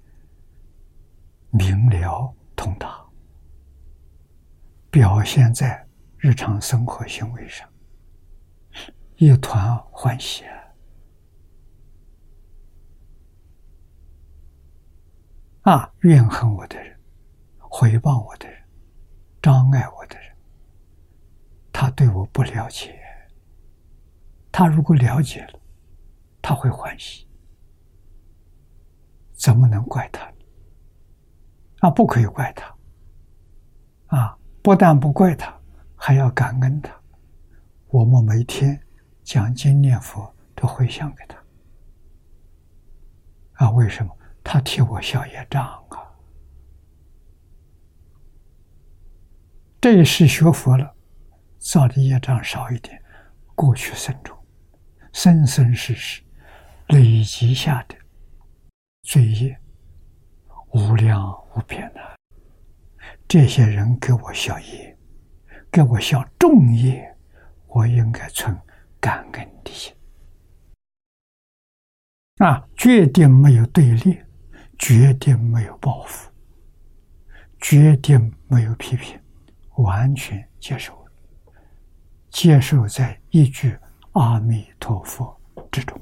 [1.50, 3.04] 明了通达，
[4.90, 7.68] 表现在日常生活行为上，
[9.16, 10.44] 一团欢喜。
[10.44, 10.61] 啊，
[15.62, 16.98] 啊怨恨我的人，
[17.58, 18.60] 回报我的人，
[19.40, 20.36] 障碍我的人，
[21.72, 22.98] 他对我不了解。
[24.50, 25.60] 他如果了解了，
[26.42, 27.26] 他会欢喜。
[29.32, 30.30] 怎么能怪他？
[31.78, 32.76] 啊，不可以怪他。
[34.16, 35.58] 啊，不但不怪他，
[35.96, 36.92] 还要感恩他。
[37.86, 38.78] 我们每天
[39.22, 41.38] 讲经念佛，都回向给他。
[43.64, 44.12] 啊，为什么？
[44.44, 45.98] 他替我消业障啊！
[49.80, 50.94] 这一世学佛了，
[51.58, 53.02] 造的业障少一点，
[53.54, 54.36] 过去生中、
[55.12, 56.22] 生生世世
[56.88, 57.96] 累积下的
[59.02, 59.58] 罪业
[60.72, 62.00] 无量无边的，
[63.26, 64.96] 这些人给我消业，
[65.70, 67.16] 给我消重业，
[67.66, 68.56] 我应该存
[69.00, 69.94] 感恩的心
[72.38, 72.68] 啊！
[72.76, 74.20] 决定没有对立。
[74.82, 76.28] 决定没有报复，
[77.60, 79.16] 决定没有批评，
[79.76, 80.92] 完全接受，
[82.30, 83.78] 接受在一句
[84.14, 85.40] 阿弥陀佛
[85.70, 85.96] 之中。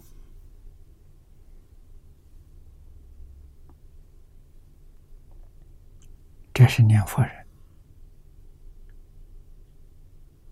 [6.55, 7.47] 这是念佛人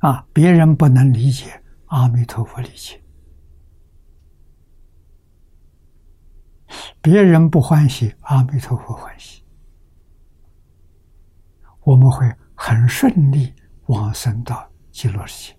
[0.01, 3.03] 啊，别人不能理解，阿弥陀佛理解。
[7.01, 9.43] 别人不欢喜，阿弥陀佛欢喜，
[11.81, 13.55] 我们会很顺利
[13.87, 15.59] 往生到极乐世界。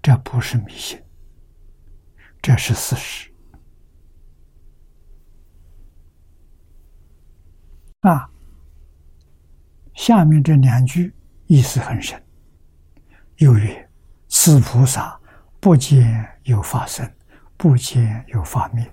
[0.00, 1.02] 这不是迷信，
[2.40, 3.30] 这是事实。
[8.00, 8.30] 啊，
[9.94, 11.12] 下面这两句
[11.46, 12.22] 意思很深。
[13.38, 13.90] 又曰
[14.28, 15.20] ：“此菩萨
[15.58, 17.12] 不见有发生，
[17.56, 18.88] 不见有发灭。”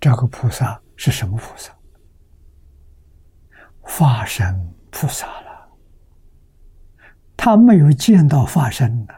[0.00, 1.76] 这个菩萨是什么菩萨？
[3.80, 5.48] 化身菩萨了。
[7.36, 9.14] 他没有见到化身的，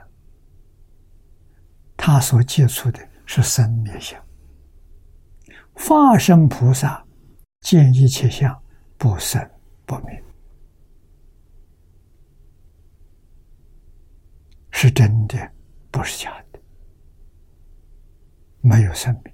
[1.97, 4.23] 他所接触的是生灭相。
[5.75, 7.05] 化身菩萨
[7.61, 8.63] 见一切相
[8.97, 9.51] 不生
[9.87, 10.23] 不灭，
[14.71, 15.53] 是真的，
[15.91, 16.61] 不是假的，
[18.61, 19.30] 没有生命。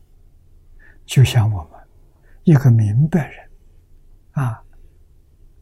[1.06, 1.80] 就像我们
[2.42, 3.50] 一个明白人
[4.32, 4.62] 啊，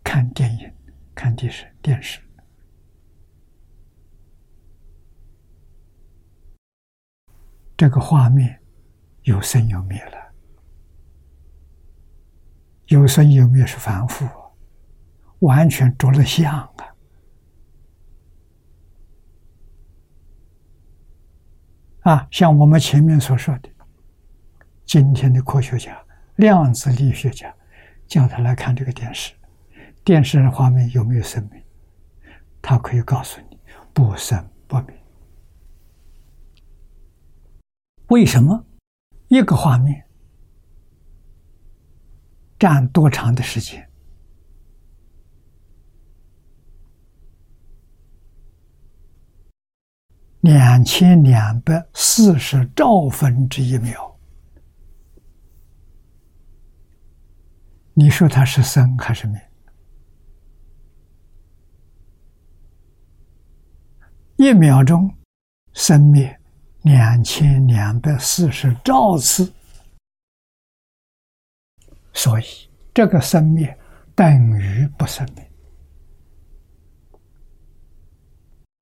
[0.02, 0.72] 看电影、
[1.14, 2.20] 看电视、电视，
[7.76, 8.58] 这个画面
[9.22, 10.32] 有生有灭了，
[12.86, 14.26] 有生有灭是反复，
[15.40, 16.94] 完全着了相啊！
[22.00, 23.73] 啊，像我们前面所说的。
[24.86, 26.00] 今天的科学家、
[26.36, 27.52] 量子力学家
[28.06, 29.32] 叫他来看这个电视，
[30.04, 31.62] 电视上画面有没有生命？
[32.60, 33.58] 他可以告诉你
[33.92, 34.94] 不生不灭。
[38.08, 38.64] 为什么？
[39.28, 40.04] 一个画面
[42.58, 43.88] 占多长的时间？
[50.40, 54.13] 两千两百四十兆分之一秒。
[57.94, 59.50] 你说它是生还是灭？
[64.36, 65.16] 一秒钟
[65.72, 66.40] 生灭
[66.82, 69.52] 两千两百四十兆次。
[72.12, 72.44] 所以
[72.92, 73.78] 这个生灭
[74.14, 75.50] 等于不生灭。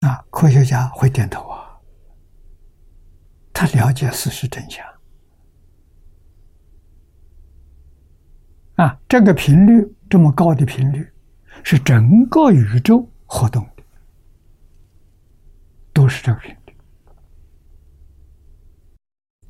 [0.00, 1.78] 啊，科学家会点头啊，
[3.52, 4.91] 他了解事实真相。
[8.76, 11.12] 啊，这个频率这么高的频率，
[11.62, 13.82] 是整个宇宙活动的，
[15.92, 16.74] 都是这个频率。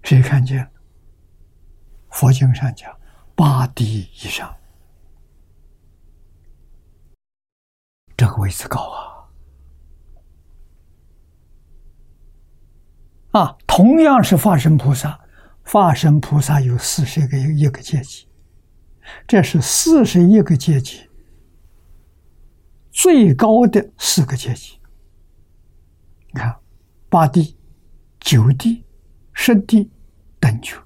[0.02, 0.68] 谁看见？
[2.10, 2.94] 佛经上讲，
[3.34, 4.54] 八地以上，
[8.16, 8.80] 这个位置高
[13.32, 13.40] 啊！
[13.40, 15.18] 啊，同样是化身菩萨，
[15.62, 18.28] 化身菩萨有四十个一个阶级。
[19.26, 21.08] 这是四十一个阶级
[22.90, 24.78] 最高的四个阶级。
[26.32, 26.54] 你看，
[27.08, 27.56] 八地、
[28.20, 28.84] 九地、
[29.32, 29.90] 十地
[30.40, 30.76] 等觉，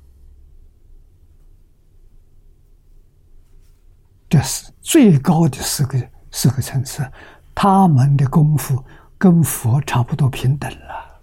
[4.28, 7.08] 这是最高的四个四个层次。
[7.54, 8.84] 他们的功夫
[9.16, 11.22] 跟佛差不多平等了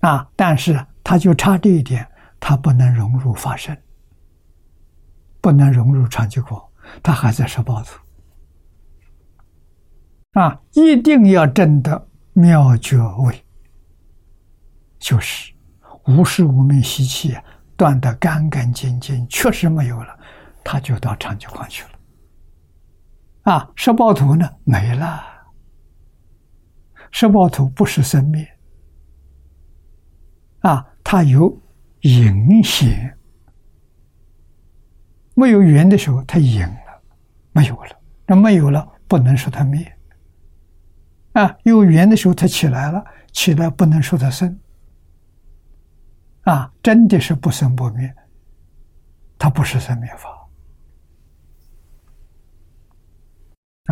[0.00, 0.28] 啊！
[0.34, 3.80] 但是他就差这一点，他不能融入法身。
[5.40, 6.62] 不能融入长吉光，
[7.02, 7.98] 他还在十八土
[10.32, 10.60] 啊！
[10.72, 13.44] 一定要证得妙觉位，
[14.98, 15.52] 就是
[16.06, 17.42] 无时无名习气啊
[17.76, 20.18] 断得干干净净，确实没有了，
[20.62, 21.90] 他就到长吉光去了。
[23.52, 25.20] 啊，十八土呢没了，
[27.10, 28.46] 十八土不是生灭
[30.60, 31.60] 啊，它有
[32.02, 33.16] 隐显。
[35.40, 37.02] 没有缘的时候，它隐了，
[37.52, 37.96] 没有了。
[38.26, 39.90] 那没有了，不能说它灭。
[41.32, 43.02] 啊，有缘的时候，它起来了，
[43.32, 44.60] 起来不能说它生。
[46.42, 48.14] 啊，真的是不生不灭，
[49.38, 50.28] 它不是生灭法。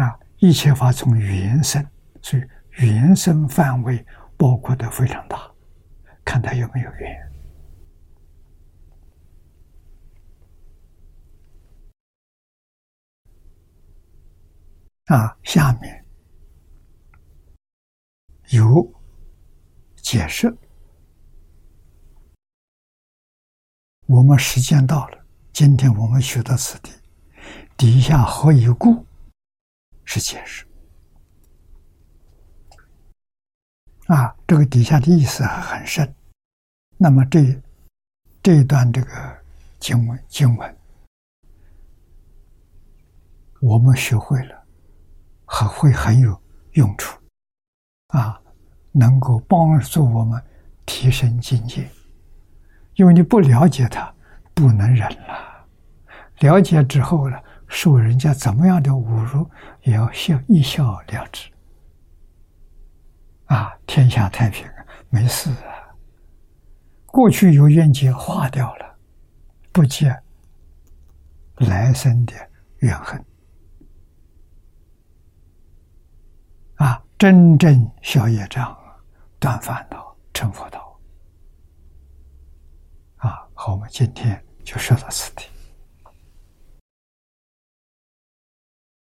[0.02, 1.82] 啊，一切法从缘生，
[2.20, 2.42] 所以
[2.84, 4.04] 缘生范围
[4.36, 5.50] 包括的非常大，
[6.24, 7.27] 看它有没有缘。
[15.08, 16.04] 啊，下面
[18.50, 18.92] 有
[19.96, 20.54] 解释。
[24.06, 26.92] 我们时间到了，今天我们学到此地，
[27.74, 29.06] 底下何以故？
[30.04, 30.66] 是解释。
[34.08, 36.14] 啊，这个底下的意思很深。
[36.98, 37.62] 那么这
[38.42, 39.38] 这一段这个
[39.80, 40.78] 经文经文，
[43.62, 44.57] 我们学会了。
[45.50, 46.38] 还会很有
[46.72, 47.18] 用处，
[48.08, 48.38] 啊，
[48.92, 50.40] 能够帮助我们
[50.84, 51.88] 提升境界。
[52.94, 54.14] 因为你不了解他，
[54.54, 55.66] 不能忍了；
[56.40, 59.48] 了解之后呢，受人家怎么样的侮辱，
[59.82, 61.50] 也要笑一笑了之。
[63.46, 64.68] 啊，天下太平，
[65.08, 65.96] 没事啊。
[67.06, 68.98] 过去有冤结化掉了，
[69.72, 70.14] 不结
[71.56, 72.34] 来生的
[72.80, 73.24] 怨恨。
[77.18, 78.78] 真正消业障，
[79.40, 80.96] 断烦恼，成佛道。
[83.16, 85.46] 啊，好，我们今天就说到此地。